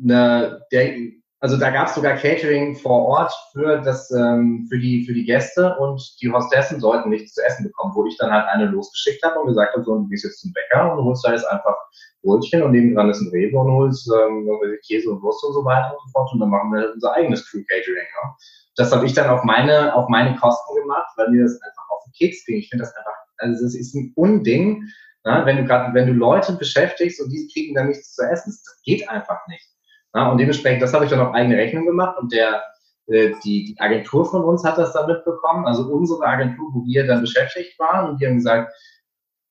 eine, 0.03 0.63
der 0.73 0.97
also 1.43 1.57
da 1.57 1.71
gab 1.71 1.89
es 1.89 1.97
sogar 1.97 2.15
Catering 2.15 2.77
vor 2.77 3.05
Ort 3.05 3.33
für 3.53 3.79
das 3.81 4.13
ähm, 4.13 4.65
für 4.71 4.79
die 4.79 5.05
für 5.05 5.13
die 5.13 5.25
Gäste 5.25 5.77
und 5.77 6.01
die 6.23 6.31
Hostessen 6.31 6.79
sollten 6.79 7.11
nichts 7.11 7.35
zu 7.35 7.45
essen 7.45 7.65
bekommen, 7.65 7.93
wo 7.97 8.07
ich 8.07 8.17
dann 8.17 8.31
halt 8.31 8.47
eine 8.47 8.67
losgeschickt 8.67 9.25
habe 9.25 9.41
und 9.41 9.49
gesagt 9.49 9.75
habe, 9.75 9.85
so 9.85 9.97
du 9.97 10.07
gehst 10.07 10.23
jetzt 10.23 10.41
zum 10.41 10.53
Bäcker 10.53 10.93
und 10.93 11.05
holst 11.05 11.27
da 11.27 11.33
jetzt 11.33 11.45
einfach 11.49 11.75
Brötchen 12.23 12.63
und 12.63 12.71
nebendran 12.71 13.11
ist 13.11 13.21
ein 13.21 13.31
Rewe 13.31 13.59
und 13.59 13.73
holst 13.73 14.09
ähm, 14.09 14.49
Käse 14.87 15.11
und 15.11 15.21
Wurst 15.21 15.45
und 15.45 15.55
so 15.55 15.65
weiter 15.65 15.91
und 15.91 15.99
so 16.07 16.13
fort 16.13 16.31
und 16.33 16.39
dann 16.39 16.49
machen 16.49 16.71
wir 16.71 16.93
unser 16.95 17.13
eigenes 17.13 17.45
Crew 17.51 17.63
Catering. 17.69 18.07
Ja. 18.23 18.37
Das 18.77 18.93
habe 18.93 19.05
ich 19.05 19.13
dann 19.13 19.29
auf 19.29 19.43
meine 19.43 19.97
auf 19.97 20.09
meine 20.09 20.37
Kosten 20.37 20.77
gemacht, 20.77 21.11
weil 21.17 21.31
mir 21.31 21.43
das 21.43 21.61
einfach 21.61 21.91
auf 21.91 22.05
den 22.05 22.13
Keks 22.13 22.45
ging. 22.47 22.59
Ich 22.59 22.69
finde 22.69 22.85
das 22.85 22.95
einfach, 22.95 23.19
also 23.39 23.67
es 23.67 23.75
ist 23.75 23.97
ein 23.97 24.13
Unding, 24.15 24.85
ja, 25.25 25.45
wenn 25.45 25.57
du 25.57 25.65
gerade 25.65 25.93
wenn 25.93 26.07
du 26.07 26.13
Leute 26.13 26.53
beschäftigst 26.53 27.21
und 27.21 27.31
die 27.31 27.51
kriegen 27.53 27.75
dann 27.75 27.89
nichts 27.89 28.15
zu 28.15 28.23
essen, 28.23 28.51
das 28.65 28.81
geht 28.85 29.09
einfach 29.09 29.45
nicht. 29.49 29.72
Ja, 30.15 30.31
und 30.31 30.39
dementsprechend, 30.39 30.83
das 30.83 30.93
habe 30.93 31.05
ich 31.05 31.11
dann 31.11 31.21
auf 31.21 31.35
eigene 31.35 31.57
Rechnung 31.57 31.87
gemacht 31.87 32.19
und 32.19 32.33
der, 32.33 32.63
äh, 33.07 33.33
die, 33.45 33.65
die 33.65 33.81
Agentur 33.81 34.25
von 34.25 34.45
uns 34.45 34.65
hat 34.65 34.79
das 34.79 34.93
dann 34.93 35.07
mitbekommen, 35.07 35.67
also 35.67 35.85
unsere 35.85 36.25
Agentur, 36.25 36.71
wo 36.73 36.85
wir 36.85 37.07
dann 37.07 37.23
beschäftigt 37.23 37.79
waren 37.79 38.11
und 38.11 38.21
die 38.21 38.27
haben 38.27 38.37
gesagt, 38.37 38.73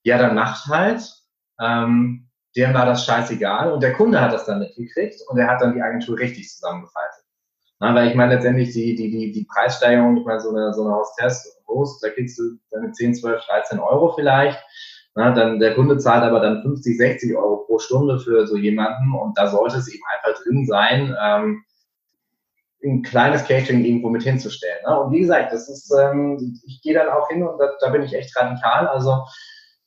ja, 0.03 0.17
dann 0.17 0.35
macht 0.35 0.67
halt, 0.67 1.01
ähm, 1.59 2.27
dem 2.55 2.73
war 2.73 2.85
das 2.85 3.05
scheißegal 3.05 3.71
und 3.71 3.81
der 3.81 3.93
Kunde 3.93 4.19
hat 4.21 4.33
das 4.33 4.45
dann 4.45 4.59
mitgekriegt 4.59 5.15
und 5.29 5.37
er 5.37 5.47
hat 5.47 5.61
dann 5.61 5.73
die 5.73 5.81
Agentur 5.81 6.17
richtig 6.17 6.49
zusammengefaltet. 6.49 7.23
Na, 7.79 7.95
weil 7.95 8.09
ich 8.09 8.15
meine 8.15 8.35
letztendlich 8.35 8.73
die, 8.73 8.95
die, 8.95 9.09
die, 9.09 9.31
die 9.31 9.47
Preissteigerung, 9.51 10.17
ich 10.17 10.25
meine 10.25 10.39
so 10.39 10.49
eine, 10.49 10.73
so 10.73 10.83
eine 10.85 10.93
Hostess, 10.93 11.61
Host, 11.67 12.03
da 12.03 12.09
kriegst 12.09 12.37
du 12.37 12.57
dann 12.69 12.93
10, 12.93 13.15
12, 13.15 13.43
13 13.45 13.79
Euro 13.79 14.13
vielleicht 14.13 14.59
na, 15.15 15.31
dann 15.31 15.59
der 15.59 15.75
Kunde 15.75 15.97
zahlt 15.97 16.23
aber 16.23 16.39
dann 16.39 16.61
50, 16.61 16.97
60 16.97 17.35
Euro 17.35 17.65
pro 17.65 17.79
Stunde 17.79 18.19
für 18.19 18.47
so 18.47 18.55
jemanden 18.55 19.13
und 19.13 19.37
da 19.37 19.47
sollte 19.47 19.77
es 19.77 19.93
eben 19.93 20.03
einfach 20.15 20.41
drin 20.41 20.65
sein, 20.65 21.15
ähm, 21.21 21.63
ein 22.83 23.03
kleines 23.03 23.45
Catering 23.45 23.83
irgendwo 23.83 24.09
mit 24.09 24.23
hinzustellen. 24.23 24.79
Ne? 24.87 24.99
Und 24.99 25.11
wie 25.11 25.19
gesagt, 25.19 25.53
das 25.53 25.69
ist, 25.69 25.93
ähm, 25.99 26.59
ich 26.65 26.81
gehe 26.81 26.93
dann 26.93 27.09
auch 27.09 27.27
hin 27.29 27.43
und 27.43 27.59
da, 27.59 27.69
da 27.79 27.89
bin 27.89 28.01
ich 28.03 28.13
echt 28.13 28.35
radikal. 28.35 28.87
Also 28.87 29.23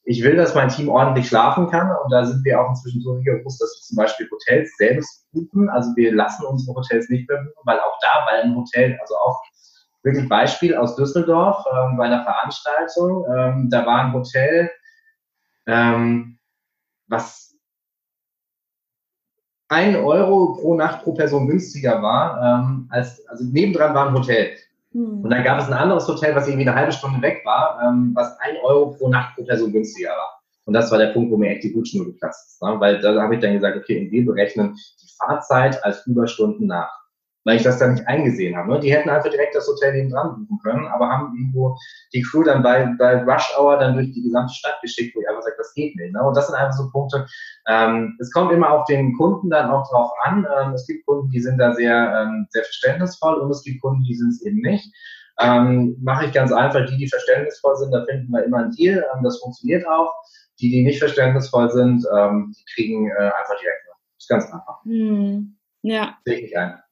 ich 0.04 0.22
will, 0.22 0.36
dass 0.36 0.54
mein 0.54 0.68
Team 0.68 0.88
ordentlich 0.88 1.28
schlafen 1.28 1.70
kann 1.70 1.90
und 1.90 2.12
da 2.12 2.24
sind 2.24 2.44
wir 2.44 2.60
auch 2.60 2.68
inzwischen 2.68 3.00
so 3.00 3.14
rigoros, 3.14 3.58
dass 3.58 3.70
wir 3.70 3.82
zum 3.82 3.96
Beispiel 3.96 4.28
Hotels 4.30 4.76
selbst 4.76 5.26
buchen. 5.32 5.68
Also 5.70 5.90
wir 5.96 6.14
lassen 6.14 6.44
unsere 6.44 6.76
Hotels 6.76 7.08
nicht 7.08 7.28
mehr 7.28 7.38
buchen, 7.38 7.64
weil 7.64 7.78
auch 7.78 7.98
da, 8.00 8.26
weil 8.30 8.42
ein 8.42 8.54
Hotel, 8.54 8.96
also 9.00 9.16
auch 9.16 9.42
wirklich 10.02 10.28
Beispiel 10.28 10.76
aus 10.76 10.94
Düsseldorf 10.96 11.64
ähm, 11.72 11.96
bei 11.96 12.04
einer 12.04 12.22
Veranstaltung, 12.22 13.24
ähm, 13.34 13.68
da 13.70 13.86
war 13.86 14.04
ein 14.04 14.12
Hotel, 14.12 14.70
ähm, 15.66 16.38
was 17.06 17.54
ein 19.68 19.96
Euro 19.96 20.54
pro 20.54 20.74
Nacht 20.74 21.02
pro 21.02 21.14
Person 21.14 21.48
günstiger 21.48 22.02
war, 22.02 22.40
ähm, 22.42 22.86
als, 22.90 23.26
also 23.28 23.44
nebendran 23.44 23.94
war 23.94 24.08
ein 24.08 24.14
Hotel. 24.14 24.56
Hm. 24.92 25.22
Und 25.22 25.30
dann 25.30 25.42
gab 25.42 25.58
es 25.58 25.66
ein 25.66 25.72
anderes 25.72 26.06
Hotel, 26.06 26.34
was 26.34 26.46
irgendwie 26.46 26.68
eine 26.68 26.76
halbe 26.76 26.92
Stunde 26.92 27.20
weg 27.22 27.42
war, 27.44 27.80
ähm, 27.84 28.12
was 28.14 28.38
ein 28.40 28.56
Euro 28.62 28.90
pro 28.90 29.08
Nacht 29.08 29.34
pro 29.34 29.44
Person 29.44 29.72
günstiger 29.72 30.10
war. 30.10 30.40
Und 30.66 30.74
das 30.74 30.90
war 30.90 30.98
der 30.98 31.12
Punkt, 31.12 31.30
wo 31.30 31.36
mir 31.36 31.50
echt 31.50 31.64
die 31.64 31.72
Gutschnur 31.72 32.06
geplatzt 32.06 32.48
ist. 32.48 32.62
Ne? 32.62 32.76
Weil 32.78 33.00
da 33.00 33.20
habe 33.20 33.34
ich 33.34 33.40
dann 33.40 33.52
gesagt, 33.52 33.76
okay, 33.76 34.08
wir 34.10 34.24
berechnen 34.24 34.74
die 35.02 35.08
Fahrzeit 35.18 35.82
als 35.84 36.06
Überstunden 36.06 36.66
nach 36.66 37.03
weil 37.44 37.56
ich 37.56 37.62
das 37.62 37.78
dann 37.78 37.92
nicht 37.92 38.06
eingesehen 38.08 38.56
habe. 38.56 38.72
Ne? 38.72 38.80
Die 38.80 38.92
hätten 38.92 39.10
einfach 39.10 39.30
direkt 39.30 39.54
das 39.54 39.68
Hotel 39.68 39.92
neben 39.92 40.10
dran 40.10 40.46
buchen 40.46 40.58
können, 40.62 40.86
aber 40.86 41.08
haben 41.08 41.36
irgendwo 41.36 41.76
die 42.12 42.22
Crew 42.22 42.42
dann 42.42 42.62
bei, 42.62 42.86
bei 42.98 43.22
Rush 43.22 43.54
Hour 43.58 43.78
dann 43.78 43.94
durch 43.94 44.12
die 44.12 44.22
gesamte 44.22 44.54
Stadt 44.54 44.80
geschickt, 44.82 45.14
wo 45.14 45.20
ich 45.20 45.28
einfach 45.28 45.42
sage, 45.42 45.56
das 45.58 45.74
geht 45.74 45.94
nicht. 45.96 46.12
Ne? 46.12 46.22
Und 46.22 46.36
das 46.36 46.46
sind 46.46 46.56
einfach 46.56 46.72
so 46.72 46.90
Punkte. 46.90 47.26
Ähm, 47.68 48.16
es 48.20 48.30
kommt 48.32 48.52
immer 48.52 48.70
auf 48.70 48.86
den 48.86 49.14
Kunden 49.14 49.50
dann 49.50 49.70
auch 49.70 49.88
drauf 49.90 50.10
an. 50.22 50.46
Ähm, 50.58 50.72
es 50.72 50.86
gibt 50.86 51.04
Kunden, 51.06 51.30
die 51.30 51.40
sind 51.40 51.58
da 51.58 51.74
sehr, 51.74 52.22
ähm, 52.22 52.46
sehr 52.50 52.64
verständnisvoll 52.64 53.34
und 53.34 53.50
es 53.50 53.62
gibt 53.62 53.82
Kunden, 53.82 54.02
die 54.04 54.14
sind 54.14 54.30
es 54.30 54.42
eben 54.42 54.60
nicht. 54.60 54.92
Ähm, 55.38 55.96
Mache 56.00 56.26
ich 56.26 56.32
ganz 56.32 56.52
einfach, 56.52 56.86
die, 56.86 56.96
die 56.96 57.08
verständnisvoll 57.08 57.76
sind, 57.76 57.92
da 57.92 58.04
finden 58.04 58.30
wir 58.30 58.44
immer 58.44 58.58
einen 58.58 58.72
Deal. 58.72 59.04
Ähm, 59.14 59.22
das 59.22 59.38
funktioniert 59.40 59.86
auch. 59.86 60.12
Die, 60.60 60.70
die 60.70 60.84
nicht 60.84 61.00
verständnisvoll 61.00 61.68
sind, 61.70 62.06
ähm, 62.16 62.54
die 62.56 62.64
kriegen 62.74 63.10
äh, 63.10 63.14
einfach 63.22 63.58
direkt. 63.60 63.82
Das 63.88 63.96
ist 64.18 64.28
ganz 64.28 64.44
einfach. 64.46 64.84
Hm. 64.84 65.56
Ja. 65.82 66.16
Sehe 66.24 66.36
ich 66.36 66.42
nicht 66.42 66.56
ein. 66.56 66.83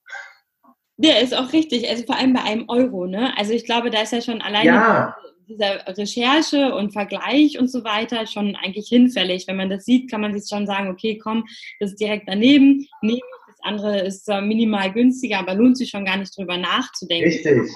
Der 1.03 1.21
ist 1.21 1.37
auch 1.37 1.53
richtig, 1.53 1.89
also 1.89 2.05
vor 2.05 2.17
allem 2.17 2.33
bei 2.33 2.43
einem 2.43 2.69
Euro, 2.69 3.07
ne? 3.07 3.37
Also 3.37 3.53
ich 3.53 3.65
glaube, 3.65 3.91
da 3.91 4.03
ist 4.03 4.13
ja 4.13 4.21
schon 4.21 4.41
alleine 4.41 4.67
ja. 4.67 5.17
dieser 5.49 5.87
Recherche 5.99 6.75
und 6.75 6.93
Vergleich 6.93 7.59
und 7.59 7.69
so 7.69 7.83
weiter 7.83 8.27
schon 8.27 8.55
eigentlich 8.57 8.89
hinfällig. 8.89 9.47
Wenn 9.49 9.57
man 9.57 9.71
das 9.71 9.85
sieht, 9.85 10.11
kann 10.11 10.21
man 10.21 10.39
sich 10.39 10.49
schon 10.49 10.67
sagen, 10.67 10.91
okay, 10.91 11.19
komm, 11.19 11.45
das 11.81 11.91
ist 11.91 12.01
direkt 12.01 12.29
daneben, 12.29 12.87
nehme 13.01 13.19
ich, 13.19 13.23
das 13.49 13.59
andere 13.63 14.01
ist 14.01 14.29
minimal 14.29 14.93
günstiger, 14.93 15.41
aber 15.41 15.55
lohnt 15.55 15.77
sich 15.77 15.91
schon 15.91 16.05
gar 16.05 16.17
nicht 16.17 16.37
drüber 16.37 16.57
nachzudenken. 16.57 17.29
Richtig. 17.29 17.71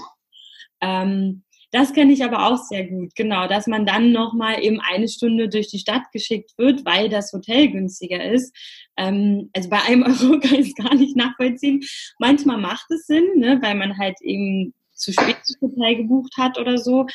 Ähm, 0.81 1.43
das 1.73 1.93
kenne 1.93 2.13
ich 2.13 2.25
aber 2.25 2.47
auch 2.47 2.59
sehr 2.59 2.87
gut, 2.87 3.15
genau, 3.15 3.49
dass 3.49 3.67
man 3.67 3.87
dann 3.87 4.13
nochmal 4.13 4.63
eben 4.63 4.81
eine 4.81 5.09
Stunde 5.09 5.49
durch 5.49 5.69
die 5.69 5.79
Stadt 5.79 6.05
geschickt 6.13 6.53
wird, 6.57 6.85
weil 6.85 7.09
das 7.09 7.33
Hotel 7.33 7.69
günstiger 7.71 8.25
ist. 8.25 8.55
Ähm, 8.97 9.51
also 9.53 9.69
bei 9.69 9.83
einem 9.83 10.03
Euro 10.05 10.39
kann 10.41 10.55
ich 10.55 10.69
es 10.69 10.75
gar 10.75 10.95
nicht 10.95 11.17
nachvollziehen. 11.17 11.83
Manchmal 12.19 12.59
macht 12.59 12.91
es 12.91 13.07
Sinn, 13.07 13.27
ne, 13.37 13.59
weil 13.63 13.75
man 13.75 13.99
halt 13.99 14.21
eben 14.23 14.75
zu 14.93 15.13
spät 15.13 15.37
das 15.41 15.57
Hotel 15.61 15.97
gebucht 15.97 16.35
hat 16.39 16.59
oder 16.59 16.79
so. 16.79 17.07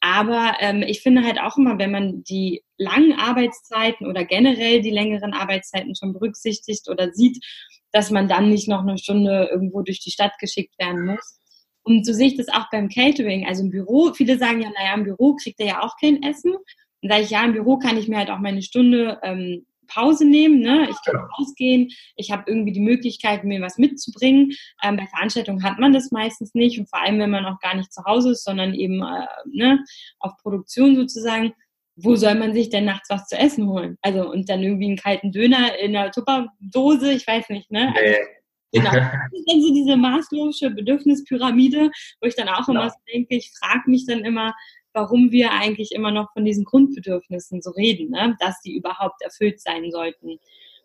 Aber 0.00 0.54
ähm, 0.60 0.82
ich 0.82 1.00
finde 1.02 1.24
halt 1.24 1.40
auch 1.40 1.56
immer, 1.56 1.78
wenn 1.78 1.90
man 1.90 2.22
die 2.24 2.62
langen 2.76 3.18
Arbeitszeiten 3.18 4.06
oder 4.06 4.24
generell 4.24 4.80
die 4.80 4.90
längeren 4.90 5.34
Arbeitszeiten 5.34 5.94
schon 5.94 6.12
berücksichtigt 6.12 6.88
oder 6.88 7.12
sieht, 7.12 7.44
dass 7.92 8.10
man 8.10 8.28
dann 8.28 8.50
nicht 8.50 8.68
noch 8.68 8.82
eine 8.82 8.98
Stunde 8.98 9.48
irgendwo 9.50 9.82
durch 9.82 10.00
die 10.00 10.10
Stadt 10.10 10.32
geschickt 10.40 10.78
werden 10.78 11.06
muss. 11.06 11.40
Und 11.88 12.04
so 12.04 12.12
sehe 12.12 12.26
ich 12.26 12.36
das 12.36 12.48
auch 12.50 12.68
beim 12.70 12.90
Catering. 12.90 13.46
Also 13.46 13.62
im 13.62 13.70
Büro, 13.70 14.12
viele 14.12 14.36
sagen 14.36 14.60
ja, 14.60 14.68
naja, 14.68 14.94
im 14.94 15.04
Büro 15.04 15.34
kriegt 15.36 15.58
er 15.58 15.66
ja 15.66 15.82
auch 15.82 15.96
kein 15.98 16.22
Essen. 16.22 16.54
Und 16.54 17.08
sage 17.08 17.22
ich, 17.22 17.30
ja, 17.30 17.42
im 17.44 17.54
Büro 17.54 17.78
kann 17.78 17.96
ich 17.96 18.08
mir 18.08 18.18
halt 18.18 18.30
auch 18.30 18.40
meine 18.40 18.60
Stunde 18.60 19.18
ähm, 19.22 19.64
Pause 19.86 20.26
nehmen. 20.26 20.60
Ne? 20.60 20.86
Ich 20.90 20.96
kann 21.02 21.14
genau. 21.14 21.28
rausgehen. 21.38 21.88
Ich 22.16 22.30
habe 22.30 22.44
irgendwie 22.46 22.72
die 22.72 22.80
Möglichkeit, 22.80 23.44
mir 23.44 23.62
was 23.62 23.78
mitzubringen. 23.78 24.52
Ähm, 24.82 24.98
bei 24.98 25.06
Veranstaltungen 25.06 25.62
hat 25.62 25.78
man 25.78 25.94
das 25.94 26.10
meistens 26.10 26.52
nicht. 26.52 26.78
Und 26.78 26.90
vor 26.90 27.00
allem, 27.00 27.18
wenn 27.20 27.30
man 27.30 27.46
auch 27.46 27.58
gar 27.60 27.74
nicht 27.74 27.90
zu 27.90 28.04
Hause 28.04 28.32
ist, 28.32 28.44
sondern 28.44 28.74
eben 28.74 29.02
äh, 29.02 29.26
ne, 29.50 29.82
auf 30.18 30.36
Produktion 30.42 30.94
sozusagen. 30.94 31.54
Wo 32.00 32.16
soll 32.16 32.34
man 32.34 32.52
sich 32.52 32.68
denn 32.68 32.84
nachts 32.84 33.08
was 33.10 33.26
zu 33.26 33.36
essen 33.36 33.66
holen? 33.66 33.96
Also, 34.02 34.30
und 34.30 34.48
dann 34.48 34.62
irgendwie 34.62 34.86
einen 34.86 34.96
kalten 34.96 35.32
Döner 35.32 35.76
in 35.80 35.96
einer 35.96 36.12
Tupperdose, 36.12 37.10
ich 37.10 37.26
weiß 37.26 37.48
nicht, 37.48 37.72
ne? 37.72 37.92
Also, 37.96 38.20
Genau. 38.72 38.90
Das 38.90 39.32
ist 39.32 39.50
dann 39.50 39.62
so 39.62 39.72
diese 39.72 39.96
maßlose 39.96 40.70
Bedürfnispyramide, 40.70 41.90
wo 42.20 42.26
ich 42.26 42.34
dann 42.34 42.48
auch 42.48 42.68
immer 42.68 42.82
genau. 42.82 42.92
so 42.92 43.12
denke, 43.12 43.36
ich 43.36 43.50
frage 43.58 43.90
mich 43.90 44.04
dann 44.06 44.24
immer, 44.24 44.54
warum 44.92 45.30
wir 45.30 45.52
eigentlich 45.52 45.92
immer 45.92 46.10
noch 46.10 46.32
von 46.32 46.44
diesen 46.44 46.64
Grundbedürfnissen 46.64 47.62
so 47.62 47.70
reden, 47.70 48.10
ne? 48.10 48.36
dass 48.40 48.60
die 48.60 48.76
überhaupt 48.76 49.22
erfüllt 49.22 49.60
sein 49.60 49.90
sollten 49.90 50.38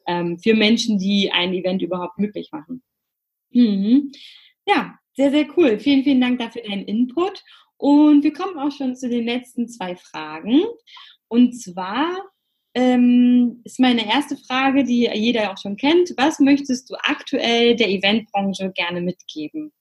ähm, 0.07 0.37
für 0.39 0.53
Menschen, 0.53 0.97
die 0.97 1.31
ein 1.31 1.53
Event 1.53 1.81
überhaupt 1.81 2.19
möglich 2.19 2.49
machen. 2.51 2.83
Mhm. 3.51 4.11
Ja, 4.65 4.95
sehr, 5.13 5.31
sehr 5.31 5.47
cool. 5.57 5.79
Vielen, 5.79 6.03
vielen 6.03 6.21
Dank 6.21 6.39
dafür 6.39 6.63
deinen 6.63 6.85
Input. 6.85 7.43
Und 7.77 8.23
wir 8.23 8.33
kommen 8.33 8.57
auch 8.57 8.71
schon 8.71 8.95
zu 8.95 9.09
den 9.09 9.25
letzten 9.25 9.67
zwei 9.67 9.95
Fragen. 9.95 10.63
Und 11.27 11.59
zwar 11.59 12.15
ähm, 12.75 13.61
ist 13.63 13.79
meine 13.79 14.11
erste 14.11 14.35
Frage, 14.35 14.83
die 14.83 15.09
jeder 15.13 15.51
auch 15.51 15.57
schon 15.57 15.77
kennt. 15.77 16.13
Was 16.17 16.39
möchtest 16.39 16.89
du 16.89 16.95
aktuell 16.95 17.75
der 17.75 17.89
Eventbranche 17.89 18.71
gerne 18.71 19.01
mitgeben? 19.01 19.71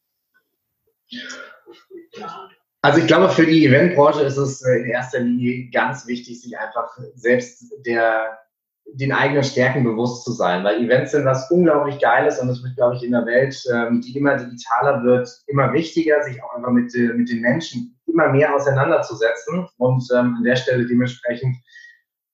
Also 2.83 2.99
ich 2.99 3.07
glaube, 3.07 3.29
für 3.31 3.47
die 3.47 3.67
Eventbranche 3.67 4.23
ist 4.23 4.37
es 4.37 4.63
äh, 4.63 4.81
in 4.81 4.87
erster 4.87 5.21
Linie 5.21 5.71
ganz 5.71 6.07
wichtig, 6.07 6.43
sich 6.43 6.59
einfach 6.59 6.99
selbst 7.15 7.73
der, 7.87 8.39
den 8.87 9.13
eigenen 9.13 9.45
Stärken 9.45 9.85
bewusst 9.85 10.25
zu 10.25 10.33
sein, 10.33 10.65
weil 10.65 10.85
Events 10.85 11.13
sind 11.13 11.25
was 11.25 11.51
unglaublich 11.51 11.99
Geiles 12.01 12.41
und 12.41 12.49
es 12.49 12.63
wird, 12.63 12.75
glaube 12.77 12.97
ich, 12.97 13.05
in 13.05 13.13
der 13.13 13.25
Welt, 13.25 13.57
ähm, 13.73 14.01
die 14.01 14.19
immer 14.19 14.37
digitaler 14.37 15.03
wird, 15.05 15.31
immer 15.47 15.73
wichtiger, 15.73 16.23
sich 16.25 16.43
auch 16.43 16.57
einfach 16.57 16.73
mit, 16.73 16.95
äh, 16.95 17.15
mit 17.15 17.31
den 17.31 17.41
Menschen 17.41 17.97
immer 18.07 18.29
mehr 18.29 18.55
auseinanderzusetzen 18.55 19.69
und 19.79 20.05
ähm, 20.13 20.35
an 20.39 20.45
der 20.45 20.57
Stelle 20.57 20.85
dementsprechend 20.87 21.57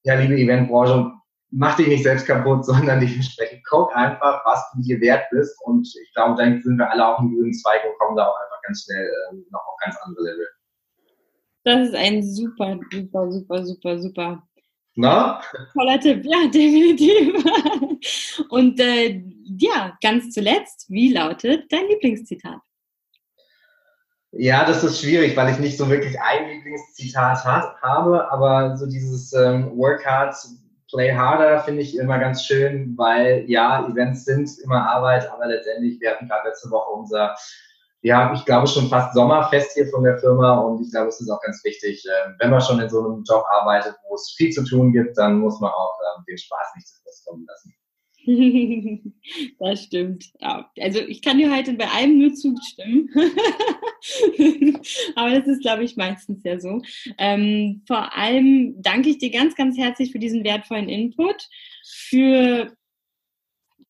ja, 0.08 0.14
liebe 0.14 0.38
Eventbranche, 0.38 1.12
mach 1.50 1.76
dich 1.76 1.88
nicht 1.88 2.02
selbst 2.02 2.26
kaputt, 2.26 2.64
sondern 2.64 3.00
dementsprechend 3.00 3.62
guck 3.68 3.94
einfach, 3.94 4.42
was 4.44 4.64
du 4.72 4.82
dir 4.82 5.00
wert 5.00 5.24
bist. 5.30 5.54
Und 5.64 5.86
ich 5.86 6.12
glaube, 6.14 6.42
dann 6.42 6.60
sind 6.62 6.78
wir 6.78 6.90
alle 6.90 7.06
auf 7.06 7.18
einem 7.18 7.34
grünen 7.34 7.52
Zweig 7.52 7.84
und 7.84 7.98
kommen 7.98 8.16
da 8.16 8.26
auch 8.26 8.36
einfach 8.40 8.62
ganz 8.62 8.84
schnell 8.84 9.04
äh, 9.04 9.36
noch 9.50 9.60
auf 9.60 9.76
ganz 9.84 9.96
andere 10.02 10.24
Level. 10.24 10.46
Das 11.64 11.88
ist 11.88 11.94
ein 11.94 12.22
super, 12.22 12.78
super, 12.90 13.30
super, 13.30 13.66
super, 13.66 13.98
super. 13.98 14.42
Na? 14.94 15.40
Toller 15.74 16.00
Tipp, 16.00 16.24
ja, 16.24 16.48
definitiv. 16.52 17.44
Und 18.48 18.80
äh, 18.80 19.22
ja, 19.58 19.96
ganz 20.02 20.30
zuletzt, 20.30 20.86
wie 20.88 21.12
lautet 21.12 21.70
dein 21.70 21.86
Lieblingszitat? 21.88 22.60
Ja, 24.32 24.66
das 24.66 24.84
ist 24.84 25.00
schwierig, 25.00 25.36
weil 25.36 25.50
ich 25.52 25.58
nicht 25.58 25.78
so 25.78 25.88
wirklich 25.88 26.20
ein 26.20 26.48
Lieblingszitat 26.48 27.44
ha 27.44 27.76
habe, 27.80 28.30
aber 28.30 28.76
so 28.76 28.86
dieses 28.86 29.32
ähm, 29.32 29.76
Work 29.78 30.04
hard, 30.04 30.34
play 30.90 31.14
harder 31.14 31.60
finde 31.60 31.82
ich 31.82 31.96
immer 31.96 32.18
ganz 32.18 32.44
schön, 32.44 32.94
weil 32.98 33.44
ja, 33.48 33.86
Events 33.88 34.26
sind 34.26 34.50
immer 34.62 34.86
Arbeit, 34.86 35.30
aber 35.32 35.46
letztendlich, 35.46 35.98
wir 36.00 36.10
hatten 36.10 36.28
gerade 36.28 36.48
letzte 36.48 36.70
Woche 36.70 36.90
unser, 36.90 37.34
ja, 38.02 38.32
ich 38.34 38.44
glaube 38.44 38.66
schon 38.66 38.88
fast 38.88 39.14
Sommerfest 39.14 39.72
hier 39.72 39.88
von 39.88 40.04
der 40.04 40.18
Firma 40.18 40.58
und 40.58 40.82
ich 40.82 40.90
glaube, 40.90 41.08
es 41.08 41.20
ist 41.20 41.30
auch 41.30 41.40
ganz 41.40 41.64
wichtig, 41.64 42.04
äh, 42.06 42.32
wenn 42.38 42.50
man 42.50 42.60
schon 42.60 42.80
in 42.80 42.90
so 42.90 43.04
einem 43.04 43.24
Job 43.24 43.44
arbeitet, 43.50 43.96
wo 44.08 44.14
es 44.14 44.34
viel 44.36 44.50
zu 44.50 44.62
tun 44.62 44.92
gibt, 44.92 45.16
dann 45.16 45.38
muss 45.38 45.58
man 45.60 45.70
auch 45.70 45.98
äh, 46.00 46.22
den 46.28 46.36
Spaß 46.38 46.74
nicht 46.76 46.86
zu 46.86 47.02
kurz 47.02 47.24
kommen 47.24 47.46
lassen. 47.48 47.74
das 49.58 49.84
stimmt. 49.84 50.26
Ja. 50.40 50.70
Also 50.78 51.00
ich 51.00 51.22
kann 51.22 51.38
dir 51.38 51.54
heute 51.54 51.72
bei 51.74 51.88
allem 51.88 52.18
nur 52.18 52.34
zustimmen. 52.34 53.08
Aber 55.16 55.30
das 55.30 55.48
ist, 55.48 55.62
glaube 55.62 55.84
ich, 55.84 55.96
meistens 55.96 56.42
ja 56.44 56.60
so. 56.60 56.82
Ähm, 57.16 57.82
vor 57.86 58.14
allem 58.16 58.74
danke 58.82 59.08
ich 59.08 59.18
dir 59.18 59.30
ganz, 59.30 59.54
ganz 59.54 59.78
herzlich 59.78 60.12
für 60.12 60.18
diesen 60.18 60.44
wertvollen 60.44 60.90
Input, 60.90 61.48
für 61.86 62.76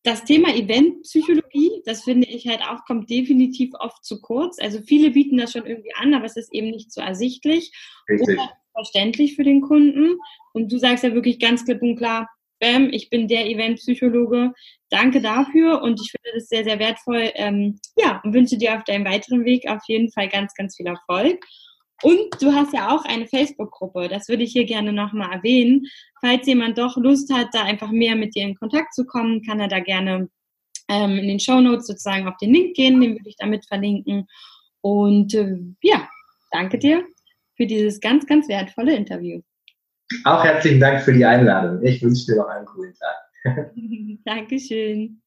das 0.03 0.23
Thema 0.23 0.55
Eventpsychologie, 0.55 1.81
das 1.85 2.03
finde 2.03 2.27
ich 2.27 2.47
halt 2.47 2.61
auch, 2.61 2.85
kommt 2.85 3.09
definitiv 3.09 3.73
oft 3.77 4.05
zu 4.05 4.21
kurz. 4.21 4.57
Also 4.57 4.79
viele 4.81 5.11
bieten 5.11 5.37
das 5.37 5.51
schon 5.51 5.65
irgendwie 5.65 5.93
an, 5.95 6.13
aber 6.13 6.23
es 6.25 6.37
ist 6.37 6.53
eben 6.53 6.69
nicht 6.69 6.93
so 6.93 7.01
ersichtlich 7.01 7.73
Richtig. 8.09 8.37
oder 8.37 8.49
verständlich 8.73 9.35
für 9.35 9.43
den 9.43 9.59
Kunden. 9.59 10.17
Und 10.53 10.71
du 10.71 10.77
sagst 10.77 11.03
ja 11.03 11.13
wirklich 11.13 11.39
ganz 11.39 11.65
klipp 11.65 11.81
und 11.81 11.97
klar, 11.97 12.29
Bam, 12.59 12.89
ich 12.91 13.09
bin 13.09 13.27
der 13.27 13.47
Eventpsychologe. 13.47 14.53
Danke 14.89 15.21
dafür 15.21 15.81
und 15.81 15.99
ich 16.01 16.11
finde 16.11 16.39
das 16.39 16.49
sehr, 16.49 16.63
sehr 16.63 16.79
wertvoll. 16.79 17.31
Ähm, 17.35 17.79
ja, 17.97 18.21
und 18.23 18.33
wünsche 18.33 18.57
dir 18.57 18.75
auf 18.75 18.83
deinem 18.83 19.05
weiteren 19.05 19.45
Weg 19.45 19.67
auf 19.67 19.81
jeden 19.87 20.11
Fall 20.11 20.27
ganz, 20.27 20.53
ganz 20.53 20.75
viel 20.75 20.87
Erfolg. 20.87 21.43
Und 22.01 22.41
du 22.41 22.53
hast 22.53 22.73
ja 22.73 22.95
auch 22.95 23.03
eine 23.05 23.27
Facebook-Gruppe, 23.27 24.07
das 24.07 24.29
würde 24.29 24.43
ich 24.43 24.53
hier 24.53 24.65
gerne 24.65 24.93
nochmal 24.93 25.33
erwähnen. 25.33 25.85
Falls 26.21 26.47
jemand 26.47 26.77
doch 26.77 26.95
Lust 26.97 27.31
hat, 27.33 27.47
da 27.51 27.63
einfach 27.63 27.91
mehr 27.91 28.15
mit 28.15 28.35
dir 28.35 28.43
in 28.43 28.55
Kontakt 28.55 28.93
zu 28.93 29.05
kommen, 29.05 29.41
kann 29.43 29.59
er 29.59 29.67
da 29.67 29.79
gerne 29.79 30.29
ähm, 30.87 31.17
in 31.17 31.27
den 31.27 31.39
Show 31.39 31.59
Notes 31.59 31.87
sozusagen 31.87 32.27
auf 32.27 32.37
den 32.37 32.53
Link 32.53 32.75
gehen, 32.75 33.01
den 33.01 33.15
würde 33.15 33.29
ich 33.29 33.35
damit 33.37 33.65
verlinken. 33.67 34.27
Und 34.81 35.33
äh, 35.33 35.57
ja, 35.81 36.07
danke 36.51 36.79
dir 36.79 37.05
für 37.57 37.65
dieses 37.65 37.99
ganz, 37.99 38.25
ganz 38.25 38.47
wertvolle 38.47 38.95
Interview. 38.95 39.41
Auch 40.23 40.43
herzlichen 40.43 40.79
Dank 40.79 41.01
für 41.01 41.13
die 41.13 41.23
Einladung. 41.23 41.83
Ich 41.83 42.01
wünsche 42.01 42.25
dir 42.25 42.37
noch 42.37 42.47
einen 42.47 42.65
coolen 42.65 42.93
Tag. 42.95 43.71
Dankeschön. 44.25 45.21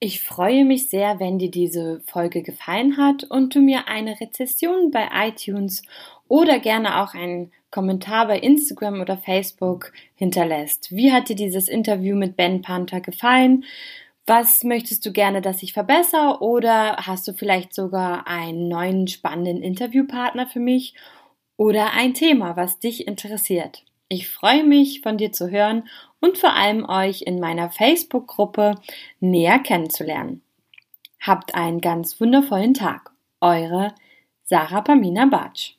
Ich 0.00 0.20
freue 0.22 0.64
mich 0.64 0.90
sehr, 0.90 1.18
wenn 1.18 1.38
dir 1.38 1.50
diese 1.50 2.00
Folge 2.06 2.42
gefallen 2.42 2.96
hat 2.96 3.24
und 3.24 3.54
du 3.54 3.60
mir 3.60 3.88
eine 3.88 4.20
Rezession 4.20 4.90
bei 4.90 5.08
iTunes 5.28 5.82
oder 6.28 6.58
gerne 6.58 7.02
auch 7.02 7.14
einen 7.14 7.52
Kommentar 7.74 8.28
bei 8.28 8.38
Instagram 8.38 9.00
oder 9.00 9.18
Facebook 9.18 9.92
hinterlässt. 10.14 10.94
Wie 10.94 11.10
hat 11.10 11.28
dir 11.28 11.34
dieses 11.34 11.68
Interview 11.68 12.14
mit 12.14 12.36
Ben 12.36 12.62
Panther 12.62 13.00
gefallen? 13.00 13.64
Was 14.26 14.62
möchtest 14.62 15.04
du 15.04 15.10
gerne, 15.10 15.42
dass 15.42 15.60
ich 15.60 15.72
verbessere? 15.72 16.38
Oder 16.40 16.98
hast 16.98 17.26
du 17.26 17.32
vielleicht 17.32 17.74
sogar 17.74 18.28
einen 18.28 18.68
neuen 18.68 19.08
spannenden 19.08 19.60
Interviewpartner 19.60 20.46
für 20.46 20.60
mich? 20.60 20.94
Oder 21.56 21.94
ein 21.94 22.14
Thema, 22.14 22.56
was 22.56 22.78
dich 22.78 23.08
interessiert? 23.08 23.84
Ich 24.06 24.28
freue 24.28 24.62
mich, 24.62 25.00
von 25.00 25.18
dir 25.18 25.32
zu 25.32 25.50
hören 25.50 25.88
und 26.20 26.38
vor 26.38 26.54
allem 26.54 26.88
euch 26.88 27.22
in 27.22 27.40
meiner 27.40 27.70
Facebook-Gruppe 27.70 28.76
näher 29.18 29.58
kennenzulernen. 29.58 30.42
Habt 31.20 31.56
einen 31.56 31.80
ganz 31.80 32.20
wundervollen 32.20 32.74
Tag. 32.74 33.10
Eure 33.40 33.96
Sarah 34.44 34.82
Pamina 34.82 35.26
Bartsch. 35.26 35.74